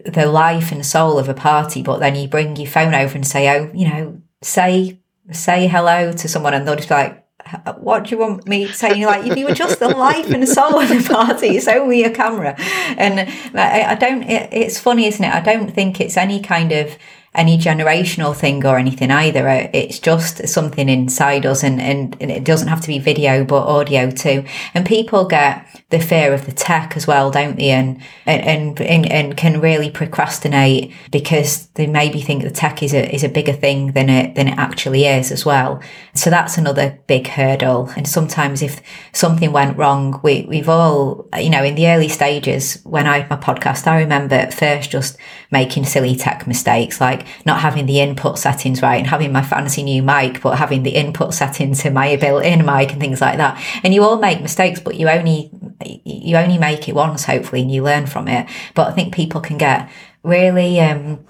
the 0.04 0.26
life 0.26 0.70
and 0.70 0.86
soul 0.86 1.18
of 1.18 1.28
a 1.28 1.34
party, 1.34 1.82
but 1.82 1.98
then 1.98 2.14
you 2.14 2.28
bring 2.28 2.54
your 2.54 2.70
phone 2.70 2.94
over 2.94 3.16
and 3.16 3.26
say, 3.26 3.48
oh, 3.58 3.72
you 3.74 3.88
know, 3.88 4.22
say, 4.40 5.00
say 5.32 5.66
hello 5.66 6.12
to 6.12 6.28
someone 6.28 6.54
and 6.54 6.66
they'll 6.66 6.76
just 6.76 6.88
be 6.88 6.94
like, 6.94 7.25
what 7.78 8.04
do 8.04 8.10
you 8.10 8.18
want 8.18 8.46
me 8.46 8.66
to 8.66 8.72
say? 8.72 9.04
Like, 9.06 9.26
if 9.26 9.36
you 9.36 9.46
were 9.46 9.54
just 9.54 9.78
the 9.78 9.88
life 9.88 10.30
and 10.30 10.48
soul 10.48 10.80
of 10.80 10.88
the 10.88 11.06
party, 11.08 11.56
it's 11.56 11.68
only 11.68 12.04
a 12.04 12.10
camera. 12.10 12.54
And 12.96 13.20
I, 13.54 13.92
I 13.92 13.94
don't, 13.94 14.22
it, 14.22 14.52
it's 14.52 14.78
funny, 14.78 15.06
isn't 15.06 15.24
it? 15.24 15.32
I 15.32 15.40
don't 15.40 15.70
think 15.72 16.00
it's 16.00 16.16
any 16.16 16.40
kind 16.40 16.72
of 16.72 16.96
any 17.36 17.58
generational 17.58 18.34
thing 18.34 18.64
or 18.66 18.78
anything 18.78 19.10
either. 19.10 19.46
Uh, 19.48 19.68
it's 19.72 19.98
just 19.98 20.48
something 20.48 20.88
inside 20.88 21.44
us 21.44 21.62
and, 21.62 21.80
and, 21.80 22.16
and, 22.20 22.30
it 22.30 22.44
doesn't 22.44 22.68
have 22.68 22.80
to 22.80 22.88
be 22.88 22.98
video, 22.98 23.44
but 23.44 23.62
audio 23.66 24.10
too. 24.10 24.44
And 24.74 24.86
people 24.86 25.26
get 25.26 25.66
the 25.90 26.00
fear 26.00 26.32
of 26.32 26.46
the 26.46 26.52
tech 26.52 26.96
as 26.96 27.06
well, 27.06 27.30
don't 27.30 27.56
they? 27.56 27.70
And, 27.70 28.00
and, 28.24 28.80
and, 28.80 29.06
and 29.06 29.36
can 29.36 29.60
really 29.60 29.90
procrastinate 29.90 30.92
because 31.12 31.66
they 31.74 31.86
maybe 31.86 32.20
think 32.20 32.42
the 32.42 32.50
tech 32.50 32.82
is 32.82 32.94
a, 32.94 33.14
is 33.14 33.22
a 33.22 33.28
bigger 33.28 33.52
thing 33.52 33.92
than 33.92 34.08
it, 34.08 34.34
than 34.34 34.48
it 34.48 34.58
actually 34.58 35.04
is 35.04 35.30
as 35.30 35.44
well. 35.44 35.80
So 36.14 36.30
that's 36.30 36.56
another 36.56 36.98
big 37.06 37.28
hurdle. 37.28 37.90
And 37.96 38.08
sometimes 38.08 38.62
if 38.62 38.80
something 39.12 39.52
went 39.52 39.76
wrong, 39.76 40.20
we, 40.22 40.46
we've 40.48 40.68
all, 40.68 41.28
you 41.38 41.50
know, 41.50 41.62
in 41.62 41.74
the 41.74 41.88
early 41.88 42.08
stages 42.08 42.80
when 42.84 43.06
I 43.06 43.18
had 43.20 43.30
my 43.30 43.36
podcast, 43.36 43.86
I 43.86 44.00
remember 44.00 44.34
at 44.36 44.54
first 44.54 44.90
just 44.90 45.18
making 45.50 45.84
silly 45.84 46.16
tech 46.16 46.46
mistakes 46.46 47.00
like 47.00 47.25
not 47.44 47.60
having 47.60 47.86
the 47.86 48.00
input 48.00 48.38
settings 48.38 48.82
right 48.82 48.96
and 48.96 49.06
having 49.06 49.32
my 49.32 49.42
fancy 49.42 49.82
new 49.82 50.02
mic, 50.02 50.40
but 50.42 50.58
having 50.58 50.82
the 50.82 50.96
input 50.96 51.34
settings 51.34 51.82
to 51.82 51.90
my 51.90 52.16
built-in 52.16 52.64
mic 52.64 52.92
and 52.92 53.00
things 53.00 53.20
like 53.20 53.36
that. 53.38 53.62
And 53.82 53.94
you 53.94 54.02
all 54.02 54.18
make 54.18 54.40
mistakes, 54.40 54.80
but 54.80 54.96
you 54.96 55.08
only 55.08 55.50
you 56.04 56.36
only 56.36 56.58
make 56.58 56.88
it 56.88 56.94
once, 56.94 57.24
hopefully, 57.24 57.62
and 57.62 57.70
you 57.70 57.82
learn 57.82 58.06
from 58.06 58.28
it. 58.28 58.48
But 58.74 58.88
I 58.88 58.92
think 58.92 59.14
people 59.14 59.40
can 59.40 59.58
get 59.58 59.90
really. 60.22 60.80
Um, 60.80 61.24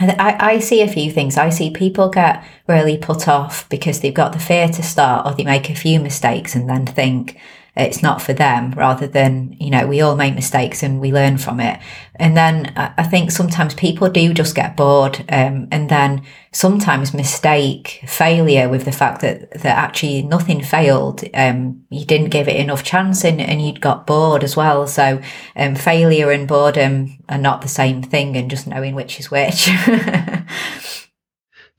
I, 0.00 0.36
I 0.38 0.58
see 0.60 0.80
a 0.82 0.86
few 0.86 1.10
things. 1.10 1.36
I 1.36 1.50
see 1.50 1.70
people 1.70 2.08
get 2.08 2.44
really 2.68 2.96
put 2.96 3.26
off 3.26 3.68
because 3.68 3.98
they've 3.98 4.14
got 4.14 4.32
the 4.32 4.38
fear 4.38 4.68
to 4.68 4.82
start, 4.82 5.26
or 5.26 5.34
they 5.34 5.42
make 5.42 5.68
a 5.70 5.74
few 5.74 5.98
mistakes 5.98 6.54
and 6.54 6.70
then 6.70 6.86
think, 6.86 7.36
it's 7.78 8.02
not 8.02 8.20
for 8.20 8.32
them 8.32 8.72
rather 8.72 9.06
than, 9.06 9.56
you 9.60 9.70
know, 9.70 9.86
we 9.86 10.00
all 10.00 10.16
make 10.16 10.34
mistakes 10.34 10.82
and 10.82 11.00
we 11.00 11.12
learn 11.12 11.38
from 11.38 11.60
it. 11.60 11.80
And 12.16 12.36
then 12.36 12.72
I 12.76 13.04
think 13.04 13.30
sometimes 13.30 13.74
people 13.74 14.08
do 14.10 14.34
just 14.34 14.56
get 14.56 14.76
bored. 14.76 15.24
Um, 15.28 15.68
and 15.70 15.88
then 15.88 16.24
sometimes 16.50 17.14
mistake 17.14 18.02
failure 18.06 18.68
with 18.68 18.84
the 18.84 18.92
fact 18.92 19.20
that, 19.20 19.50
that 19.52 19.78
actually 19.78 20.22
nothing 20.22 20.62
failed. 20.62 21.22
Um, 21.32 21.84
you 21.90 22.04
didn't 22.04 22.30
give 22.30 22.48
it 22.48 22.56
enough 22.56 22.82
chance 22.82 23.24
and, 23.24 23.40
and 23.40 23.64
you'd 23.64 23.80
got 23.80 24.06
bored 24.06 24.42
as 24.42 24.56
well. 24.56 24.86
So, 24.88 25.20
um, 25.54 25.76
failure 25.76 26.32
and 26.32 26.48
boredom 26.48 27.18
are 27.28 27.38
not 27.38 27.62
the 27.62 27.68
same 27.68 28.02
thing 28.02 28.36
and 28.36 28.50
just 28.50 28.66
knowing 28.66 28.96
which 28.96 29.20
is 29.20 29.30
which. 29.30 29.70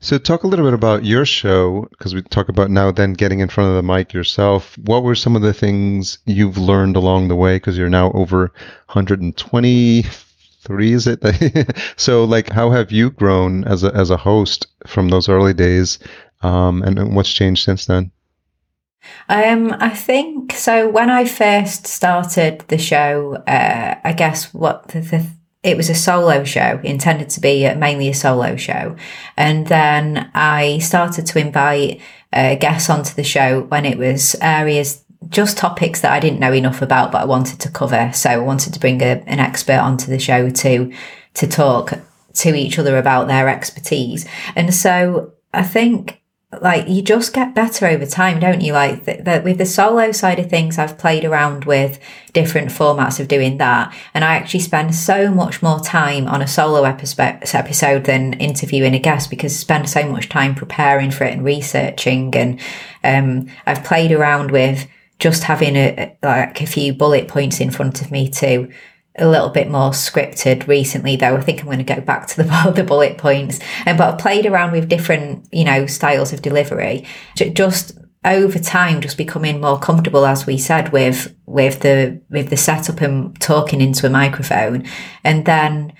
So, 0.02 0.16
talk 0.16 0.44
a 0.44 0.46
little 0.46 0.64
bit 0.64 0.72
about 0.72 1.04
your 1.04 1.26
show 1.26 1.86
because 1.90 2.14
we 2.14 2.22
talk 2.22 2.48
about 2.48 2.70
now 2.70 2.90
then 2.90 3.12
getting 3.12 3.40
in 3.40 3.50
front 3.50 3.68
of 3.68 3.76
the 3.76 3.82
mic 3.82 4.14
yourself. 4.14 4.78
What 4.78 5.02
were 5.02 5.14
some 5.14 5.36
of 5.36 5.42
the 5.42 5.52
things 5.52 6.16
you've 6.24 6.56
learned 6.56 6.96
along 6.96 7.28
the 7.28 7.36
way? 7.36 7.56
Because 7.56 7.76
you're 7.76 7.90
now 7.90 8.10
over 8.12 8.50
123, 8.86 10.92
is 10.94 11.06
it? 11.06 11.76
so, 11.96 12.24
like, 12.24 12.48
how 12.48 12.70
have 12.70 12.90
you 12.90 13.10
grown 13.10 13.64
as 13.64 13.84
a 13.84 13.94
as 13.94 14.08
a 14.08 14.16
host 14.16 14.66
from 14.86 15.10
those 15.10 15.28
early 15.28 15.52
days, 15.52 15.98
um, 16.40 16.82
and 16.82 17.14
what's 17.14 17.30
changed 17.30 17.62
since 17.62 17.84
then? 17.84 18.10
Um, 19.28 19.76
I 19.80 19.90
think 19.90 20.52
so. 20.52 20.88
When 20.88 21.10
I 21.10 21.26
first 21.26 21.86
started 21.86 22.64
the 22.68 22.78
show, 22.78 23.34
uh, 23.46 23.96
I 24.02 24.14
guess 24.14 24.54
what 24.54 24.88
the, 24.88 25.00
the 25.00 25.26
it 25.62 25.76
was 25.76 25.90
a 25.90 25.94
solo 25.94 26.42
show, 26.44 26.80
intended 26.82 27.28
to 27.30 27.40
be 27.40 27.72
mainly 27.74 28.08
a 28.08 28.14
solo 28.14 28.56
show. 28.56 28.96
And 29.36 29.66
then 29.66 30.30
I 30.34 30.78
started 30.78 31.26
to 31.26 31.38
invite 31.38 32.00
uh, 32.32 32.54
guests 32.54 32.88
onto 32.88 33.14
the 33.14 33.24
show 33.24 33.62
when 33.62 33.84
it 33.84 33.98
was 33.98 34.36
areas, 34.40 35.04
just 35.28 35.58
topics 35.58 36.00
that 36.00 36.12
I 36.12 36.20
didn't 36.20 36.40
know 36.40 36.52
enough 36.52 36.80
about, 36.80 37.12
but 37.12 37.22
I 37.22 37.26
wanted 37.26 37.60
to 37.60 37.70
cover. 37.70 38.10
So 38.14 38.30
I 38.30 38.38
wanted 38.38 38.72
to 38.72 38.80
bring 38.80 39.02
a, 39.02 39.22
an 39.26 39.38
expert 39.38 39.78
onto 39.78 40.06
the 40.06 40.18
show 40.18 40.48
to, 40.48 40.92
to 41.34 41.46
talk 41.46 41.92
to 42.32 42.54
each 42.54 42.78
other 42.78 42.96
about 42.96 43.28
their 43.28 43.48
expertise. 43.48 44.26
And 44.56 44.72
so 44.72 45.34
I 45.52 45.62
think 45.62 46.19
like 46.60 46.88
you 46.88 47.00
just 47.00 47.32
get 47.32 47.54
better 47.54 47.86
over 47.86 48.04
time, 48.04 48.40
don't 48.40 48.60
you? 48.60 48.72
Like 48.72 49.04
that 49.04 49.44
with 49.44 49.58
the 49.58 49.66
solo 49.66 50.10
side 50.10 50.40
of 50.40 50.50
things, 50.50 50.78
I've 50.78 50.98
played 50.98 51.24
around 51.24 51.64
with 51.64 52.00
different 52.32 52.70
formats 52.70 53.20
of 53.20 53.28
doing 53.28 53.58
that, 53.58 53.94
and 54.14 54.24
I 54.24 54.34
actually 54.34 54.60
spend 54.60 54.94
so 54.94 55.30
much 55.30 55.62
more 55.62 55.78
time 55.78 56.26
on 56.26 56.42
a 56.42 56.48
solo 56.48 56.82
episode 56.82 58.04
than 58.04 58.32
interviewing 58.34 58.94
a 58.94 58.98
guest 58.98 59.30
because 59.30 59.52
I 59.52 59.56
spend 59.56 59.88
so 59.88 60.04
much 60.10 60.28
time 60.28 60.56
preparing 60.56 61.12
for 61.12 61.22
it 61.24 61.34
and 61.34 61.44
researching. 61.44 62.34
And 62.34 62.60
um, 63.04 63.48
I've 63.64 63.84
played 63.84 64.10
around 64.10 64.50
with 64.50 64.88
just 65.20 65.44
having 65.44 65.76
a 65.76 66.16
like 66.22 66.60
a 66.60 66.66
few 66.66 66.92
bullet 66.92 67.28
points 67.28 67.60
in 67.60 67.70
front 67.70 68.02
of 68.02 68.10
me 68.10 68.28
to 68.28 68.68
a 69.18 69.28
little 69.28 69.48
bit 69.48 69.68
more 69.68 69.90
scripted 69.90 70.66
recently 70.66 71.16
though. 71.16 71.36
I 71.36 71.40
think 71.40 71.60
i'm 71.60 71.66
going 71.66 71.78
to 71.78 71.94
go 71.94 72.00
back 72.00 72.26
to 72.28 72.42
the, 72.42 72.72
the 72.74 72.84
bullet 72.84 73.18
points. 73.18 73.58
And 73.86 73.98
but 73.98 74.14
i've 74.14 74.20
played 74.20 74.46
around 74.46 74.72
with 74.72 74.88
different 74.88 75.48
you 75.52 75.64
know 75.64 75.86
styles 75.86 76.32
of 76.32 76.42
delivery. 76.42 77.06
Just 77.36 77.98
over 78.24 78.58
time 78.58 79.00
just 79.00 79.16
becoming 79.16 79.60
more 79.60 79.78
comfortable 79.78 80.26
as 80.26 80.44
we 80.44 80.58
said 80.58 80.92
with 80.92 81.34
with 81.46 81.80
the 81.80 82.20
with 82.28 82.50
the 82.50 82.56
setup 82.56 83.00
and 83.00 83.38
talking 83.40 83.80
into 83.80 84.06
a 84.06 84.10
microphone. 84.10 84.86
And 85.24 85.44
then 85.44 85.92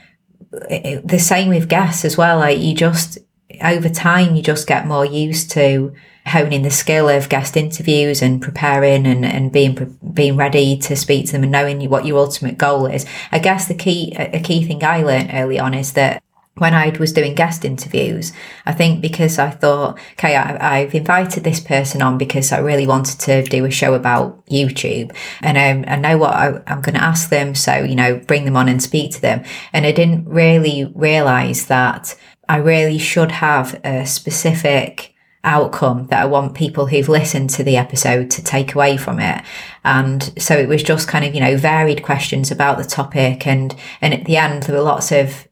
the 0.51 1.21
same 1.21 1.49
with 1.49 1.69
guests 1.69 2.05
as 2.05 2.17
well. 2.17 2.39
Like 2.39 2.59
you 2.59 2.75
just 2.75 3.19
over 3.63 3.89
time 3.89 4.35
you 4.35 4.43
just 4.43 4.67
get 4.67 4.87
more 4.87 5.05
used 5.05 5.51
to 5.53 5.93
honing 6.27 6.63
the 6.63 6.71
skill 6.71 7.09
of 7.09 7.29
guest 7.29 7.57
interviews 7.57 8.23
and 8.23 8.43
preparing 8.43 9.07
and, 9.07 9.25
and 9.25 9.53
being 9.53 9.99
being 10.13 10.37
ready 10.37 10.77
to 10.77 10.95
speak 10.97 11.27
to 11.27 11.33
them 11.33 11.43
and 11.43 11.53
knowing 11.53 11.89
what 11.89 12.07
your 12.07 12.19
ultimate 12.19 12.59
goal 12.59 12.87
is. 12.87 13.07
I 13.33 13.39
guess 13.39 13.69
the 13.69 13.75
key 13.75 14.13
a 14.17 14.41
key 14.41 14.65
thing 14.65 14.85
I 14.85 15.03
learned 15.03 15.31
early 15.33 15.59
on 15.59 15.75
is 15.75 15.93
that 15.95 16.23
when 16.61 16.75
I 16.75 16.91
was 16.99 17.15
doing 17.15 17.35
guest 17.35 17.65
interviews, 17.65 18.35
I 18.67 18.73
think 18.73 19.01
because 19.01 19.39
I 19.39 19.49
thought, 19.49 19.99
okay, 20.13 20.37
I, 20.37 20.81
have 20.81 20.95
invited 20.95 21.43
this 21.43 21.59
person 21.59 22.03
on 22.03 22.19
because 22.19 22.53
I 22.53 22.59
really 22.59 22.87
wanted 22.87 23.19
to 23.21 23.43
do 23.45 23.65
a 23.65 23.71
show 23.71 23.95
about 23.95 24.45
YouTube 24.47 25.17
and 25.41 25.57
um, 25.57 25.91
I 25.91 25.97
know 25.97 26.19
what 26.19 26.35
I, 26.35 26.61
I'm 26.67 26.83
going 26.83 26.97
to 26.97 27.03
ask 27.03 27.31
them. 27.31 27.55
So, 27.55 27.77
you 27.77 27.95
know, 27.95 28.19
bring 28.19 28.45
them 28.45 28.59
on 28.59 28.69
and 28.69 28.83
speak 28.83 29.13
to 29.13 29.23
them. 29.23 29.43
And 29.73 29.87
I 29.87 29.93
didn't 29.93 30.29
really 30.29 30.93
realize 30.95 31.67
that 31.67 32.15
I 32.47 32.59
really 32.59 32.99
should 32.99 33.31
have 33.31 33.81
a 33.83 34.05
specific 34.05 35.15
outcome 35.43 36.07
that 36.09 36.23
I 36.23 36.27
want 36.27 36.55
people 36.55 36.87
who've 36.87 37.09
listened 37.09 37.51
to 37.51 37.65
the 37.65 37.77
episode 37.77 38.31
to 38.33 38.45
take 38.45 38.75
away 38.75 38.97
from 38.97 39.21
it. 39.21 39.43
And 39.85 40.23
so 40.39 40.57
it 40.57 40.69
was 40.69 40.83
just 40.83 41.09
kind 41.09 41.25
of, 41.25 41.35
you 41.35 41.41
know, 41.41 41.57
varied 41.57 42.03
questions 42.03 42.51
about 42.51 42.79
the 42.79 42.85
topic. 42.85 43.47
And, 43.47 43.75
and 44.01 44.13
at 44.13 44.27
the 44.27 44.37
end, 44.37 44.65
there 44.65 44.77
were 44.77 44.83
lots 44.83 45.13
of 45.13 45.47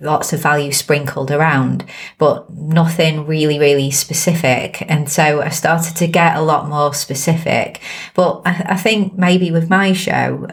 lots 0.00 0.32
of 0.34 0.42
value 0.42 0.70
sprinkled 0.70 1.30
around, 1.30 1.84
but 2.18 2.50
nothing 2.50 3.24
really, 3.24 3.58
really 3.58 3.90
specific. 3.90 4.82
And 4.90 5.08
so 5.08 5.40
I 5.40 5.48
started 5.48 5.96
to 5.96 6.06
get 6.06 6.36
a 6.36 6.42
lot 6.42 6.68
more 6.68 6.92
specific. 6.92 7.80
But 8.14 8.42
I, 8.44 8.66
I 8.70 8.76
think 8.76 9.14
maybe 9.14 9.50
with 9.50 9.70
my 9.70 9.92
show, 9.92 10.48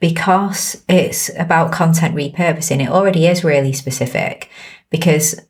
because 0.00 0.82
it's 0.88 1.30
about 1.38 1.72
content 1.72 2.14
repurposing, 2.14 2.82
it 2.82 2.88
already 2.88 3.26
is 3.26 3.44
really 3.44 3.72
specific 3.72 4.48
because 4.90 5.40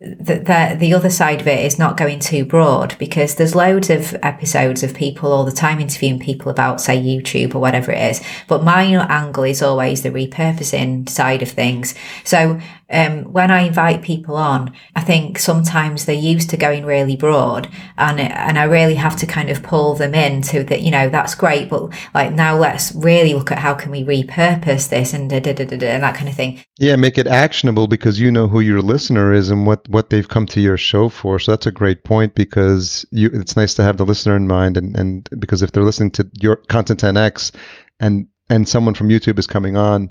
the, 0.00 0.34
the, 0.36 0.76
the 0.78 0.94
other 0.94 1.08
side 1.08 1.40
of 1.40 1.46
it 1.46 1.64
is 1.64 1.78
not 1.78 1.96
going 1.96 2.18
too 2.18 2.44
broad 2.44 2.96
because 2.98 3.36
there's 3.36 3.54
loads 3.54 3.90
of 3.90 4.14
episodes 4.22 4.82
of 4.82 4.92
people 4.92 5.32
all 5.32 5.44
the 5.44 5.52
time 5.52 5.80
interviewing 5.80 6.18
people 6.18 6.50
about 6.50 6.80
say 6.80 7.00
YouTube 7.00 7.54
or 7.54 7.60
whatever 7.60 7.92
it 7.92 8.10
is. 8.10 8.22
But 8.48 8.64
my 8.64 8.82
angle 8.82 9.44
is 9.44 9.62
always 9.62 10.02
the 10.02 10.10
repurposing 10.10 11.08
side 11.08 11.42
of 11.42 11.50
things. 11.50 11.94
So 12.24 12.60
um, 12.90 13.32
when 13.32 13.50
I 13.50 13.60
invite 13.60 14.02
people 14.02 14.36
on, 14.36 14.72
I 14.94 15.00
think 15.00 15.38
sometimes 15.38 16.04
they're 16.04 16.14
used 16.14 16.50
to 16.50 16.56
going 16.56 16.84
really 16.84 17.16
broad 17.16 17.68
and, 17.96 18.20
and 18.20 18.58
I 18.58 18.64
really 18.64 18.94
have 18.94 19.16
to 19.16 19.26
kind 19.26 19.50
of 19.50 19.62
pull 19.62 19.94
them 19.94 20.14
into 20.14 20.64
that, 20.64 20.82
you 20.82 20.90
know, 20.90 21.08
that's 21.08 21.34
great, 21.34 21.68
but 21.68 21.92
like 22.14 22.32
now 22.32 22.56
let's 22.56 22.94
really 22.94 23.34
look 23.34 23.50
at 23.50 23.58
how 23.58 23.74
can 23.74 23.90
we 23.90 24.04
repurpose 24.04 24.88
this 24.88 25.14
and 25.14 25.30
da, 25.30 25.40
da, 25.40 25.52
da, 25.54 25.64
da, 25.64 25.86
and 25.86 26.02
that 26.02 26.14
kind 26.14 26.28
of 26.28 26.34
thing. 26.34 26.62
Yeah, 26.78 26.96
make 26.96 27.18
it 27.18 27.26
actionable 27.26 27.86
because 27.86 28.20
you 28.20 28.30
know 28.30 28.48
who 28.48 28.60
your 28.60 28.82
listener 28.82 29.32
is 29.32 29.50
and 29.50 29.66
what, 29.66 29.88
what 29.88 30.10
they've 30.10 30.28
come 30.28 30.46
to 30.46 30.60
your 30.60 30.76
show 30.76 31.08
for. 31.08 31.38
So 31.38 31.52
that's 31.52 31.66
a 31.66 31.72
great 31.72 32.04
point 32.04 32.34
because 32.34 33.06
you, 33.10 33.30
it's 33.32 33.56
nice 33.56 33.74
to 33.74 33.82
have 33.82 33.96
the 33.96 34.06
listener 34.06 34.36
in 34.36 34.46
mind 34.46 34.76
and, 34.76 34.96
and 34.96 35.28
because 35.38 35.62
if 35.62 35.72
they're 35.72 35.82
listening 35.82 36.10
to 36.12 36.28
your 36.40 36.56
content 36.56 37.00
10x 37.00 37.52
and 38.00 38.26
and 38.50 38.68
someone 38.68 38.94
from 38.94 39.08
YouTube 39.08 39.38
is 39.38 39.46
coming 39.46 39.76
on, 39.76 40.10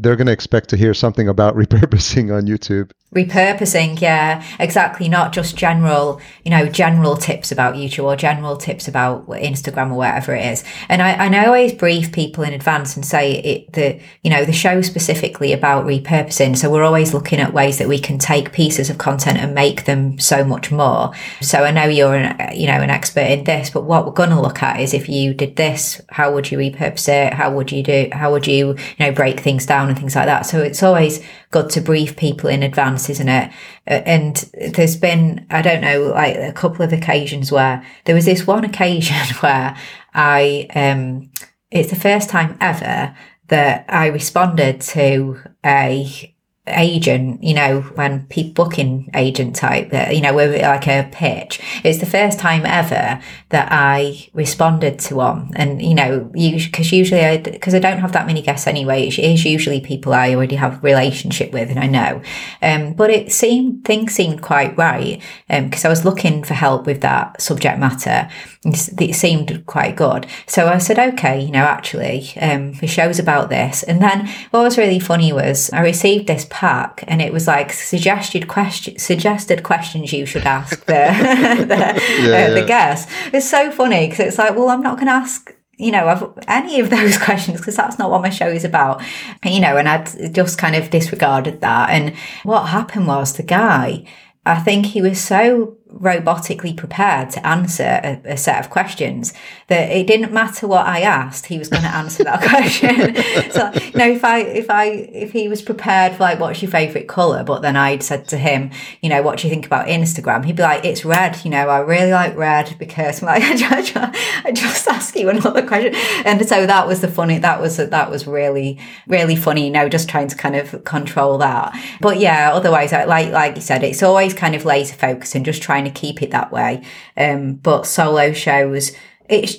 they're 0.00 0.16
going 0.16 0.26
to 0.26 0.32
expect 0.32 0.70
to 0.70 0.76
hear 0.76 0.94
something 0.94 1.28
about 1.28 1.54
repurposing 1.56 2.34
on 2.34 2.46
YouTube. 2.46 2.90
Repurposing, 3.14 4.00
yeah, 4.00 4.44
exactly. 4.60 5.08
Not 5.08 5.32
just 5.32 5.56
general, 5.56 6.20
you 6.44 6.50
know, 6.52 6.68
general 6.68 7.16
tips 7.16 7.50
about 7.50 7.74
YouTube 7.74 8.04
or 8.04 8.14
general 8.14 8.56
tips 8.56 8.86
about 8.86 9.26
Instagram 9.26 9.90
or 9.90 9.94
whatever 9.94 10.32
it 10.32 10.46
is. 10.46 10.62
And 10.88 11.02
I, 11.02 11.10
and 11.10 11.34
I 11.34 11.46
always 11.46 11.72
brief 11.72 12.12
people 12.12 12.44
in 12.44 12.52
advance 12.52 12.94
and 12.94 13.04
say 13.04 13.38
it, 13.38 13.72
the, 13.72 14.00
you 14.22 14.30
know, 14.30 14.44
the 14.44 14.52
show 14.52 14.80
specifically 14.80 15.52
about 15.52 15.86
repurposing. 15.86 16.56
So 16.56 16.70
we're 16.70 16.84
always 16.84 17.12
looking 17.12 17.40
at 17.40 17.52
ways 17.52 17.78
that 17.78 17.88
we 17.88 17.98
can 17.98 18.16
take 18.18 18.52
pieces 18.52 18.90
of 18.90 18.98
content 18.98 19.38
and 19.38 19.56
make 19.56 19.86
them 19.86 20.20
so 20.20 20.44
much 20.44 20.70
more. 20.70 21.10
So 21.40 21.64
I 21.64 21.72
know 21.72 21.86
you're, 21.86 22.14
an, 22.14 22.56
you 22.56 22.68
know, 22.68 22.80
an 22.80 22.90
expert 22.90 23.26
in 23.26 23.42
this, 23.42 23.70
but 23.70 23.82
what 23.82 24.06
we're 24.06 24.12
going 24.12 24.30
to 24.30 24.40
look 24.40 24.62
at 24.62 24.78
is 24.78 24.94
if 24.94 25.08
you 25.08 25.34
did 25.34 25.56
this, 25.56 26.00
how 26.10 26.32
would 26.32 26.52
you 26.52 26.58
repurpose 26.58 27.08
it? 27.08 27.34
How 27.34 27.52
would 27.52 27.72
you 27.72 27.82
do, 27.82 28.08
how 28.12 28.30
would 28.30 28.46
you, 28.46 28.68
you 28.68 28.76
know, 29.00 29.10
break 29.10 29.40
things 29.40 29.66
down 29.66 29.89
and 29.90 29.98
things 29.98 30.16
like 30.16 30.26
that? 30.26 30.46
So 30.46 30.62
it's 30.62 30.82
always 30.82 31.22
good 31.50 31.68
to 31.70 31.80
brief 31.80 32.16
people 32.16 32.48
in 32.48 32.62
advance 32.62 33.10
isn't 33.10 33.28
it? 33.28 33.52
Uh, 33.86 34.02
and 34.06 34.36
there's 34.74 34.96
been, 34.96 35.46
I 35.50 35.60
don't 35.60 35.82
know, 35.82 36.12
like 36.14 36.36
a 36.36 36.52
couple 36.52 36.84
of 36.84 36.92
occasions 36.92 37.52
where 37.52 37.84
there 38.04 38.14
was 38.14 38.24
this 38.24 38.46
one 38.46 38.64
occasion 38.70 39.16
where 39.40 39.76
I, 40.14 40.66
um, 40.74 41.30
it's 41.70 41.90
the 41.90 41.96
first 41.96 42.30
time 42.30 42.56
ever 42.60 43.14
that 43.48 43.84
I 43.88 44.06
responded 44.06 44.80
to 44.80 45.38
a 45.64 46.34
agent, 46.66 47.42
you 47.42 47.54
know, 47.54 47.80
when 47.94 48.26
people 48.26 48.64
booking 48.64 49.10
agent 49.14 49.56
type 49.56 49.90
that, 49.90 50.14
you 50.14 50.20
know, 50.20 50.34
we're 50.34 50.60
like 50.60 50.86
a 50.86 51.08
pitch. 51.10 51.60
It's 51.82 51.98
the 51.98 52.06
first 52.06 52.38
time 52.38 52.64
ever 52.66 53.20
that 53.48 53.68
I 53.70 54.28
responded 54.34 54.98
to 55.00 55.16
one. 55.16 55.50
And, 55.56 55.80
you 55.80 55.94
know, 55.94 56.30
because 56.32 56.92
usually 56.92 57.24
I, 57.24 57.38
because 57.38 57.74
I 57.74 57.78
don't 57.78 57.98
have 57.98 58.12
that 58.12 58.26
many 58.26 58.42
guests 58.42 58.66
anyway, 58.66 59.08
it 59.08 59.18
is 59.18 59.44
usually 59.44 59.80
people 59.80 60.12
I 60.12 60.34
already 60.34 60.56
have 60.56 60.84
relationship 60.84 61.52
with 61.52 61.70
and 61.70 61.78
I 61.78 61.86
know. 61.86 62.22
Um, 62.62 62.92
but 62.92 63.10
it 63.10 63.32
seemed, 63.32 63.84
things 63.84 64.12
seemed 64.12 64.42
quite 64.42 64.76
right. 64.76 65.20
Um, 65.48 65.64
because 65.64 65.84
I 65.84 65.88
was 65.88 66.04
looking 66.04 66.44
for 66.44 66.54
help 66.54 66.86
with 66.86 67.00
that 67.00 67.40
subject 67.40 67.78
matter. 67.78 68.28
It 68.62 69.14
seemed 69.14 69.64
quite 69.64 69.96
good. 69.96 70.26
So 70.46 70.68
I 70.68 70.76
said, 70.76 70.98
okay, 70.98 71.40
you 71.40 71.50
know, 71.50 71.64
actually, 71.64 72.30
um, 72.38 72.74
the 72.74 72.86
show's 72.86 73.18
about 73.18 73.48
this. 73.48 73.82
And 73.82 74.02
then 74.02 74.28
what 74.50 74.62
was 74.62 74.76
really 74.76 74.98
funny 74.98 75.32
was 75.32 75.70
I 75.72 75.80
received 75.80 76.26
this 76.26 76.46
pack 76.50 77.02
and 77.08 77.22
it 77.22 77.32
was 77.32 77.46
like 77.46 77.72
suggested 77.72 78.48
question, 78.48 78.98
suggested 78.98 79.62
questions 79.62 80.12
you 80.12 80.26
should 80.26 80.44
ask 80.44 80.84
the, 80.84 80.84
the, 81.68 82.28
yeah, 82.28 82.48
uh, 82.48 82.54
the 82.54 82.66
guest. 82.66 83.08
It's 83.32 83.48
so 83.48 83.70
funny 83.70 84.08
because 84.08 84.26
it's 84.26 84.38
like, 84.38 84.54
well, 84.54 84.68
I'm 84.68 84.82
not 84.82 84.96
going 84.96 85.06
to 85.06 85.12
ask 85.12 85.54
you 85.80 85.90
know, 85.90 86.06
I've, 86.06 86.22
any 86.46 86.78
of 86.78 86.90
those 86.96 87.16
questions 87.16 87.58
because 87.58 87.76
that's 87.76 87.98
not 87.98 88.10
what 88.10 88.20
my 88.20 88.28
show 88.28 88.48
is 88.48 88.64
about, 88.64 89.02
you 89.42 89.60
know, 89.60 89.78
and 89.78 89.88
I'd 89.88 90.34
just 90.34 90.58
kind 90.58 90.76
of 90.76 90.90
disregarded 90.90 91.62
that. 91.62 91.88
And 91.88 92.14
what 92.42 92.66
happened 92.66 93.06
was 93.06 93.36
the 93.36 93.42
guy, 93.42 94.04
I 94.44 94.60
think 94.60 94.86
he 94.86 95.00
was 95.00 95.20
so 95.20 95.78
robotically 95.94 96.76
prepared 96.76 97.30
to 97.30 97.46
answer 97.46 98.00
a, 98.02 98.32
a, 98.32 98.36
set 98.36 98.64
of 98.64 98.70
questions 98.70 99.34
that 99.66 99.90
it 99.90 100.06
didn't 100.06 100.32
matter 100.32 100.66
what 100.66 100.86
I 100.86 101.00
asked, 101.00 101.46
he 101.46 101.58
was 101.58 101.68
going 101.68 101.82
to 101.82 101.88
answer 101.88 102.24
that 102.24 102.40
question. 102.48 103.16
so, 103.50 103.70
you 103.86 103.98
know, 103.98 104.10
if 104.10 104.24
I, 104.24 104.40
if 104.40 104.70
I, 104.70 104.86
if 104.86 105.32
he 105.32 105.48
was 105.48 105.62
prepared 105.62 106.12
for 106.12 106.20
like, 106.20 106.38
what's 106.38 106.62
your 106.62 106.70
favorite 106.70 107.08
color? 107.08 107.44
But 107.44 107.62
then 107.62 107.76
I'd 107.76 108.02
said 108.02 108.28
to 108.28 108.38
him, 108.38 108.70
you 109.00 109.08
know, 109.08 109.22
what 109.22 109.38
do 109.38 109.46
you 109.46 109.52
think 109.52 109.66
about 109.66 109.86
Instagram? 109.88 110.44
He'd 110.44 110.56
be 110.56 110.62
like, 110.62 110.84
it's 110.84 111.04
red, 111.04 111.44
you 111.44 111.50
know, 111.50 111.68
I 111.68 111.80
really 111.80 112.12
like 112.12 112.36
red 112.36 112.76
because 112.78 113.22
I'm 113.22 113.26
like, 113.26 113.42
I 113.42 114.52
just 114.52 114.88
ask 114.88 115.16
you 115.16 115.28
another 115.28 115.66
question. 115.66 115.94
And 116.24 116.46
so 116.48 116.66
that 116.66 116.86
was 116.86 117.00
the 117.00 117.08
funny, 117.08 117.38
that 117.38 117.60
was, 117.60 117.76
that 117.76 118.10
was 118.10 118.26
really, 118.26 118.78
really 119.06 119.36
funny, 119.36 119.66
you 119.66 119.70
know, 119.70 119.88
just 119.88 120.08
trying 120.08 120.28
to 120.28 120.36
kind 120.36 120.56
of 120.56 120.84
control 120.84 121.38
that. 121.38 121.76
But 122.00 122.18
yeah, 122.18 122.52
otherwise, 122.52 122.92
like, 122.92 123.32
like 123.32 123.56
you 123.56 123.62
said, 123.62 123.82
it's 123.82 124.02
always 124.02 124.34
kind 124.34 124.54
of 124.54 124.64
laser 124.64 124.94
focus 124.94 125.34
and 125.34 125.44
just 125.44 125.62
trying 125.62 125.79
trying 125.80 125.92
to 125.92 126.00
keep 126.00 126.22
it 126.22 126.30
that 126.30 126.52
way. 126.52 126.82
Um, 127.16 127.54
but 127.54 127.86
solo 127.86 128.32
shows, 128.32 128.92
it's 129.28 129.56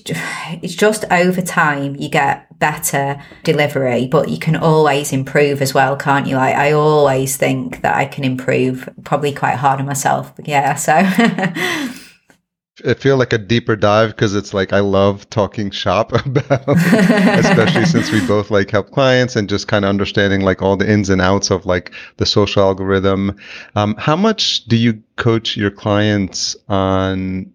it's 0.62 0.76
just 0.76 1.06
over 1.12 1.42
time 1.42 1.96
you 1.96 2.10
get 2.10 2.60
better 2.60 3.22
delivery, 3.44 4.08
but 4.08 4.30
you 4.30 4.38
can 4.38 4.56
always 4.56 5.14
improve 5.14 5.62
as 5.62 5.74
well, 5.74 5.96
can't 5.96 6.28
you? 6.28 6.36
Like 6.36 6.56
I 6.56 6.74
always 6.74 7.38
think 7.38 7.82
that 7.82 7.96
I 7.96 8.06
can 8.06 8.24
improve, 8.24 8.90
probably 9.04 9.34
quite 9.34 9.56
hard 9.56 9.80
on 9.80 9.86
myself. 9.86 10.36
But 10.36 10.48
yeah, 10.48 10.76
so. 10.76 11.98
I 12.86 12.94
feel 12.94 13.18
like 13.18 13.34
a 13.34 13.38
deeper 13.38 13.76
dive 13.76 14.12
because 14.12 14.36
it's 14.36 14.54
like 14.54 14.74
I 14.74 14.80
love 14.80 15.30
talking 15.30 15.72
shop 15.72 16.12
about, 16.26 16.68
especially 16.68 17.86
since 17.86 18.12
we 18.12 18.26
both 18.28 18.52
like 18.52 18.70
help 18.72 18.92
clients 18.92 19.36
and 19.36 19.50
just 19.50 19.68
kind 19.68 19.86
of 19.86 19.90
understanding 19.90 20.42
like 20.42 20.62
all 20.62 20.78
the 20.78 20.90
ins 20.90 21.10
and 21.10 21.22
outs 21.22 21.52
of 21.52 21.66
like 21.66 21.92
the 22.18 22.26
social 22.26 22.64
algorithm. 22.64 23.38
Um, 23.76 23.96
how 23.98 24.16
much 24.16 24.66
do 24.66 24.76
you 24.76 25.02
coach 25.16 25.58
your 25.58 25.72
clients 25.72 26.56
on 26.70 27.52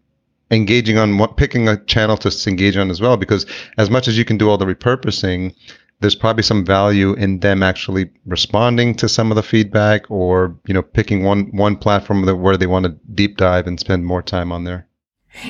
engaging 0.51 0.99
on 0.99 1.19
what 1.19 1.37
picking 1.37 1.69
a 1.69 1.77
channel 1.85 2.17
to 2.19 2.49
engage 2.49 2.77
on 2.77 2.91
as 2.91 3.01
well? 3.01 3.17
Because 3.17 3.47
as 3.79 3.91
much 3.91 4.09
as 4.09 4.17
you 4.17 4.25
can 4.25 4.39
do 4.39 4.49
all 4.49 4.59
the 4.59 4.67
repurposing, 4.67 5.55
there's 6.01 6.15
probably 6.15 6.43
some 6.43 6.65
value 6.65 7.15
in 7.15 7.41
them 7.41 7.63
actually 7.63 8.11
responding 8.27 8.95
to 8.95 9.09
some 9.09 9.31
of 9.31 9.37
the 9.37 9.43
feedback 9.43 10.11
or 10.11 10.55
you 10.67 10.75
know 10.75 10.83
picking 10.83 11.25
one 11.25 11.47
one 11.57 11.77
platform 11.77 12.25
where 12.43 12.57
they 12.57 12.67
want 12.67 12.85
to 12.85 12.91
deep 13.15 13.37
dive 13.37 13.67
and 13.67 13.81
spend 13.81 14.05
more 14.05 14.23
time 14.23 14.53
on 14.53 14.65
there 14.65 14.86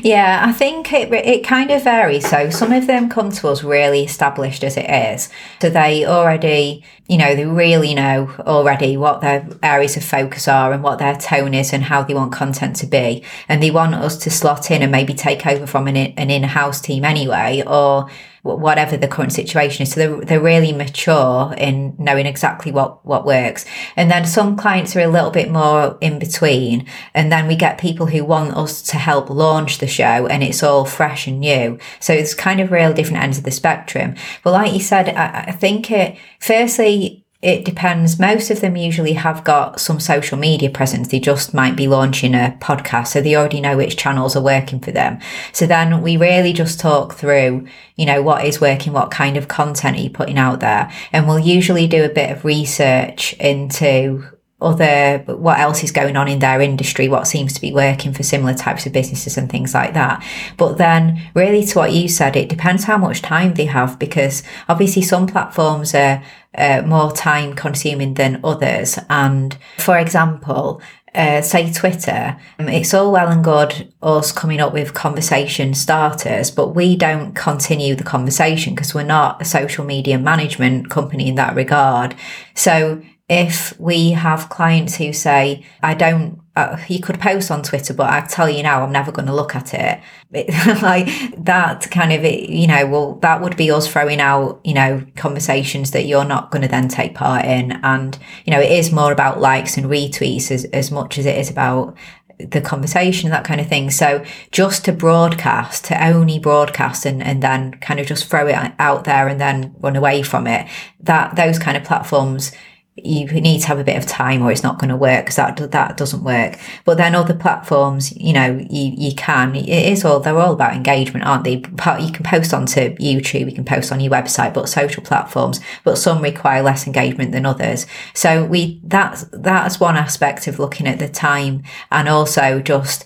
yeah, 0.02 0.44
I 0.46 0.52
think 0.52 0.92
it, 0.92 1.12
it 1.12 1.44
kind 1.44 1.70
of 1.70 1.84
varies. 1.84 2.28
So 2.28 2.50
some 2.50 2.72
of 2.72 2.86
them 2.86 3.08
come 3.08 3.30
to 3.30 3.48
us 3.48 3.62
really 3.62 4.04
established 4.04 4.64
as 4.64 4.76
it 4.76 4.88
is. 4.88 5.28
So 5.60 5.70
they 5.70 6.04
already, 6.04 6.84
you 7.08 7.18
know, 7.18 7.34
they 7.34 7.46
really 7.46 7.94
know 7.94 8.30
already 8.40 8.96
what 8.96 9.20
their 9.20 9.48
areas 9.62 9.96
of 9.96 10.04
focus 10.04 10.48
are 10.48 10.72
and 10.72 10.82
what 10.82 10.98
their 10.98 11.16
tone 11.16 11.54
is 11.54 11.72
and 11.72 11.84
how 11.84 12.02
they 12.02 12.14
want 12.14 12.32
content 12.32 12.76
to 12.76 12.86
be. 12.86 13.22
And 13.48 13.62
they 13.62 13.70
want 13.70 13.94
us 13.94 14.16
to 14.18 14.30
slot 14.30 14.70
in 14.70 14.82
and 14.82 14.92
maybe 14.92 15.14
take 15.14 15.46
over 15.46 15.66
from 15.66 15.88
an, 15.88 15.96
an 15.96 16.30
in-house 16.30 16.80
team 16.80 17.04
anyway, 17.04 17.62
or 17.66 18.10
whatever 18.46 18.96
the 18.96 19.08
current 19.08 19.32
situation 19.32 19.82
is. 19.82 19.92
So 19.92 20.00
they're, 20.00 20.24
they're 20.24 20.40
really 20.40 20.72
mature 20.72 21.54
in 21.58 21.94
knowing 21.98 22.26
exactly 22.26 22.72
what, 22.72 23.04
what 23.04 23.26
works. 23.26 23.64
And 23.96 24.10
then 24.10 24.24
some 24.24 24.56
clients 24.56 24.94
are 24.96 25.00
a 25.00 25.08
little 25.08 25.30
bit 25.30 25.50
more 25.50 25.98
in 26.00 26.18
between. 26.18 26.86
And 27.14 27.30
then 27.30 27.46
we 27.46 27.56
get 27.56 27.78
people 27.78 28.06
who 28.06 28.24
want 28.24 28.56
us 28.56 28.82
to 28.82 28.96
help 28.96 29.28
launch 29.28 29.78
the 29.78 29.86
show 29.86 30.26
and 30.26 30.42
it's 30.42 30.62
all 30.62 30.84
fresh 30.84 31.26
and 31.26 31.40
new. 31.40 31.78
So 32.00 32.12
it's 32.12 32.34
kind 32.34 32.60
of 32.60 32.70
real 32.70 32.92
different 32.92 33.22
ends 33.22 33.38
of 33.38 33.44
the 33.44 33.50
spectrum. 33.50 34.14
But 34.42 34.52
like 34.52 34.72
you 34.72 34.80
said, 34.80 35.08
I, 35.08 35.46
I 35.48 35.52
think 35.52 35.90
it, 35.90 36.16
firstly, 36.40 37.25
it 37.46 37.64
depends. 37.64 38.18
Most 38.18 38.50
of 38.50 38.60
them 38.60 38.74
usually 38.74 39.12
have 39.12 39.44
got 39.44 39.78
some 39.78 40.00
social 40.00 40.36
media 40.36 40.68
presence. 40.68 41.06
They 41.06 41.20
just 41.20 41.54
might 41.54 41.76
be 41.76 41.86
launching 41.86 42.34
a 42.34 42.58
podcast. 42.60 43.06
So 43.06 43.20
they 43.20 43.36
already 43.36 43.60
know 43.60 43.76
which 43.76 43.96
channels 43.96 44.34
are 44.34 44.42
working 44.42 44.80
for 44.80 44.90
them. 44.90 45.20
So 45.52 45.64
then 45.64 46.02
we 46.02 46.16
really 46.16 46.52
just 46.52 46.80
talk 46.80 47.14
through, 47.14 47.68
you 47.94 48.04
know, 48.04 48.20
what 48.20 48.44
is 48.44 48.60
working, 48.60 48.92
what 48.92 49.12
kind 49.12 49.36
of 49.36 49.46
content 49.46 49.96
are 49.96 50.00
you 50.00 50.10
putting 50.10 50.38
out 50.38 50.58
there? 50.58 50.92
And 51.12 51.28
we'll 51.28 51.38
usually 51.38 51.86
do 51.86 52.04
a 52.04 52.08
bit 52.08 52.32
of 52.32 52.44
research 52.44 53.32
into 53.34 54.24
other 54.60 55.18
what 55.26 55.58
else 55.58 55.84
is 55.84 55.92
going 55.92 56.16
on 56.16 56.28
in 56.28 56.38
their 56.38 56.62
industry 56.62 57.08
what 57.08 57.26
seems 57.26 57.52
to 57.52 57.60
be 57.60 57.72
working 57.72 58.12
for 58.12 58.22
similar 58.22 58.54
types 58.54 58.86
of 58.86 58.92
businesses 58.92 59.36
and 59.36 59.50
things 59.50 59.74
like 59.74 59.92
that 59.92 60.24
but 60.56 60.78
then 60.78 61.20
really 61.34 61.62
to 61.62 61.78
what 61.78 61.92
you 61.92 62.08
said 62.08 62.36
it 62.36 62.48
depends 62.48 62.84
how 62.84 62.96
much 62.96 63.20
time 63.20 63.52
they 63.54 63.66
have 63.66 63.98
because 63.98 64.42
obviously 64.68 65.02
some 65.02 65.26
platforms 65.26 65.94
are 65.94 66.22
uh, 66.56 66.80
more 66.86 67.12
time 67.12 67.54
consuming 67.54 68.14
than 68.14 68.40
others 68.42 68.98
and 69.10 69.58
for 69.76 69.98
example 69.98 70.80
uh, 71.14 71.40
say 71.40 71.72
Twitter, 71.72 72.36
um, 72.58 72.68
it's 72.68 72.92
all 72.92 73.10
well 73.10 73.28
and 73.28 73.42
good 73.42 73.90
us 74.02 74.32
coming 74.32 74.60
up 74.60 74.74
with 74.74 74.92
conversation 74.92 75.72
starters, 75.72 76.50
but 76.50 76.74
we 76.74 76.94
don't 76.94 77.32
continue 77.32 77.94
the 77.94 78.04
conversation 78.04 78.74
because 78.74 78.94
we're 78.94 79.02
not 79.02 79.40
a 79.40 79.44
social 79.44 79.82
media 79.82 80.18
management 80.18 80.90
company 80.90 81.26
in 81.26 81.34
that 81.36 81.56
regard. 81.56 82.14
So 82.54 83.00
if 83.28 83.78
we 83.80 84.12
have 84.12 84.48
clients 84.48 84.96
who 84.96 85.12
say, 85.12 85.64
I 85.82 85.94
don't, 85.94 86.40
uh, 86.54 86.78
you 86.88 87.00
could 87.00 87.18
post 87.18 87.50
on 87.50 87.62
Twitter, 87.62 87.92
but 87.92 88.08
I 88.08 88.24
tell 88.24 88.48
you 88.48 88.62
now, 88.62 88.82
I'm 88.82 88.92
never 88.92 89.10
going 89.10 89.26
to 89.26 89.34
look 89.34 89.56
at 89.56 89.74
it. 89.74 90.00
it. 90.32 90.82
like 90.82 91.08
that 91.44 91.90
kind 91.90 92.12
of, 92.12 92.24
you 92.24 92.68
know, 92.68 92.86
well, 92.86 93.14
that 93.16 93.42
would 93.42 93.56
be 93.56 93.70
us 93.70 93.88
throwing 93.88 94.20
out, 94.20 94.60
you 94.62 94.74
know, 94.74 95.04
conversations 95.16 95.90
that 95.90 96.06
you're 96.06 96.24
not 96.24 96.52
going 96.52 96.62
to 96.62 96.68
then 96.68 96.86
take 96.86 97.14
part 97.14 97.44
in. 97.44 97.72
And, 97.82 98.16
you 98.44 98.52
know, 98.52 98.60
it 98.60 98.70
is 98.70 98.92
more 98.92 99.10
about 99.10 99.40
likes 99.40 99.76
and 99.76 99.86
retweets 99.86 100.52
as, 100.52 100.64
as 100.66 100.92
much 100.92 101.18
as 101.18 101.26
it 101.26 101.36
is 101.36 101.50
about 101.50 101.96
the 102.38 102.60
conversation, 102.60 103.28
and 103.28 103.34
that 103.34 103.44
kind 103.44 103.60
of 103.60 103.66
thing. 103.66 103.90
So 103.90 104.24
just 104.50 104.84
to 104.84 104.92
broadcast, 104.92 105.86
to 105.86 106.06
only 106.06 106.38
broadcast 106.38 107.06
and, 107.06 107.22
and 107.22 107.42
then 107.42 107.72
kind 107.74 107.98
of 107.98 108.06
just 108.06 108.26
throw 108.26 108.46
it 108.46 108.72
out 108.78 109.04
there 109.04 109.26
and 109.26 109.40
then 109.40 109.74
run 109.80 109.96
away 109.96 110.22
from 110.22 110.46
it, 110.46 110.68
that 111.00 111.34
those 111.36 111.58
kind 111.58 111.76
of 111.76 111.84
platforms, 111.84 112.52
you 112.96 113.26
need 113.26 113.60
to 113.60 113.66
have 113.66 113.78
a 113.78 113.84
bit 113.84 113.96
of 113.96 114.06
time 114.06 114.42
or 114.42 114.50
it's 114.50 114.62
not 114.62 114.78
going 114.78 114.88
to 114.88 114.96
work 114.96 115.26
because 115.26 115.36
that 115.36 115.56
that 115.72 115.96
doesn't 115.96 116.24
work. 116.24 116.58
But 116.84 116.96
then 116.96 117.14
other 117.14 117.34
platforms 117.34 118.16
you 118.16 118.32
know 118.32 118.58
you 118.70 118.92
you 118.96 119.14
can 119.14 119.54
it 119.54 119.68
is 119.68 120.04
all 120.04 120.20
they're 120.20 120.38
all 120.38 120.54
about 120.54 120.74
engagement 120.74 121.26
aren't 121.26 121.44
they? 121.44 121.56
You 121.56 122.12
can 122.12 122.24
post 122.24 122.54
onto 122.54 122.94
youtube 122.96 123.46
you 123.50 123.54
can 123.54 123.64
post 123.64 123.92
on 123.92 124.00
your 124.00 124.12
website 124.12 124.54
but 124.54 124.68
social 124.68 125.02
platforms 125.02 125.60
but 125.84 125.98
some 125.98 126.22
require 126.22 126.62
less 126.62 126.86
engagement 126.86 127.32
than 127.32 127.44
others. 127.44 127.86
So 128.14 128.44
we 128.44 128.80
that's 128.84 129.24
that's 129.24 129.78
one 129.78 129.96
aspect 129.96 130.46
of 130.46 130.58
looking 130.58 130.86
at 130.86 130.98
the 130.98 131.08
time 131.08 131.64
and 131.90 132.08
also 132.08 132.60
just 132.60 133.04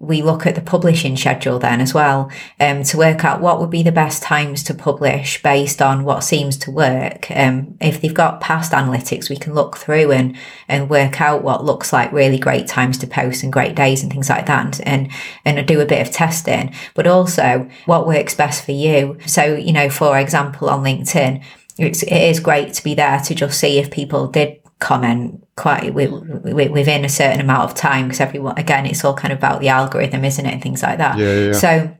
we 0.00 0.22
look 0.22 0.46
at 0.46 0.54
the 0.54 0.60
publishing 0.60 1.16
schedule 1.16 1.58
then 1.58 1.80
as 1.80 1.92
well 1.92 2.30
um, 2.60 2.84
to 2.84 2.96
work 2.96 3.24
out 3.24 3.40
what 3.40 3.58
would 3.58 3.70
be 3.70 3.82
the 3.82 3.90
best 3.90 4.22
times 4.22 4.62
to 4.62 4.72
publish 4.72 5.42
based 5.42 5.82
on 5.82 6.04
what 6.04 6.22
seems 6.22 6.56
to 6.56 6.70
work. 6.70 7.28
Um, 7.32 7.76
if 7.80 8.00
they've 8.00 8.14
got 8.14 8.40
past 8.40 8.70
analytics, 8.70 9.28
we 9.28 9.36
can 9.36 9.54
look 9.54 9.76
through 9.76 10.12
and, 10.12 10.36
and 10.68 10.88
work 10.88 11.20
out 11.20 11.42
what 11.42 11.64
looks 11.64 11.92
like 11.92 12.12
really 12.12 12.38
great 12.38 12.68
times 12.68 12.96
to 12.98 13.08
post 13.08 13.42
and 13.42 13.52
great 13.52 13.74
days 13.74 14.02
and 14.02 14.12
things 14.12 14.30
like 14.30 14.46
that 14.46 14.80
and, 14.84 15.10
and, 15.44 15.58
and 15.58 15.66
do 15.66 15.80
a 15.80 15.86
bit 15.86 16.06
of 16.06 16.12
testing, 16.12 16.72
but 16.94 17.08
also 17.08 17.68
what 17.86 18.06
works 18.06 18.34
best 18.34 18.64
for 18.64 18.72
you. 18.72 19.18
So, 19.26 19.56
you 19.56 19.72
know, 19.72 19.90
for 19.90 20.16
example, 20.16 20.70
on 20.70 20.84
LinkedIn, 20.84 21.42
it's, 21.76 22.04
it 22.04 22.12
is 22.12 22.38
great 22.40 22.72
to 22.74 22.84
be 22.84 22.94
there 22.94 23.20
to 23.20 23.34
just 23.34 23.58
see 23.58 23.78
if 23.78 23.90
people 23.90 24.28
did 24.28 24.60
comment 24.78 25.44
quite 25.56 25.92
mm-hmm. 25.92 26.72
within 26.72 27.04
a 27.04 27.08
certain 27.08 27.40
amount 27.40 27.68
of 27.68 27.74
time 27.74 28.06
because 28.06 28.20
everyone 28.20 28.56
again 28.56 28.86
it's 28.86 29.04
all 29.04 29.14
kind 29.14 29.32
of 29.32 29.38
about 29.38 29.60
the 29.60 29.68
algorithm 29.68 30.24
isn't 30.24 30.46
it 30.46 30.52
and 30.52 30.62
things 30.62 30.82
like 30.82 30.98
that 30.98 31.18
yeah, 31.18 31.46
yeah. 31.46 31.52
so 31.52 31.96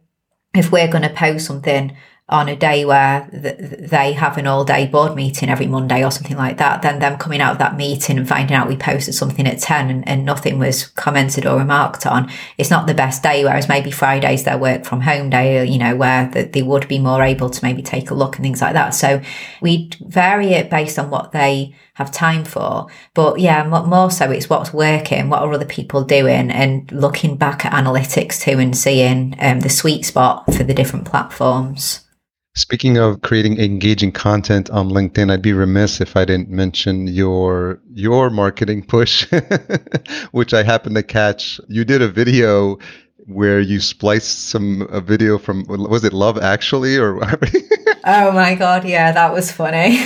if 0.55 0.71
we're 0.71 0.89
going 0.89 1.03
to 1.03 1.11
post 1.11 1.47
something 1.47 1.97
on 2.31 2.49
a 2.49 2.57
day 2.57 2.85
where 2.85 3.27
th- 3.31 3.57
they 3.91 4.13
have 4.13 4.37
an 4.37 4.47
all 4.47 4.63
day 4.63 4.87
board 4.87 5.15
meeting 5.15 5.49
every 5.49 5.67
Monday 5.67 6.05
or 6.05 6.11
something 6.11 6.37
like 6.37 6.59
that, 6.59 6.83
then 6.83 6.99
them 6.99 7.17
coming 7.17 7.41
out 7.41 7.53
of 7.53 7.59
that 7.59 7.77
meeting 7.77 8.19
and 8.19 8.29
finding 8.29 8.55
out 8.55 8.69
we 8.69 8.77
posted 8.77 9.15
something 9.15 9.47
at 9.47 9.59
10 9.59 9.89
and, 9.89 10.07
and 10.07 10.27
nothing 10.27 10.59
was 10.59 10.89
commented 10.89 11.47
or 11.47 11.59
remarked 11.59 12.05
on, 12.05 12.31
it's 12.59 12.71
not 12.71 12.87
the 12.87 12.93
best 12.93 13.23
day. 13.23 13.45
Whereas 13.45 13.69
maybe 13.69 13.91
Friday's 13.91 14.45
their 14.45 14.59
work 14.59 14.85
from 14.85 15.01
home 15.01 15.31
day, 15.31 15.65
you 15.65 15.79
know, 15.79 15.97
where 15.97 16.29
the, 16.29 16.43
they 16.43 16.63
would 16.63 16.87
be 16.87 16.99
more 16.99 17.23
able 17.23 17.49
to 17.49 17.65
maybe 17.65 17.83
take 17.83 18.11
a 18.11 18.15
look 18.15 18.37
and 18.37 18.45
things 18.45 18.61
like 18.61 18.75
that. 18.75 18.91
So 18.91 19.23
we 19.63 19.91
vary 20.01 20.49
it 20.49 20.69
based 20.69 20.99
on 20.99 21.09
what 21.09 21.33
they 21.33 21.75
have 21.95 22.13
time 22.13 22.45
for. 22.45 22.89
But 23.15 23.41
yeah, 23.41 23.67
more 23.67 24.11
so 24.11 24.31
it's 24.31 24.51
what's 24.51 24.75
working, 24.75 25.31
what 25.31 25.41
are 25.41 25.53
other 25.53 25.65
people 25.65 26.05
doing, 26.05 26.51
and 26.51 26.93
looking 26.93 27.37
back 27.37 27.65
at 27.65 27.73
analytics 27.73 28.41
too 28.41 28.59
and 28.59 28.77
seeing 28.77 29.35
um, 29.41 29.61
the 29.61 29.71
sweet 29.71 30.05
spot 30.05 30.45
for 30.55 30.63
the 30.63 30.75
different 30.75 31.07
platforms. 31.07 32.05
Speaking 32.59 32.99
of 32.99 33.23
creating 33.23 33.61
engaging 33.61 34.11
content 34.11 34.69
on 34.71 34.89
LinkedIn, 34.89 35.31
I'd 35.31 35.41
be 35.41 35.53
remiss 35.53 36.01
if 36.01 36.17
I 36.17 36.25
didn't 36.25 36.51
mention 36.51 37.07
your 37.07 37.81
your 37.95 38.31
marketing 38.31 38.83
push, 38.85 39.31
which 40.33 40.53
I 40.53 40.65
happened 40.65 40.97
to 40.97 41.05
catch. 41.05 41.61
You 41.69 41.85
did 41.85 42.03
a 42.03 42.09
video 42.09 42.79
where 43.27 43.61
you 43.61 43.79
spliced 43.79 44.49
some 44.49 44.83
a 44.91 45.01
video 45.01 45.39
from 45.39 45.67
was 45.69 46.03
it 46.03 46.13
Love 46.13 46.37
Actually 46.37 46.97
or 46.97 47.21
Oh 48.05 48.33
my 48.33 48.57
god, 48.57 48.85
yeah, 48.85 49.13
that 49.13 49.33
was 49.33 49.53
funny. 49.53 49.99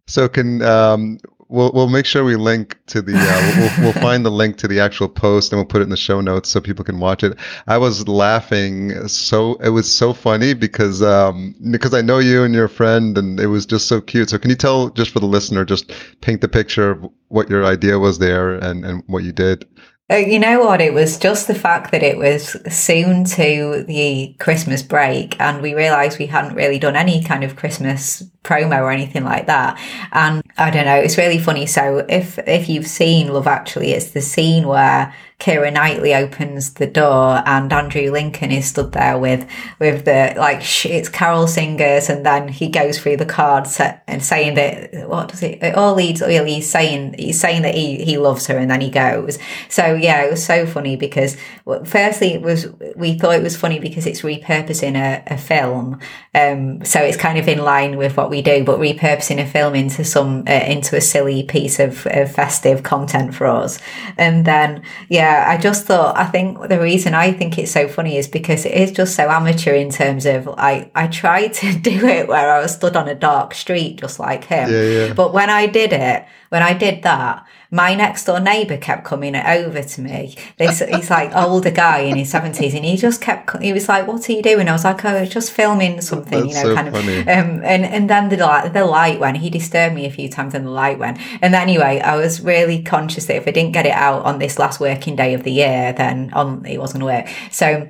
so 0.06 0.30
can 0.30 0.62
um, 0.62 1.18
we'll 1.48 1.70
we'll 1.72 1.88
make 1.88 2.06
sure 2.06 2.24
we 2.24 2.36
link 2.36 2.78
to 2.86 3.02
the 3.02 3.14
uh, 3.14 3.76
we'll, 3.78 3.84
we'll 3.84 4.02
find 4.02 4.24
the 4.24 4.30
link 4.30 4.56
to 4.58 4.68
the 4.68 4.80
actual 4.80 5.08
post 5.08 5.52
and 5.52 5.58
we'll 5.58 5.66
put 5.66 5.80
it 5.80 5.84
in 5.84 5.90
the 5.90 5.96
show 5.96 6.20
notes 6.20 6.48
so 6.48 6.60
people 6.60 6.84
can 6.84 6.98
watch 6.98 7.22
it. 7.22 7.38
I 7.66 7.78
was 7.78 8.06
laughing 8.08 9.08
so 9.08 9.54
it 9.56 9.70
was 9.70 9.92
so 9.92 10.12
funny 10.12 10.54
because 10.54 11.02
um 11.02 11.54
because 11.70 11.94
I 11.94 12.02
know 12.02 12.18
you 12.18 12.44
and 12.44 12.54
your 12.54 12.68
friend 12.68 13.16
and 13.16 13.38
it 13.40 13.48
was 13.48 13.66
just 13.66 13.88
so 13.88 14.00
cute. 14.00 14.30
So 14.30 14.38
can 14.38 14.50
you 14.50 14.56
tell 14.56 14.90
just 14.90 15.10
for 15.10 15.20
the 15.20 15.26
listener 15.26 15.64
just 15.64 15.92
paint 16.20 16.40
the 16.40 16.48
picture 16.48 16.90
of 16.90 17.10
what 17.28 17.48
your 17.48 17.64
idea 17.64 17.98
was 17.98 18.18
there 18.18 18.54
and 18.54 18.84
and 18.84 19.02
what 19.06 19.24
you 19.24 19.32
did? 19.32 19.66
Uh, 20.08 20.14
you 20.14 20.38
know 20.38 20.60
what? 20.60 20.80
It 20.80 20.94
was 20.94 21.18
just 21.18 21.48
the 21.48 21.54
fact 21.54 21.90
that 21.90 22.04
it 22.04 22.16
was 22.16 22.56
soon 22.72 23.24
to 23.24 23.84
the 23.88 24.36
Christmas 24.38 24.80
break, 24.80 25.34
and 25.40 25.60
we 25.60 25.74
realised 25.74 26.20
we 26.20 26.26
hadn't 26.26 26.54
really 26.54 26.78
done 26.78 26.94
any 26.94 27.24
kind 27.24 27.42
of 27.42 27.56
Christmas 27.56 28.22
promo 28.46 28.80
or 28.80 28.90
anything 28.90 29.24
like 29.24 29.46
that. 29.46 29.78
And 30.12 30.42
I 30.56 30.70
don't 30.70 30.86
know, 30.86 30.96
it's 30.96 31.18
really 31.18 31.38
funny. 31.38 31.66
So 31.66 32.06
if 32.08 32.38
if 32.46 32.68
you've 32.68 32.86
seen 32.86 33.32
Love 33.32 33.46
Actually, 33.46 33.92
it's 33.92 34.10
the 34.10 34.20
scene 34.22 34.66
where 34.66 35.12
Keira 35.38 35.70
Knightley 35.70 36.14
opens 36.14 36.74
the 36.74 36.86
door 36.86 37.42
and 37.44 37.70
Andrew 37.70 38.10
Lincoln 38.10 38.50
is 38.50 38.68
stood 38.68 38.92
there 38.92 39.18
with 39.18 39.46
with 39.78 40.06
the 40.06 40.32
like 40.38 40.62
sh- 40.62 40.86
it's 40.86 41.10
carol 41.10 41.46
singers 41.46 42.08
and 42.08 42.24
then 42.24 42.48
he 42.48 42.68
goes 42.68 42.98
through 42.98 43.18
the 43.18 43.26
cards 43.26 43.78
and 44.06 44.24
saying 44.24 44.54
that 44.54 45.06
what 45.06 45.28
does 45.28 45.42
it 45.42 45.62
it 45.62 45.74
all 45.74 45.94
leads 45.94 46.22
really 46.22 46.54
he's 46.54 46.70
saying 46.70 47.14
he's 47.18 47.38
saying 47.38 47.60
that 47.62 47.74
he 47.74 48.02
he 48.02 48.16
loves 48.16 48.46
her 48.46 48.56
and 48.56 48.70
then 48.70 48.80
he 48.80 48.88
goes 48.88 49.38
so 49.68 49.94
yeah 49.94 50.22
it 50.22 50.30
was 50.30 50.42
so 50.42 50.66
funny 50.66 50.96
because 50.96 51.36
firstly 51.84 52.32
it 52.32 52.40
was 52.40 52.68
we 52.96 53.18
thought 53.18 53.34
it 53.34 53.42
was 53.42 53.56
funny 53.56 53.78
because 53.78 54.06
it's 54.06 54.22
repurposing 54.22 54.96
a, 54.96 55.22
a 55.26 55.36
film 55.36 56.00
um 56.34 56.82
so 56.82 56.98
it's 56.98 57.16
kind 57.18 57.38
of 57.38 57.46
in 57.46 57.58
line 57.58 57.98
with 57.98 58.16
what 58.16 58.30
we 58.30 58.35
do 58.42 58.64
but 58.64 58.78
repurposing 58.78 59.40
a 59.40 59.46
film 59.46 59.74
into 59.74 60.04
some 60.04 60.44
uh, 60.48 60.52
into 60.52 60.96
a 60.96 61.00
silly 61.00 61.42
piece 61.42 61.78
of, 61.78 62.06
of 62.06 62.32
festive 62.32 62.82
content 62.82 63.34
for 63.34 63.46
us 63.46 63.78
and 64.16 64.44
then 64.44 64.82
yeah 65.08 65.26
yeah, 65.26 65.46
I 65.48 65.56
just 65.56 65.86
thought, 65.86 66.16
I 66.16 66.26
think 66.26 66.68
the 66.68 66.80
reason 66.80 67.14
I 67.14 67.32
think 67.32 67.58
it's 67.58 67.72
so 67.72 67.88
funny 67.88 68.16
is 68.16 68.28
because 68.28 68.64
it 68.64 68.72
is 68.72 68.92
just 68.92 69.16
so 69.16 69.28
amateur 69.28 69.74
in 69.74 69.90
terms 69.90 70.26
of, 70.26 70.48
I, 70.48 70.90
I 70.94 71.06
tried 71.08 71.52
to 71.54 71.78
do 71.90 72.06
it 72.06 72.28
where 72.28 72.50
I 72.52 72.60
was 72.60 72.74
stood 72.74 72.96
on 72.96 73.08
a 73.08 73.14
dark 73.14 73.54
street 73.54 73.96
just 74.00 74.18
like 74.18 74.44
him. 74.44 74.70
Yeah, 74.70 74.82
yeah. 74.82 75.12
But 75.14 75.32
when 75.32 75.50
I 75.50 75.66
did 75.66 75.92
it, 75.92 76.26
when 76.48 76.62
I 76.62 76.74
did 76.74 77.02
that, 77.02 77.46
my 77.70 77.94
next 77.94 78.24
door 78.24 78.38
neighbour 78.38 78.76
kept 78.76 79.04
coming 79.04 79.34
over 79.34 79.82
to 79.82 80.00
me. 80.00 80.36
This 80.56 80.78
he's 80.80 81.10
like 81.10 81.34
older 81.34 81.70
guy 81.70 82.00
in 82.00 82.16
his 82.16 82.30
seventies, 82.30 82.74
and 82.74 82.84
he 82.84 82.96
just 82.96 83.20
kept. 83.20 83.60
He 83.62 83.72
was 83.72 83.88
like, 83.88 84.06
"What 84.06 84.28
are 84.28 84.32
you 84.32 84.42
doing?" 84.42 84.68
I 84.68 84.72
was 84.72 84.84
like, 84.84 85.04
"Oh, 85.04 85.24
just 85.24 85.52
filming 85.52 86.00
something," 86.00 86.46
That's 86.46 86.56
you 86.56 86.62
know, 86.64 86.70
so 86.70 86.74
kind 86.74 86.92
funny. 86.94 87.18
of. 87.20 87.28
Um, 87.28 87.62
and 87.64 87.84
and 87.84 88.08
then 88.08 88.28
the 88.28 88.36
light, 88.36 88.72
the 88.72 88.84
light 88.84 89.18
went. 89.18 89.38
He 89.38 89.50
disturbed 89.50 89.94
me 89.94 90.06
a 90.06 90.10
few 90.10 90.28
times, 90.28 90.54
and 90.54 90.66
the 90.66 90.70
light 90.70 90.98
went. 90.98 91.18
And 91.42 91.54
anyway, 91.54 92.00
I 92.00 92.16
was 92.16 92.40
really 92.40 92.82
conscious 92.82 93.26
that 93.26 93.36
if 93.36 93.48
I 93.48 93.50
didn't 93.50 93.72
get 93.72 93.86
it 93.86 93.92
out 93.92 94.24
on 94.24 94.38
this 94.38 94.58
last 94.58 94.78
working 94.80 95.16
day 95.16 95.34
of 95.34 95.42
the 95.42 95.52
year, 95.52 95.92
then 95.92 96.32
on 96.34 96.64
it 96.64 96.78
wasn't 96.78 97.02
going 97.02 97.24
to 97.24 97.24
work. 97.24 97.36
So 97.50 97.88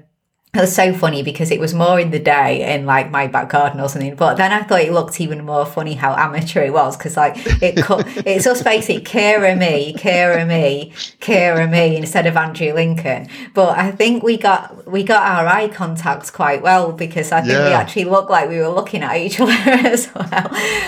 it 0.57 0.61
was 0.61 0.75
so 0.75 0.93
funny 0.93 1.23
because 1.23 1.51
it 1.51 1.61
was 1.61 1.75
more 1.75 2.01
in 2.01 2.11
the 2.11 2.19
day 2.19 2.75
in 2.75 2.87
like 2.87 3.11
my 3.11 3.27
back 3.27 3.51
garden 3.51 3.81
or 3.81 3.89
something. 3.89 4.15
But 4.15 4.37
then 4.37 4.53
I 4.53 4.63
thought 4.63 4.81
it 4.81 4.93
looked 4.93 5.21
even 5.21 5.45
more 5.45 5.67
funny 5.67 5.95
how 5.95 6.15
amateur 6.15 6.63
it 6.63 6.73
was 6.73 6.97
because 6.97 7.17
like 7.17 7.35
it 7.63 7.77
cut, 7.77 8.07
it's 8.27 8.45
just 8.45 8.65
basically 8.65 9.03
Keira 9.03 9.57
me, 9.59 9.95
Keira 9.95 10.47
me, 10.47 10.93
Keira 11.21 11.71
me 11.71 11.97
instead 11.97 12.27
of 12.27 12.37
Andrew 12.37 12.73
Lincoln. 12.73 13.29
But 13.55 13.79
I 13.79 13.91
think 13.93 14.23
we 14.23 14.37
got 14.37 14.87
we 14.87 15.03
got 15.03 15.23
our 15.23 15.47
eye 15.47 15.69
contact 15.69 16.33
quite 16.33 16.63
well 16.63 16.93
because 16.93 17.33
I 17.33 17.41
think 17.41 17.59
we 17.59 17.73
actually 17.73 18.05
looked 18.05 18.31
like 18.31 18.49
we 18.49 18.59
were 18.59 18.69
looking 18.69 19.03
at 19.03 19.17
each 19.17 19.41
other 19.41 19.53
as 19.67 20.13
well. 20.15 20.27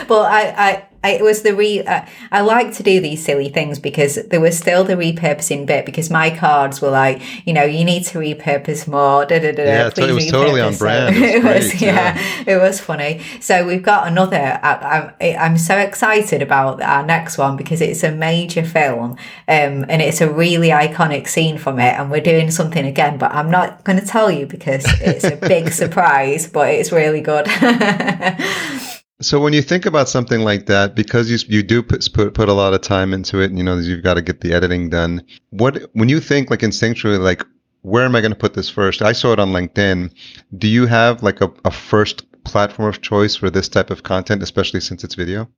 But 0.09 0.33
I, 0.33 0.55
I 0.57 0.88
it 1.05 1.23
was 1.23 1.43
the 1.43 1.55
re. 1.55 1.83
Uh, 1.83 2.05
I 2.33 2.41
like 2.41 2.75
to 2.75 2.83
do 2.83 3.01
these 3.01 3.25
silly 3.25 3.49
things 3.49 3.79
because 3.79 4.17
there 4.17 4.41
was 4.41 4.59
still 4.59 4.83
the 4.83 4.95
repurposing 4.95 5.65
bit 5.65 5.87
because 5.87 6.11
my 6.11 6.37
cards 6.37 6.81
were 6.81 6.91
like, 6.91 7.23
you 7.47 7.53
know, 7.53 7.63
you 7.63 7.85
need 7.85 8.05
to 8.07 8.19
repurpose 8.19 8.89
more. 8.89 9.25
Da, 9.25 9.39
da, 9.39 9.53
da, 9.53 9.65
yeah, 9.65 9.91
it 9.97 10.13
was 10.13 10.31
totally 10.31 10.61
on 10.61 10.75
brand. 10.77 11.15
So 11.15 11.23
it, 11.25 11.45
was, 11.45 11.71
great, 11.71 11.83
yeah, 11.83 12.19
yeah, 12.19 12.55
it 12.55 12.57
was 12.61 12.81
funny. 12.81 13.21
So 13.41 13.65
we've 13.65 13.83
got 13.83 14.09
another. 14.09 14.37
I, 14.37 15.13
am 15.21 15.53
I'm 15.53 15.59
so 15.59 15.79
excited 15.79 16.43
about 16.43 16.83
our 16.83 17.05
next 17.05 17.39
one 17.39 17.57
because 17.57 17.81
it's 17.81 18.03
a 18.03 18.11
major 18.11 18.65
film, 18.65 19.13
um, 19.13 19.19
and 19.89 20.03
it's 20.03 20.21
a 20.21 20.29
really 20.29 20.71
iconic 20.71 21.29
scene 21.29 21.59
from 21.59 21.79
it, 21.79 21.95
and 21.95 22.11
we're 22.11 22.21
doing 22.21 22.51
something 22.51 22.85
again. 22.85 23.19
But 23.19 23.33
I'm 23.33 23.51
not 23.51 23.85
going 23.85 24.01
to 24.01 24.07
tell 24.07 24.33
you 24.33 24.47
because 24.47 24.85
it's 25.01 25.25
a 25.25 25.37
big 25.37 25.73
surprise, 25.73 26.49
but 26.49 26.71
it's 26.71 26.91
really 26.91 27.21
good. 27.21 27.47
So 29.21 29.41
when 29.41 29.53
you 29.53 29.63
think 29.63 29.85
about 29.85 30.09
something 30.09 30.43
like 30.43 30.67
that, 30.67 30.95
because 30.95 31.29
you 31.29 31.39
you 31.49 31.65
do 31.65 31.83
put 31.83 32.09
put, 32.13 32.35
put 32.35 32.49
a 32.49 32.53
lot 32.53 32.73
of 32.73 32.83
time 32.83 33.13
into 33.13 33.41
it, 33.41 33.51
and 33.51 33.59
you 33.59 33.65
know 33.65 33.77
you've 33.77 34.05
got 34.05 34.15
to 34.15 34.23
get 34.23 34.41
the 34.41 34.53
editing 34.53 34.91
done. 34.91 35.25
What 35.51 35.91
when 35.93 36.09
you 36.09 36.21
think 36.21 36.51
like 36.51 36.61
instinctually, 36.61 37.19
like 37.19 37.45
where 37.83 38.05
am 38.05 38.15
I 38.15 38.21
going 38.21 38.33
to 38.33 38.39
put 38.39 38.55
this 38.55 38.71
first? 38.71 39.03
I 39.03 39.13
saw 39.13 39.33
it 39.33 39.41
on 39.41 39.51
LinkedIn. 39.53 40.13
Do 40.57 40.69
you 40.69 40.87
have 40.87 41.23
like 41.23 41.41
a, 41.41 41.53
a 41.65 41.71
first 41.71 42.25
platform 42.45 42.89
of 42.89 43.03
choice 43.03 43.35
for 43.35 43.51
this 43.51 43.69
type 43.69 43.91
of 43.91 44.05
content, 44.05 44.43
especially 44.43 44.81
since 44.81 45.03
it's 45.03 45.17
video? 45.17 45.49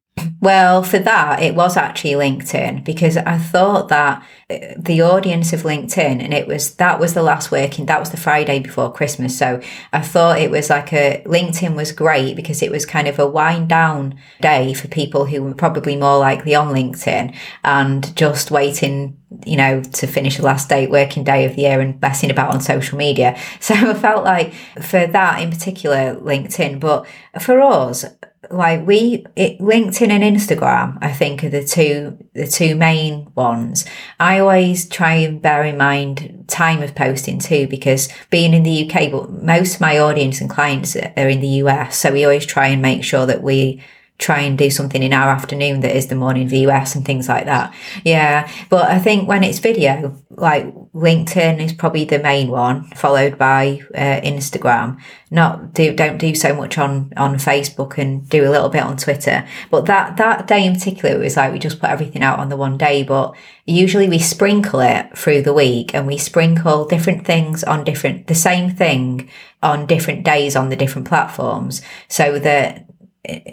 Well, 0.41 0.83
for 0.83 0.99
that, 0.99 1.43
it 1.43 1.55
was 1.55 1.77
actually 1.77 2.13
LinkedIn 2.13 2.83
because 2.85 3.19
I 3.19 3.37
thought 3.37 3.89
that 3.89 4.23
uh, 4.49 4.57
the 4.79 5.03
audience 5.03 5.53
of 5.53 5.63
LinkedIn, 5.63 6.23
and 6.23 6.33
it 6.33 6.47
was 6.47 6.75
that 6.77 6.99
was 6.99 7.13
the 7.13 7.23
last 7.23 7.51
working, 7.51 7.87
that 7.87 8.01
was 8.01 8.11
the 8.11 8.17
Friday 8.17 8.59
before 8.59 8.93
Christmas. 8.93 9.37
So 9.37 9.61
I 9.93 10.01
thought 10.01 10.41
it 10.41 10.51
was 10.51 10.71
like 10.71 10.95
a 10.95 11.23
LinkedIn 11.27 11.75
was 11.75 11.93
great 11.93 12.37
because 12.37 12.63
it 12.63 12.71
was 12.71 12.87
kind 12.87 13.07
of 13.07 13.19
a 13.19 13.27
wind 13.27 13.69
down 13.69 14.19
day 14.41 14.73
for 14.73 14.89
people 14.89 15.27
who 15.27 15.43
were 15.43 15.55
probably 15.55 15.97
more 15.97 16.19
likely 16.19 16.55
on 16.55 16.69
LinkedIn 16.69 17.37
and 17.63 18.17
just 18.17 18.51
waiting 18.51 19.20
you 19.47 19.57
know, 19.57 19.83
to 19.83 20.07
finish 20.07 20.37
the 20.37 20.43
last 20.43 20.69
day, 20.69 20.87
working 20.87 21.25
day 21.25 21.45
of 21.45 21.55
the 21.55 21.63
year 21.63 21.81
and 21.81 22.01
messing 22.01 22.31
about 22.31 22.53
on 22.53 22.61
social 22.61 22.99
media. 22.99 23.39
So 23.61 23.75
I 23.75 23.95
felt 23.95 24.25
like 24.25 24.53
for 24.83 25.07
that 25.07 25.41
in 25.41 25.51
particular, 25.51 26.17
LinkedIn, 26.17 26.81
but 26.81 27.07
for 27.41 27.61
us, 27.61 28.05
like 28.51 28.87
we 28.87 29.25
it, 29.37 29.59
linkedin 29.59 30.09
and 30.09 30.25
instagram 30.25 30.97
i 31.03 31.13
think 31.13 31.45
are 31.45 31.51
the 31.51 31.63
two 31.63 32.17
the 32.33 32.47
two 32.47 32.75
main 32.75 33.31
ones 33.35 33.85
i 34.19 34.39
always 34.39 34.89
try 34.89 35.13
and 35.13 35.43
bear 35.43 35.63
in 35.63 35.77
mind 35.77 36.45
time 36.49 36.83
of 36.83 36.95
posting 36.95 37.39
too 37.39 37.69
because 37.69 38.09
being 38.31 38.55
in 38.55 38.63
the 38.63 38.91
uk 38.91 39.13
but 39.13 39.31
most 39.31 39.75
of 39.75 39.81
my 39.81 39.99
audience 39.99 40.41
and 40.41 40.49
clients 40.49 40.97
are 40.97 41.29
in 41.29 41.41
the 41.41 41.49
us 41.49 41.97
so 41.97 42.13
we 42.13 42.25
always 42.25 42.47
try 42.47 42.67
and 42.67 42.81
make 42.81 43.05
sure 43.05 43.27
that 43.27 43.43
we 43.43 43.81
try 44.21 44.41
and 44.41 44.59
do 44.59 44.71
something 44.71 45.03
in 45.03 45.15
our 45.15 45.31
afternoon 45.31 45.81
that 45.81 45.97
is 45.97 46.09
the 46.09 46.15
morning 46.15 46.45
of 46.45 46.51
the 46.51 46.67
US 46.69 46.95
and 46.95 47.05
things 47.05 47.29
like 47.29 47.47
that. 47.47 47.75
Yeah. 48.05 48.51
But 48.69 48.91
I 48.91 48.99
think 48.99 49.27
when 49.27 49.43
it's 49.43 49.59
video, 49.59 50.15
like 50.29 50.67
LinkedIn 50.93 51.59
is 51.59 51.73
probably 51.73 52.05
the 52.05 52.19
main 52.19 52.49
one, 52.49 52.85
followed 52.91 53.39
by 53.39 53.81
uh, 53.95 54.21
Instagram. 54.21 55.01
Not 55.31 55.73
do, 55.73 55.95
don't 55.95 56.19
do 56.19 56.35
so 56.35 56.55
much 56.55 56.77
on, 56.77 57.13
on 57.17 57.37
Facebook 57.37 57.97
and 57.97 58.29
do 58.29 58.47
a 58.47 58.51
little 58.51 58.69
bit 58.69 58.83
on 58.83 58.99
Twitter. 58.99 59.49
But 59.71 59.87
that, 59.87 60.19
that 60.19 60.47
day 60.47 60.67
in 60.67 60.75
particular, 60.75 61.15
it 61.15 61.19
was 61.19 61.37
like 61.37 61.53
we 61.53 61.59
just 61.59 61.81
put 61.81 61.91
everything 61.91 62.23
out 62.23 62.39
on 62.39 62.51
the 62.51 62.57
one 62.57 62.77
day, 62.77 63.03
but 63.03 63.35
usually 63.65 64.09
we 64.09 64.19
sprinkle 64.19 64.81
it 64.81 65.17
through 65.17 65.43
the 65.43 65.55
week 65.55 65.95
and 65.95 66.07
we 66.07 66.19
sprinkle 66.19 66.85
different 66.85 67.27
things 67.27 67.65
on 67.65 67.85
different, 67.85 68.27
the 68.27 68.35
same 68.35 68.71
thing 68.71 69.31
on 69.63 69.87
different 69.87 70.25
days 70.25 70.57
on 70.57 70.69
the 70.69 70.77
different 70.77 71.09
platforms 71.09 71.81
so 72.09 72.39
that 72.39 72.87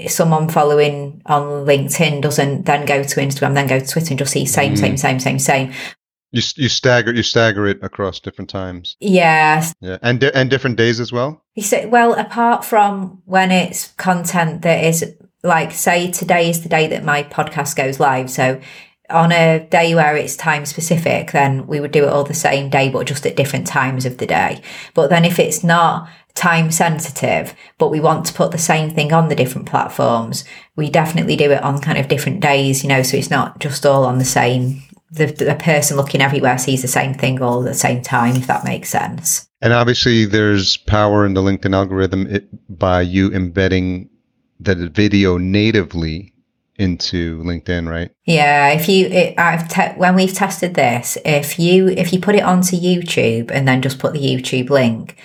someone 0.08 0.50
following 0.50 1.22
on 1.26 1.66
LinkedIn 1.66 2.22
doesn't 2.22 2.66
then 2.66 2.86
go 2.86 3.04
to 3.04 3.20
Instagram, 3.20 3.54
then 3.54 3.68
go 3.68 3.80
to 3.80 3.88
Twitter 3.88 4.12
and 4.12 4.20
just 4.20 4.32
see 4.32 4.46
same, 4.46 4.74
mm. 4.74 4.78
same, 4.78 4.98
same, 4.98 5.20
same, 5.20 5.40
same. 5.40 5.74
You, 6.32 6.42
you 6.56 6.70
stagger 6.70 7.14
you 7.14 7.24
stagger 7.24 7.68
it 7.68 7.82
across 7.82 8.20
different 8.20 8.50
times. 8.50 8.98
Yes. 9.00 9.74
Yeah, 9.80 9.98
and 10.02 10.20
di- 10.20 10.32
and 10.34 10.50
different 10.50 10.76
days 10.78 11.00
as 11.00 11.12
well. 11.12 11.42
You 11.56 11.64
say 11.64 11.86
well, 11.86 12.14
apart 12.14 12.66
from 12.66 13.22
when 13.26 13.52
it's 13.52 13.94
content 13.94 14.62
that 14.64 14.84
is 14.84 15.16
like 15.44 15.72
say 15.72 16.12
today 16.12 16.50
is 16.50 16.64
the 16.64 16.70
day 16.70 16.88
that 16.88 17.06
my 17.06 17.24
podcast 17.24 17.76
goes 17.76 18.00
live, 18.00 18.30
so 18.30 18.60
on 19.10 19.32
a 19.32 19.66
day 19.70 19.96
where 19.96 20.18
it's 20.18 20.36
time 20.36 20.66
specific, 20.66 21.32
then 21.32 21.66
we 21.66 21.80
would 21.80 21.92
do 21.92 22.04
it 22.04 22.10
all 22.10 22.26
the 22.26 22.34
same 22.34 22.70
day, 22.70 22.90
but 22.90 23.08
just 23.08 23.26
at 23.26 23.38
different 23.38 23.66
times 23.66 24.06
of 24.06 24.18
the 24.18 24.28
day. 24.28 24.62
But 24.94 25.10
then 25.10 25.24
if 25.24 25.40
it's 25.40 25.64
not 25.64 26.10
time 26.38 26.72
sensitive, 26.72 27.54
but 27.78 27.90
we 27.90 28.00
want 28.00 28.26
to 28.26 28.34
put 28.34 28.52
the 28.52 28.58
same 28.58 28.92
thing 28.92 29.12
on 29.12 29.28
the 29.28 29.36
different 29.36 29.68
platforms, 29.68 30.46
we 30.76 30.90
definitely 30.90 31.36
do 31.36 31.52
it 31.52 31.64
on 31.64 31.82
kind 31.82 31.98
of 31.98 32.08
different 32.08 32.40
days, 32.40 32.84
you 32.84 32.90
know, 32.90 33.04
so 33.04 33.18
it's 33.18 33.32
not 33.32 33.60
just 33.60 33.86
all 33.86 34.06
on 34.06 34.20
the 34.20 34.26
same. 34.26 34.82
The, 35.10 35.26
the 35.26 35.56
person 35.56 35.98
looking 35.98 36.22
everywhere 36.22 36.58
sees 36.58 36.82
the 36.82 36.88
same 36.88 37.14
thing 37.14 37.42
all 37.42 37.62
at 37.62 37.66
the 37.66 37.74
same 37.74 38.02
time, 38.02 38.36
if 38.36 38.48
that 38.48 38.66
makes 38.66 38.90
sense. 38.90 39.48
And 39.62 39.74
obviously, 39.74 40.26
there's 40.26 40.78
power 40.78 41.26
in 41.26 41.34
the 41.34 41.42
LinkedIn 41.42 41.74
algorithm 41.74 42.28
it, 42.28 42.48
by 42.78 43.02
you 43.02 43.32
embedding 43.32 44.10
the 44.60 44.90
video 44.90 45.38
natively 45.38 46.34
into 46.76 47.42
LinkedIn, 47.42 47.90
right? 47.90 48.12
Yeah, 48.26 48.70
if 48.70 48.88
you, 48.88 49.08
it, 49.08 49.40
I've 49.40 49.68
te- 49.68 49.98
when 49.98 50.16
we've 50.16 50.34
tested 50.34 50.76
this, 50.76 51.18
if 51.26 51.58
you 51.58 51.88
if 51.88 52.14
you 52.14 52.20
put 52.20 52.36
it 52.36 52.44
onto 52.44 52.78
YouTube 52.78 53.50
and 53.50 53.68
then 53.68 53.82
just 53.82 54.00
put 54.00 54.14
the 54.14 54.20
YouTube 54.20 54.70
link, 54.70 55.18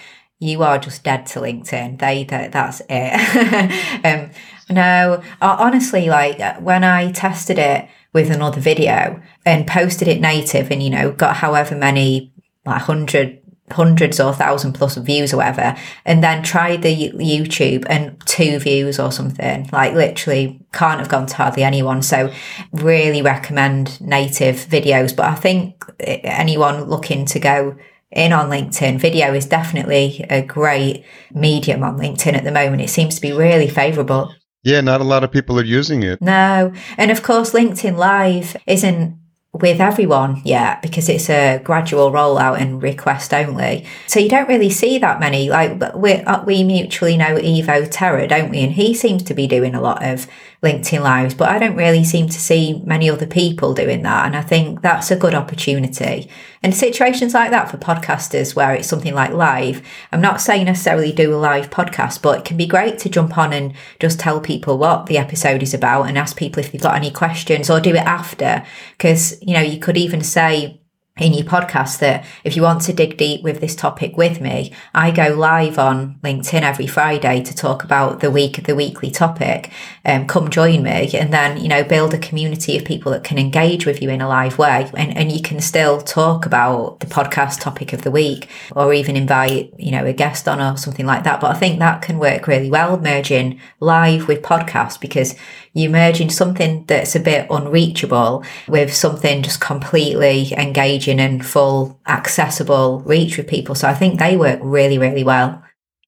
you 0.42 0.64
are 0.64 0.76
just 0.76 1.04
dead 1.04 1.24
to 1.24 1.38
LinkedIn. 1.38 2.00
They, 2.00 2.24
that, 2.24 2.50
that's 2.50 2.82
it. 2.90 4.04
um, 4.04 4.30
no, 4.68 5.22
honestly, 5.40 6.08
like 6.08 6.40
uh, 6.40 6.54
when 6.54 6.82
I 6.82 7.12
tested 7.12 7.60
it 7.60 7.88
with 8.12 8.28
another 8.28 8.60
video 8.60 9.22
and 9.46 9.68
posted 9.68 10.08
it 10.08 10.20
native 10.20 10.72
and, 10.72 10.82
you 10.82 10.90
know, 10.90 11.12
got 11.12 11.36
however 11.36 11.76
many, 11.76 12.32
like 12.66 12.82
hundred, 12.82 13.40
hundreds 13.70 14.18
or 14.18 14.32
thousand 14.32 14.72
plus 14.72 14.96
views 14.96 15.32
or 15.32 15.36
whatever, 15.36 15.76
and 16.04 16.24
then 16.24 16.42
tried 16.42 16.82
the 16.82 17.12
YouTube 17.12 17.86
and 17.88 18.20
two 18.26 18.58
views 18.58 18.98
or 18.98 19.12
something, 19.12 19.68
like 19.72 19.94
literally 19.94 20.60
can't 20.72 20.98
have 20.98 21.08
gone 21.08 21.26
to 21.26 21.36
hardly 21.36 21.62
anyone. 21.62 22.02
So 22.02 22.32
really 22.72 23.22
recommend 23.22 24.00
native 24.00 24.56
videos. 24.56 25.14
But 25.14 25.26
I 25.26 25.36
think 25.36 25.84
uh, 25.88 26.18
anyone 26.24 26.90
looking 26.90 27.26
to 27.26 27.38
go 27.38 27.76
in 28.12 28.32
on 28.32 28.50
LinkedIn. 28.50 28.98
Video 28.98 29.32
is 29.32 29.46
definitely 29.46 30.24
a 30.30 30.42
great 30.42 31.04
medium 31.32 31.82
on 31.82 31.98
LinkedIn 31.98 32.34
at 32.34 32.44
the 32.44 32.52
moment. 32.52 32.82
It 32.82 32.90
seems 32.90 33.14
to 33.16 33.20
be 33.20 33.32
really 33.32 33.68
favorable. 33.68 34.34
Yeah, 34.62 34.80
not 34.80 35.00
a 35.00 35.04
lot 35.04 35.24
of 35.24 35.32
people 35.32 35.58
are 35.58 35.64
using 35.64 36.02
it. 36.02 36.22
No. 36.22 36.72
And 36.96 37.10
of 37.10 37.22
course, 37.22 37.52
LinkedIn 37.52 37.96
Live 37.96 38.56
isn't 38.66 39.18
with 39.52 39.80
everyone 39.80 40.40
yet 40.44 40.80
because 40.80 41.10
it's 41.10 41.28
a 41.28 41.60
gradual 41.62 42.10
rollout 42.10 42.58
and 42.58 42.82
request 42.82 43.34
only. 43.34 43.84
So 44.06 44.18
you 44.18 44.30
don't 44.30 44.48
really 44.48 44.70
see 44.70 44.98
that 44.98 45.20
many. 45.20 45.50
Like 45.50 45.94
we 45.94 46.14
uh, 46.14 46.42
we 46.44 46.64
mutually 46.64 47.16
know 47.16 47.36
Evo 47.36 47.86
Terra, 47.90 48.26
don't 48.26 48.50
we? 48.50 48.62
And 48.62 48.72
he 48.72 48.94
seems 48.94 49.22
to 49.24 49.34
be 49.34 49.46
doing 49.46 49.74
a 49.74 49.80
lot 49.80 50.04
of 50.04 50.26
LinkedIn 50.62 51.02
lives, 51.02 51.34
but 51.34 51.48
I 51.48 51.58
don't 51.58 51.74
really 51.74 52.04
seem 52.04 52.28
to 52.28 52.38
see 52.38 52.80
many 52.84 53.10
other 53.10 53.26
people 53.26 53.74
doing 53.74 54.02
that. 54.02 54.26
And 54.26 54.36
I 54.36 54.42
think 54.42 54.80
that's 54.80 55.10
a 55.10 55.16
good 55.16 55.34
opportunity. 55.34 56.28
And 56.62 56.72
situations 56.72 57.34
like 57.34 57.50
that 57.50 57.68
for 57.68 57.78
podcasters 57.78 58.54
where 58.54 58.72
it's 58.72 58.86
something 58.86 59.12
like 59.12 59.32
live, 59.32 59.82
I'm 60.12 60.20
not 60.20 60.40
saying 60.40 60.66
necessarily 60.66 61.10
do 61.10 61.34
a 61.34 61.36
live 61.36 61.70
podcast, 61.70 62.22
but 62.22 62.38
it 62.38 62.44
can 62.44 62.56
be 62.56 62.66
great 62.66 62.98
to 63.00 63.08
jump 63.08 63.36
on 63.36 63.52
and 63.52 63.74
just 63.98 64.20
tell 64.20 64.40
people 64.40 64.78
what 64.78 65.06
the 65.06 65.18
episode 65.18 65.64
is 65.64 65.74
about 65.74 66.04
and 66.04 66.16
ask 66.16 66.36
people 66.36 66.60
if 66.60 66.70
they've 66.70 66.80
got 66.80 66.94
any 66.94 67.10
questions 67.10 67.68
or 67.68 67.80
do 67.80 67.94
it 67.94 68.06
after. 68.06 68.64
Cause, 69.00 69.36
you 69.42 69.54
know, 69.54 69.60
you 69.60 69.80
could 69.80 69.96
even 69.96 70.22
say, 70.22 70.80
in 71.18 71.34
your 71.34 71.44
podcast 71.44 71.98
that 71.98 72.24
if 72.42 72.56
you 72.56 72.62
want 72.62 72.80
to 72.80 72.92
dig 72.92 73.18
deep 73.18 73.42
with 73.42 73.60
this 73.60 73.76
topic 73.76 74.16
with 74.16 74.40
me, 74.40 74.72
I 74.94 75.10
go 75.10 75.34
live 75.34 75.78
on 75.78 76.18
LinkedIn 76.24 76.62
every 76.62 76.86
Friday 76.86 77.42
to 77.42 77.54
talk 77.54 77.84
about 77.84 78.20
the 78.20 78.30
week, 78.30 78.64
the 78.64 78.74
weekly 78.74 79.10
topic. 79.10 79.70
Um, 80.06 80.26
come 80.26 80.48
join 80.48 80.82
me 80.82 81.10
and 81.12 81.30
then, 81.30 81.58
you 81.58 81.68
know, 81.68 81.84
build 81.84 82.14
a 82.14 82.18
community 82.18 82.78
of 82.78 82.86
people 82.86 83.12
that 83.12 83.24
can 83.24 83.38
engage 83.38 83.84
with 83.84 84.00
you 84.00 84.08
in 84.08 84.22
a 84.22 84.28
live 84.28 84.56
way. 84.56 84.90
And, 84.96 85.14
and 85.14 85.30
you 85.30 85.42
can 85.42 85.60
still 85.60 86.00
talk 86.00 86.46
about 86.46 87.00
the 87.00 87.06
podcast 87.06 87.60
topic 87.60 87.92
of 87.92 88.02
the 88.02 88.10
week 88.10 88.48
or 88.74 88.94
even 88.94 89.14
invite, 89.14 89.70
you 89.78 89.90
know, 89.90 90.06
a 90.06 90.14
guest 90.14 90.48
on 90.48 90.62
or 90.62 90.78
something 90.78 91.04
like 91.04 91.24
that. 91.24 91.42
But 91.42 91.54
I 91.54 91.58
think 91.58 91.78
that 91.78 92.00
can 92.00 92.18
work 92.18 92.46
really 92.46 92.70
well, 92.70 92.98
merging 92.98 93.60
live 93.80 94.28
with 94.28 94.40
podcast 94.40 94.98
because 94.98 95.34
you 95.74 95.88
merge 95.88 96.12
merging 96.12 96.30
something 96.30 96.84
that's 96.86 97.16
a 97.16 97.20
bit 97.20 97.46
unreachable 97.50 98.44
with 98.68 98.92
something 98.92 99.42
just 99.42 99.60
completely 99.60 100.52
engaging 100.52 101.18
and 101.18 101.44
full 101.44 101.98
accessible 102.06 103.00
reach 103.00 103.38
with 103.38 103.46
people. 103.46 103.74
So 103.74 103.88
I 103.88 103.94
think 103.94 104.18
they 104.18 104.36
work 104.36 104.60
really, 104.62 104.98
really 104.98 105.24
well. 105.24 105.62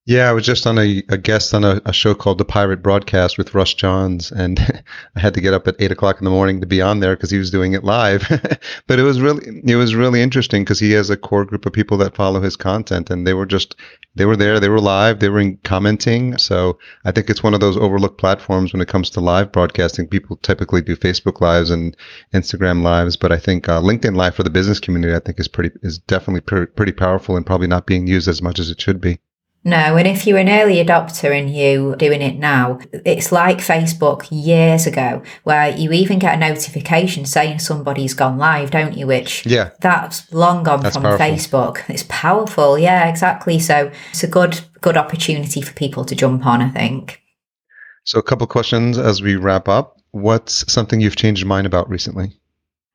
Yeah, 0.07 0.29
I 0.29 0.33
was 0.33 0.45
just 0.45 0.67
on 0.67 0.77
a, 0.77 1.01
a 1.09 1.17
guest 1.17 1.51
on 1.55 1.63
a, 1.63 1.81
a, 1.83 1.91
show 1.91 2.13
called 2.13 2.37
The 2.37 2.45
Pirate 2.45 2.83
Broadcast 2.83 3.39
with 3.39 3.55
Russ 3.55 3.73
Johns, 3.73 4.31
and 4.31 4.59
I 5.15 5.19
had 5.19 5.33
to 5.33 5.41
get 5.41 5.55
up 5.55 5.67
at 5.67 5.77
eight 5.79 5.91
o'clock 5.91 6.19
in 6.19 6.25
the 6.25 6.29
morning 6.29 6.61
to 6.61 6.67
be 6.67 6.79
on 6.79 6.99
there 6.99 7.15
because 7.15 7.31
he 7.31 7.39
was 7.39 7.49
doing 7.49 7.73
it 7.73 7.83
live. 7.83 8.23
but 8.87 8.99
it 8.99 9.01
was 9.01 9.19
really 9.19 9.63
it 9.65 9.75
was 9.75 9.95
really 9.95 10.21
interesting 10.21 10.63
because 10.63 10.77
he 10.77 10.91
has 10.91 11.09
a 11.09 11.17
core 11.17 11.43
group 11.43 11.65
of 11.65 11.73
people 11.73 11.97
that 11.97 12.15
follow 12.15 12.39
his 12.39 12.55
content, 12.55 13.09
and 13.09 13.25
they 13.25 13.33
were 13.33 13.47
just 13.47 13.77
they 14.13 14.25
were 14.25 14.35
there, 14.35 14.59
they 14.59 14.69
were 14.69 14.79
live, 14.79 15.21
they 15.21 15.29
were 15.29 15.53
commenting. 15.63 16.37
So 16.37 16.77
I 17.03 17.11
think 17.11 17.27
it's 17.31 17.41
one 17.41 17.55
of 17.55 17.59
those 17.59 17.75
overlooked 17.75 18.19
platforms 18.19 18.73
when 18.73 18.83
it 18.83 18.87
comes 18.87 19.09
to 19.09 19.21
live 19.21 19.51
broadcasting. 19.51 20.07
People 20.07 20.37
typically 20.37 20.83
do 20.83 20.95
Facebook 20.95 21.41
lives 21.41 21.71
and 21.71 21.97
Instagram 22.31 22.83
lives, 22.83 23.17
but 23.17 23.31
I 23.31 23.37
think 23.37 23.67
uh, 23.67 23.81
LinkedIn 23.81 24.15
Live 24.15 24.35
for 24.35 24.43
the 24.43 24.51
business 24.51 24.79
community, 24.79 25.15
I 25.15 25.19
think 25.19 25.39
is 25.39 25.47
pretty 25.47 25.75
is 25.81 25.97
definitely 25.97 26.41
pretty, 26.41 26.67
pretty 26.67 26.91
powerful 26.91 27.35
and 27.37 27.43
probably 27.43 27.65
not 27.65 27.87
being 27.87 28.05
used 28.05 28.27
as 28.27 28.43
much 28.43 28.59
as 28.59 28.69
it 28.69 28.79
should 28.79 29.01
be. 29.01 29.17
No, 29.67 29.97
and 29.97 30.07
if 30.07 30.27
you're 30.27 30.37
an 30.37 30.47
early 30.47 30.75
adopter 30.75 31.35
and 31.35 31.49
you 31.49 31.95
doing 31.97 32.21
it 32.21 32.37
now, 32.37 32.77
it's 32.93 33.31
like 33.31 33.57
Facebook 33.57 34.27
years 34.29 34.85
ago, 34.85 35.23
where 35.43 35.75
you 35.75 35.91
even 35.91 36.19
get 36.19 36.35
a 36.35 36.37
notification 36.37 37.25
saying 37.25 37.57
somebody's 37.57 38.13
gone 38.13 38.37
live, 38.37 38.69
don't 38.69 38.95
you? 38.95 39.07
Which 39.07 39.43
yeah, 39.43 39.71
that's 39.81 40.31
long 40.31 40.61
gone 40.61 40.81
that's 40.81 40.95
from 40.95 41.01
powerful. 41.01 41.25
Facebook. 41.25 41.89
It's 41.89 42.05
powerful, 42.07 42.77
yeah, 42.77 43.09
exactly. 43.09 43.57
So 43.57 43.91
it's 44.11 44.23
a 44.23 44.27
good 44.27 44.61
good 44.81 44.97
opportunity 44.97 45.61
for 45.61 45.73
people 45.73 46.05
to 46.05 46.15
jump 46.15 46.45
on. 46.45 46.61
I 46.61 46.69
think. 46.69 47.23
So 48.03 48.19
a 48.19 48.23
couple 48.23 48.45
questions 48.45 48.99
as 48.99 49.23
we 49.23 49.35
wrap 49.35 49.67
up. 49.67 49.97
What's 50.11 50.71
something 50.71 51.01
you've 51.01 51.15
changed 51.15 51.41
your 51.41 51.47
mind 51.47 51.65
about 51.65 51.89
recently? 51.89 52.39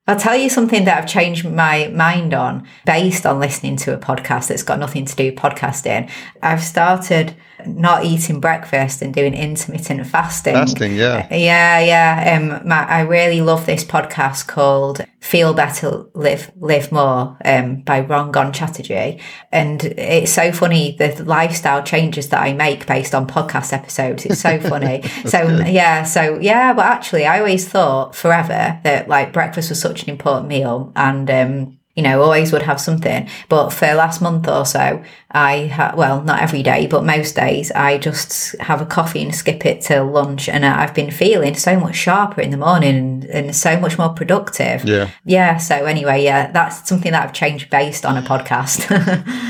I'll 0.06 0.18
tell 0.18 0.34
you 0.34 0.50
something 0.50 0.86
that 0.86 0.98
I've 0.98 1.08
changed 1.08 1.48
my 1.48 1.88
mind 1.88 2.34
on 2.34 2.66
based 2.84 3.26
on 3.26 3.38
listening 3.38 3.76
to 3.76 3.94
a 3.94 3.98
podcast 3.98 4.48
that's 4.48 4.62
got 4.62 4.78
nothing 4.78 5.04
to 5.04 5.14
do 5.14 5.26
with 5.26 5.36
podcasting. 5.36 6.10
I've 6.42 6.62
started 6.62 7.36
not 7.66 8.04
eating 8.04 8.40
breakfast 8.40 9.02
and 9.02 9.14
doing 9.14 9.34
intermittent 9.34 10.04
fasting. 10.06 10.54
Fasting, 10.54 10.96
yeah. 10.96 11.28
Yeah, 11.30 11.80
yeah. 11.80 12.36
Um, 12.36 12.66
my, 12.66 12.86
I 12.88 13.02
really 13.02 13.40
love 13.40 13.66
this 13.66 13.84
podcast 13.84 14.48
called 14.48 15.04
Feel 15.20 15.52
Better, 15.52 16.06
Live 16.14 16.50
Live 16.56 16.90
More 16.90 17.36
um, 17.44 17.82
by 17.82 18.02
Rangan 18.02 18.54
Chatterjee. 18.54 19.20
And 19.52 19.82
it's 19.84 20.32
so 20.32 20.50
funny 20.50 20.96
the 20.98 21.22
lifestyle 21.24 21.82
changes 21.82 22.30
that 22.30 22.42
I 22.42 22.54
make 22.54 22.86
based 22.86 23.14
on 23.14 23.26
podcast 23.26 23.72
episodes. 23.72 24.24
It's 24.24 24.40
so 24.40 24.58
funny. 24.58 25.02
so, 25.26 25.46
good. 25.46 25.68
yeah, 25.68 26.04
so 26.04 26.38
yeah, 26.40 26.72
but 26.72 26.86
actually, 26.86 27.26
I 27.26 27.38
always 27.38 27.68
thought 27.68 28.16
forever 28.16 28.80
that 28.82 29.08
like 29.08 29.32
breakfast 29.32 29.68
was 29.68 29.80
such 29.80 30.02
an 30.04 30.10
important 30.10 30.48
meal. 30.48 30.92
And, 30.96 31.30
um, 31.30 31.79
you 32.00 32.08
know, 32.08 32.22
always 32.22 32.50
would 32.50 32.62
have 32.62 32.80
something. 32.80 33.28
But 33.50 33.68
for 33.68 33.92
last 33.92 34.22
month 34.22 34.48
or 34.48 34.64
so, 34.64 35.04
I 35.32 35.66
ha- 35.66 35.92
well, 35.94 36.22
not 36.22 36.40
every 36.40 36.62
day, 36.62 36.86
but 36.86 37.04
most 37.04 37.36
days, 37.36 37.70
I 37.72 37.98
just 37.98 38.56
have 38.58 38.80
a 38.80 38.86
coffee 38.86 39.22
and 39.22 39.34
skip 39.34 39.66
it 39.66 39.82
till 39.82 40.06
lunch, 40.06 40.48
and 40.48 40.64
I've 40.64 40.94
been 40.94 41.10
feeling 41.10 41.54
so 41.56 41.78
much 41.78 41.96
sharper 41.96 42.40
in 42.40 42.52
the 42.52 42.56
morning 42.56 42.96
and, 42.96 43.24
and 43.26 43.54
so 43.54 43.78
much 43.78 43.98
more 43.98 44.08
productive. 44.08 44.86
Yeah, 44.86 45.10
yeah. 45.26 45.58
So 45.58 45.84
anyway, 45.84 46.24
yeah, 46.24 46.50
that's 46.50 46.88
something 46.88 47.12
that 47.12 47.22
I've 47.22 47.34
changed 47.34 47.68
based 47.68 48.06
on 48.06 48.16
a 48.16 48.22
podcast. 48.22 48.88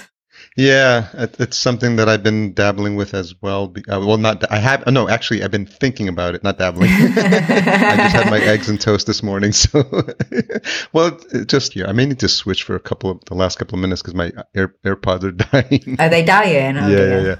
Yeah, 0.57 1.09
it's 1.13 1.57
something 1.57 1.97
that 1.97 2.07
I've 2.07 2.23
been 2.23 2.53
dabbling 2.53 2.95
with 2.95 3.13
as 3.13 3.35
well. 3.41 3.73
Uh, 3.91 3.99
well, 3.99 4.17
not 4.17 4.49
I 4.49 4.57
have 4.57 4.87
no, 4.87 5.09
actually, 5.09 5.43
I've 5.43 5.51
been 5.51 5.65
thinking 5.65 6.07
about 6.07 6.33
it, 6.33 6.45
not 6.45 6.57
dabbling. 6.57 6.89
I 6.93 7.97
just 7.97 8.15
had 8.15 8.29
my 8.29 8.39
eggs 8.39 8.69
and 8.69 8.79
toast 8.79 9.05
this 9.05 9.21
morning, 9.21 9.51
so 9.51 9.83
well, 10.93 11.19
just 11.45 11.75
yeah. 11.75 11.87
I 11.87 11.91
may 11.91 12.05
need 12.05 12.19
to 12.19 12.29
switch 12.29 12.63
for 12.63 12.75
a 12.75 12.79
couple 12.79 13.11
of 13.11 13.25
the 13.25 13.33
last 13.33 13.59
couple 13.59 13.75
of 13.75 13.81
minutes 13.81 14.01
because 14.01 14.15
my 14.15 14.31
Air, 14.55 14.73
AirPods 14.85 15.23
are 15.25 15.31
dying. 15.31 15.97
Are 15.99 16.07
they 16.07 16.23
dying? 16.23 16.77
Oh, 16.77 16.87
yeah, 16.87 16.99
yeah, 16.99 17.21
yeah. 17.21 17.35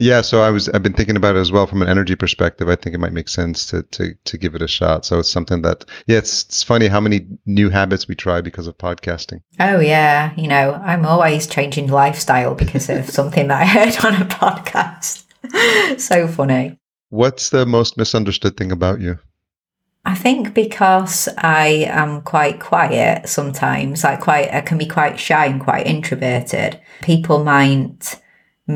Yeah, 0.00 0.22
so 0.22 0.40
I 0.40 0.48
was 0.48 0.66
I've 0.70 0.82
been 0.82 0.94
thinking 0.94 1.16
about 1.16 1.36
it 1.36 1.40
as 1.40 1.52
well 1.52 1.66
from 1.66 1.82
an 1.82 1.88
energy 1.88 2.16
perspective. 2.16 2.70
I 2.70 2.74
think 2.74 2.94
it 2.94 2.98
might 2.98 3.12
make 3.12 3.28
sense 3.28 3.66
to 3.66 3.82
to 3.82 4.14
to 4.24 4.38
give 4.38 4.54
it 4.54 4.62
a 4.62 4.66
shot. 4.66 5.04
So 5.04 5.18
it's 5.18 5.30
something 5.30 5.60
that 5.60 5.84
yeah, 6.06 6.16
it's 6.16 6.44
it's 6.44 6.62
funny 6.62 6.88
how 6.88 7.00
many 7.00 7.26
new 7.44 7.68
habits 7.68 8.08
we 8.08 8.14
try 8.14 8.40
because 8.40 8.66
of 8.66 8.78
podcasting. 8.78 9.42
Oh 9.60 9.78
yeah, 9.78 10.32
you 10.36 10.48
know, 10.48 10.72
I'm 10.82 11.04
always 11.04 11.46
changing 11.46 11.88
lifestyle 11.88 12.54
because 12.54 12.88
of 12.88 13.10
something 13.18 13.48
that 13.48 13.60
I 13.60 13.66
heard 13.66 14.02
on 14.02 14.22
a 14.22 14.24
podcast. 14.24 15.24
so 16.00 16.26
funny. 16.26 16.78
What's 17.10 17.50
the 17.50 17.66
most 17.66 17.98
misunderstood 17.98 18.56
thing 18.56 18.72
about 18.72 19.02
you? 19.02 19.18
I 20.06 20.14
think 20.14 20.54
because 20.54 21.28
I 21.36 21.84
am 21.90 22.22
quite 22.22 22.58
quiet 22.58 23.28
sometimes, 23.28 24.02
like 24.02 24.20
quite 24.20 24.50
I 24.50 24.62
can 24.62 24.78
be 24.78 24.86
quite 24.86 25.20
shy 25.20 25.44
and 25.44 25.60
quite 25.60 25.86
introverted. 25.86 26.80
People 27.02 27.44
might 27.44 28.18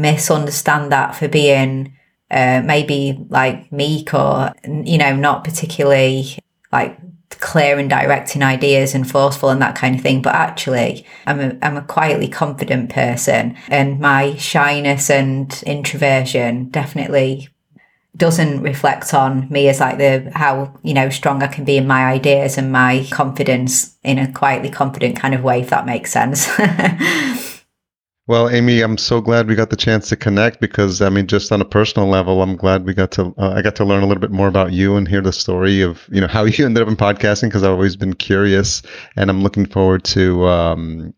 misunderstand 0.00 0.92
that 0.92 1.14
for 1.14 1.28
being 1.28 1.96
uh, 2.30 2.62
maybe 2.64 3.24
like 3.28 3.70
meek 3.70 4.12
or, 4.14 4.52
you 4.66 4.98
know, 4.98 5.14
not 5.14 5.44
particularly 5.44 6.38
like 6.72 6.98
clear 7.30 7.78
and 7.78 7.90
directing 7.90 8.42
ideas 8.42 8.94
and 8.94 9.10
forceful 9.10 9.50
and 9.50 9.62
that 9.62 9.76
kind 9.76 9.94
of 9.94 10.00
thing. 10.00 10.22
But 10.22 10.34
actually, 10.34 11.06
I'm 11.26 11.40
a, 11.40 11.58
I'm 11.62 11.76
a 11.76 11.82
quietly 11.82 12.28
confident 12.28 12.90
person 12.90 13.56
and 13.68 14.00
my 14.00 14.36
shyness 14.36 15.10
and 15.10 15.62
introversion 15.66 16.70
definitely 16.70 17.48
doesn't 18.16 18.62
reflect 18.62 19.12
on 19.12 19.48
me 19.50 19.68
as 19.68 19.80
like 19.80 19.98
the 19.98 20.30
how 20.34 20.72
you 20.84 20.94
know 20.94 21.10
strong 21.10 21.42
I 21.42 21.48
can 21.48 21.64
be 21.64 21.76
in 21.76 21.86
my 21.86 22.04
ideas 22.06 22.56
and 22.56 22.70
my 22.70 23.04
confidence 23.10 23.96
in 24.04 24.18
a 24.18 24.30
quietly 24.32 24.70
confident 24.70 25.16
kind 25.16 25.34
of 25.34 25.42
way 25.42 25.60
if 25.60 25.70
that 25.70 25.86
makes 25.86 26.12
sense. 26.12 26.48
Well, 28.26 28.48
Amy, 28.48 28.80
I'm 28.80 28.96
so 28.96 29.20
glad 29.20 29.48
we 29.48 29.54
got 29.54 29.68
the 29.68 29.76
chance 29.76 30.08
to 30.08 30.16
connect 30.16 30.58
because 30.58 31.02
I 31.02 31.10
mean, 31.10 31.26
just 31.26 31.52
on 31.52 31.60
a 31.60 31.64
personal 31.64 32.08
level, 32.08 32.40
I'm 32.40 32.56
glad 32.56 32.86
we 32.86 32.94
got 32.94 33.10
to 33.12 33.34
uh, 33.36 33.50
I 33.50 33.60
got 33.60 33.76
to 33.76 33.84
learn 33.84 34.02
a 34.02 34.06
little 34.06 34.20
bit 34.20 34.30
more 34.30 34.48
about 34.48 34.72
you 34.72 34.96
and 34.96 35.06
hear 35.06 35.20
the 35.20 35.32
story 35.32 35.82
of 35.82 36.08
you 36.10 36.22
know 36.22 36.26
how 36.36 36.44
you 36.44 36.64
ended 36.64 36.82
up 36.82 36.88
in 36.88 36.96
podcasting 36.96 37.48
because 37.48 37.62
I've 37.62 37.72
always 37.72 37.96
been 37.96 38.14
curious, 38.14 38.82
and 39.16 39.28
I'm 39.28 39.42
looking 39.42 39.66
forward 39.66 40.04
to 40.04 40.46
um, 40.46 41.14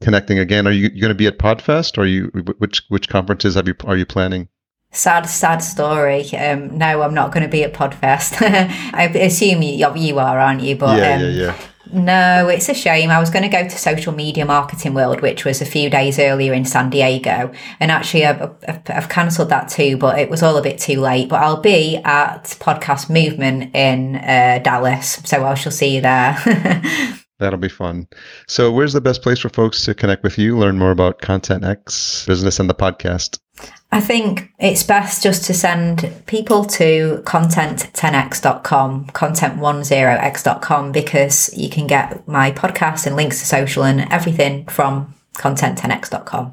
connecting 0.00 0.40
again. 0.40 0.66
Are 0.66 0.72
you 0.72 0.88
going 0.88 1.10
to 1.10 1.14
be 1.14 1.28
at 1.28 1.38
Podfest, 1.38 1.96
or 1.96 2.06
you 2.06 2.24
which 2.58 2.82
which 2.88 3.08
conferences 3.08 3.54
have 3.54 3.68
you 3.68 3.74
are 3.84 3.96
you 3.96 4.06
planning? 4.06 4.48
Sad, 4.94 5.26
sad 5.26 5.58
story. 5.58 6.28
Um, 6.34 6.76
no, 6.76 7.00
I'm 7.02 7.14
not 7.14 7.32
going 7.32 7.44
to 7.44 7.48
be 7.48 7.62
at 7.64 7.72
Podfest. 7.72 8.42
I 8.92 9.04
assume 9.04 9.62
you, 9.62 9.94
you 9.96 10.18
are, 10.18 10.38
aren't 10.38 10.60
you? 10.60 10.76
But 10.76 10.98
yeah, 10.98 11.14
um, 11.14 11.20
yeah, 11.20 11.28
yeah. 11.28 11.58
No, 11.92 12.48
it's 12.48 12.68
a 12.70 12.74
shame. 12.74 13.10
I 13.10 13.20
was 13.20 13.28
going 13.28 13.42
to 13.42 13.48
go 13.48 13.64
to 13.64 13.78
Social 13.78 14.14
Media 14.14 14.46
Marketing 14.46 14.94
World, 14.94 15.20
which 15.20 15.44
was 15.44 15.60
a 15.60 15.66
few 15.66 15.90
days 15.90 16.18
earlier 16.18 16.54
in 16.54 16.64
San 16.64 16.88
Diego. 16.88 17.52
And 17.80 17.90
actually, 17.90 18.24
I've, 18.24 18.40
I've, 18.66 18.80
I've 18.88 19.08
cancelled 19.10 19.50
that 19.50 19.68
too, 19.68 19.98
but 19.98 20.18
it 20.18 20.30
was 20.30 20.42
all 20.42 20.56
a 20.56 20.62
bit 20.62 20.78
too 20.78 21.00
late. 21.00 21.28
But 21.28 21.42
I'll 21.42 21.60
be 21.60 21.96
at 21.98 22.44
Podcast 22.60 23.10
Movement 23.10 23.74
in 23.74 24.16
uh, 24.16 24.60
Dallas. 24.64 25.20
So 25.24 25.44
I 25.44 25.54
shall 25.54 25.72
see 25.72 25.96
you 25.96 26.00
there. 26.00 26.38
That'll 27.38 27.58
be 27.58 27.68
fun. 27.68 28.06
So, 28.46 28.70
where's 28.70 28.92
the 28.92 29.00
best 29.00 29.20
place 29.20 29.40
for 29.40 29.48
folks 29.48 29.84
to 29.84 29.94
connect 29.94 30.22
with 30.22 30.38
you, 30.38 30.56
learn 30.56 30.78
more 30.78 30.92
about 30.92 31.20
Content 31.20 31.64
X 31.64 32.24
business 32.24 32.60
and 32.60 32.70
the 32.70 32.74
podcast? 32.74 33.40
I 33.92 34.00
think 34.00 34.50
it's 34.58 34.82
best 34.82 35.22
just 35.22 35.44
to 35.44 35.54
send 35.54 36.10
people 36.24 36.64
to 36.64 37.22
content10x.com, 37.26 39.06
content10x.com, 39.08 40.92
because 40.92 41.54
you 41.54 41.68
can 41.68 41.86
get 41.86 42.26
my 42.26 42.52
podcast 42.52 43.06
and 43.06 43.16
links 43.16 43.40
to 43.40 43.46
social 43.46 43.84
and 43.84 44.10
everything 44.10 44.64
from 44.64 45.14
content10x.com. 45.34 46.52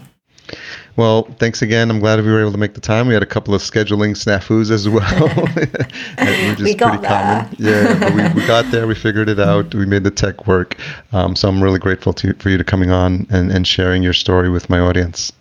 Well, 0.98 1.24
thanks 1.40 1.62
again. 1.62 1.90
I'm 1.90 2.00
glad 2.00 2.20
we 2.20 2.30
were 2.30 2.42
able 2.42 2.52
to 2.52 2.58
make 2.58 2.74
the 2.74 2.82
time. 2.82 3.08
We 3.08 3.14
had 3.14 3.24
a 3.24 3.28
couple 3.28 3.54
of 3.54 3.62
scheduling 3.62 4.18
snafus 4.18 4.70
as 4.70 4.90
well, 4.90 5.00
we 6.62 6.74
got 6.74 7.00
pretty 7.00 7.08
there. 7.08 7.46
common. 7.46 7.56
Yeah, 7.58 8.34
we, 8.34 8.42
we 8.42 8.46
got 8.48 8.70
there. 8.70 8.86
We 8.86 8.96
figured 8.96 9.30
it 9.30 9.40
out. 9.40 9.74
We 9.74 9.86
made 9.86 10.04
the 10.04 10.12
tech 10.12 10.46
work. 10.46 10.76
Um, 11.14 11.38
so 11.38 11.48
I'm 11.48 11.64
really 11.64 11.80
grateful 11.80 12.12
to, 12.14 12.34
for 12.34 12.50
you 12.50 12.58
to 12.58 12.66
coming 12.66 12.92
on 12.92 13.28
and, 13.30 13.50
and 13.50 13.66
sharing 13.66 14.04
your 14.04 14.12
story 14.12 14.50
with 14.50 14.70
my 14.70 14.80
audience. 14.80 15.32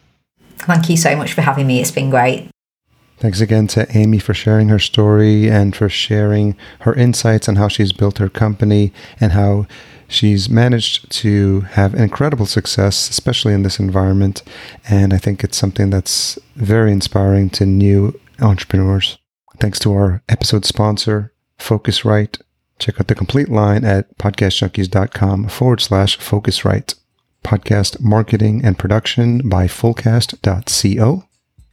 Thank 0.58 0.88
you 0.88 0.96
so 0.96 1.16
much 1.16 1.32
for 1.32 1.40
having 1.40 1.66
me. 1.66 1.80
It's 1.80 1.90
been 1.90 2.10
great. 2.10 2.50
Thanks 3.18 3.40
again 3.40 3.66
to 3.68 3.86
Amy 3.96 4.20
for 4.20 4.32
sharing 4.32 4.68
her 4.68 4.78
story 4.78 5.50
and 5.50 5.74
for 5.74 5.88
sharing 5.88 6.56
her 6.80 6.94
insights 6.94 7.48
on 7.48 7.56
how 7.56 7.66
she's 7.66 7.92
built 7.92 8.18
her 8.18 8.28
company 8.28 8.92
and 9.20 9.32
how 9.32 9.66
she's 10.06 10.48
managed 10.48 11.10
to 11.10 11.62
have 11.72 11.94
incredible 11.94 12.46
success, 12.46 13.10
especially 13.10 13.54
in 13.54 13.64
this 13.64 13.80
environment. 13.80 14.42
And 14.88 15.12
I 15.12 15.18
think 15.18 15.42
it's 15.42 15.56
something 15.56 15.90
that's 15.90 16.38
very 16.54 16.92
inspiring 16.92 17.50
to 17.50 17.66
new 17.66 18.18
entrepreneurs. 18.40 19.18
Thanks 19.58 19.80
to 19.80 19.92
our 19.92 20.22
episode 20.28 20.64
sponsor, 20.64 21.32
Focusrite. 21.58 22.40
Check 22.78 23.00
out 23.00 23.08
the 23.08 23.16
complete 23.16 23.48
line 23.48 23.84
at 23.84 24.16
podcastjunkies.com 24.18 25.48
forward 25.48 25.80
slash 25.80 26.18
Focusrite 26.18 26.94
podcast 27.44 28.00
marketing 28.00 28.64
and 28.64 28.78
production 28.78 29.48
by 29.48 29.66
fullcast.co. 29.66 31.24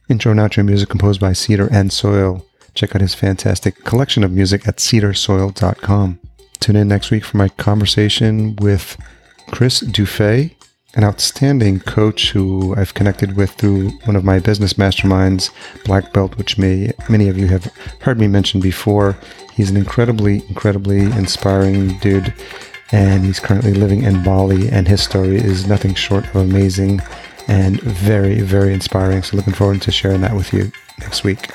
Intro 0.08 0.30
and 0.30 0.40
outro 0.40 0.64
music 0.64 0.88
composed 0.88 1.20
by 1.20 1.32
Cedar 1.32 1.68
and 1.72 1.92
Soil. 1.92 2.46
Check 2.74 2.94
out 2.94 3.00
his 3.02 3.14
fantastic 3.14 3.84
collection 3.84 4.22
of 4.22 4.32
music 4.32 4.68
at 4.68 4.76
cedarsoil.com. 4.76 6.20
Tune 6.60 6.76
in 6.76 6.88
next 6.88 7.10
week 7.10 7.24
for 7.24 7.36
my 7.36 7.48
conversation 7.48 8.54
with 8.56 8.96
Chris 9.50 9.82
Dufay. 9.82 10.52
an 10.94 11.04
outstanding 11.04 11.78
coach 11.78 12.30
who 12.30 12.74
I've 12.74 12.94
connected 12.94 13.36
with 13.36 13.50
through 13.52 13.90
one 14.06 14.16
of 14.16 14.24
my 14.24 14.38
business 14.38 14.74
masterminds, 14.74 15.50
Black 15.84 16.10
Belt, 16.14 16.38
which 16.38 16.56
may, 16.56 16.90
many 17.10 17.28
of 17.28 17.36
you 17.36 17.48
have 17.48 17.64
heard 18.00 18.18
me 18.18 18.26
mention 18.26 18.60
before. 18.60 19.14
He's 19.52 19.68
an 19.68 19.76
incredibly, 19.76 20.36
incredibly 20.48 21.02
inspiring 21.02 21.98
dude, 21.98 22.32
and 22.92 23.24
he's 23.24 23.40
currently 23.40 23.74
living 23.74 24.02
in 24.02 24.22
Bali, 24.22 24.68
and 24.68 24.86
his 24.86 25.02
story 25.02 25.36
is 25.36 25.66
nothing 25.66 25.94
short 25.94 26.24
of 26.26 26.36
amazing 26.36 27.00
and 27.48 27.80
very, 27.80 28.40
very 28.40 28.72
inspiring. 28.72 29.22
So, 29.22 29.36
looking 29.36 29.54
forward 29.54 29.82
to 29.82 29.92
sharing 29.92 30.20
that 30.22 30.34
with 30.34 30.52
you 30.52 30.70
next 31.00 31.24
week. 31.24 31.50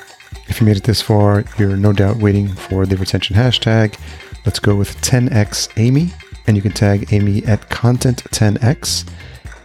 If 0.48 0.60
you 0.60 0.66
made 0.66 0.76
it 0.76 0.84
this 0.84 1.00
far, 1.00 1.44
you're 1.58 1.76
no 1.76 1.92
doubt 1.92 2.16
waiting 2.16 2.48
for 2.48 2.86
the 2.86 2.96
retention 2.96 3.36
hashtag. 3.36 3.98
Let's 4.44 4.58
go 4.58 4.74
with 4.74 5.00
10x 5.00 5.68
Amy, 5.76 6.12
and 6.46 6.56
you 6.56 6.62
can 6.62 6.72
tag 6.72 7.12
Amy 7.12 7.44
at 7.44 7.68
content10x 7.68 9.08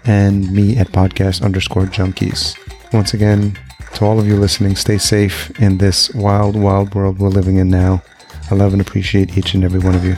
and 0.06 0.52
me 0.52 0.78
at 0.78 0.88
podcast 0.90 1.42
underscore 1.42 1.86
junkies. 1.86 2.58
Once 2.94 3.14
again, 3.14 3.58
to 3.96 4.06
all 4.06 4.20
of 4.20 4.28
you 4.28 4.38
listening, 4.38 4.76
stay 4.76 4.98
safe 4.98 5.50
in 5.60 5.78
this 5.80 6.14
wild, 6.14 6.56
wild 6.56 6.94
world 6.96 7.20
we're 7.20 7.30
living 7.30 7.58
in 7.58 7.70
now. 7.70 8.02
I 8.50 8.56
love 8.56 8.72
and 8.74 8.82
appreciate 8.82 9.38
each 9.38 9.54
and 9.54 9.64
every 9.64 9.80
one 9.80 9.96
of 9.96 10.06
you. 10.06 10.16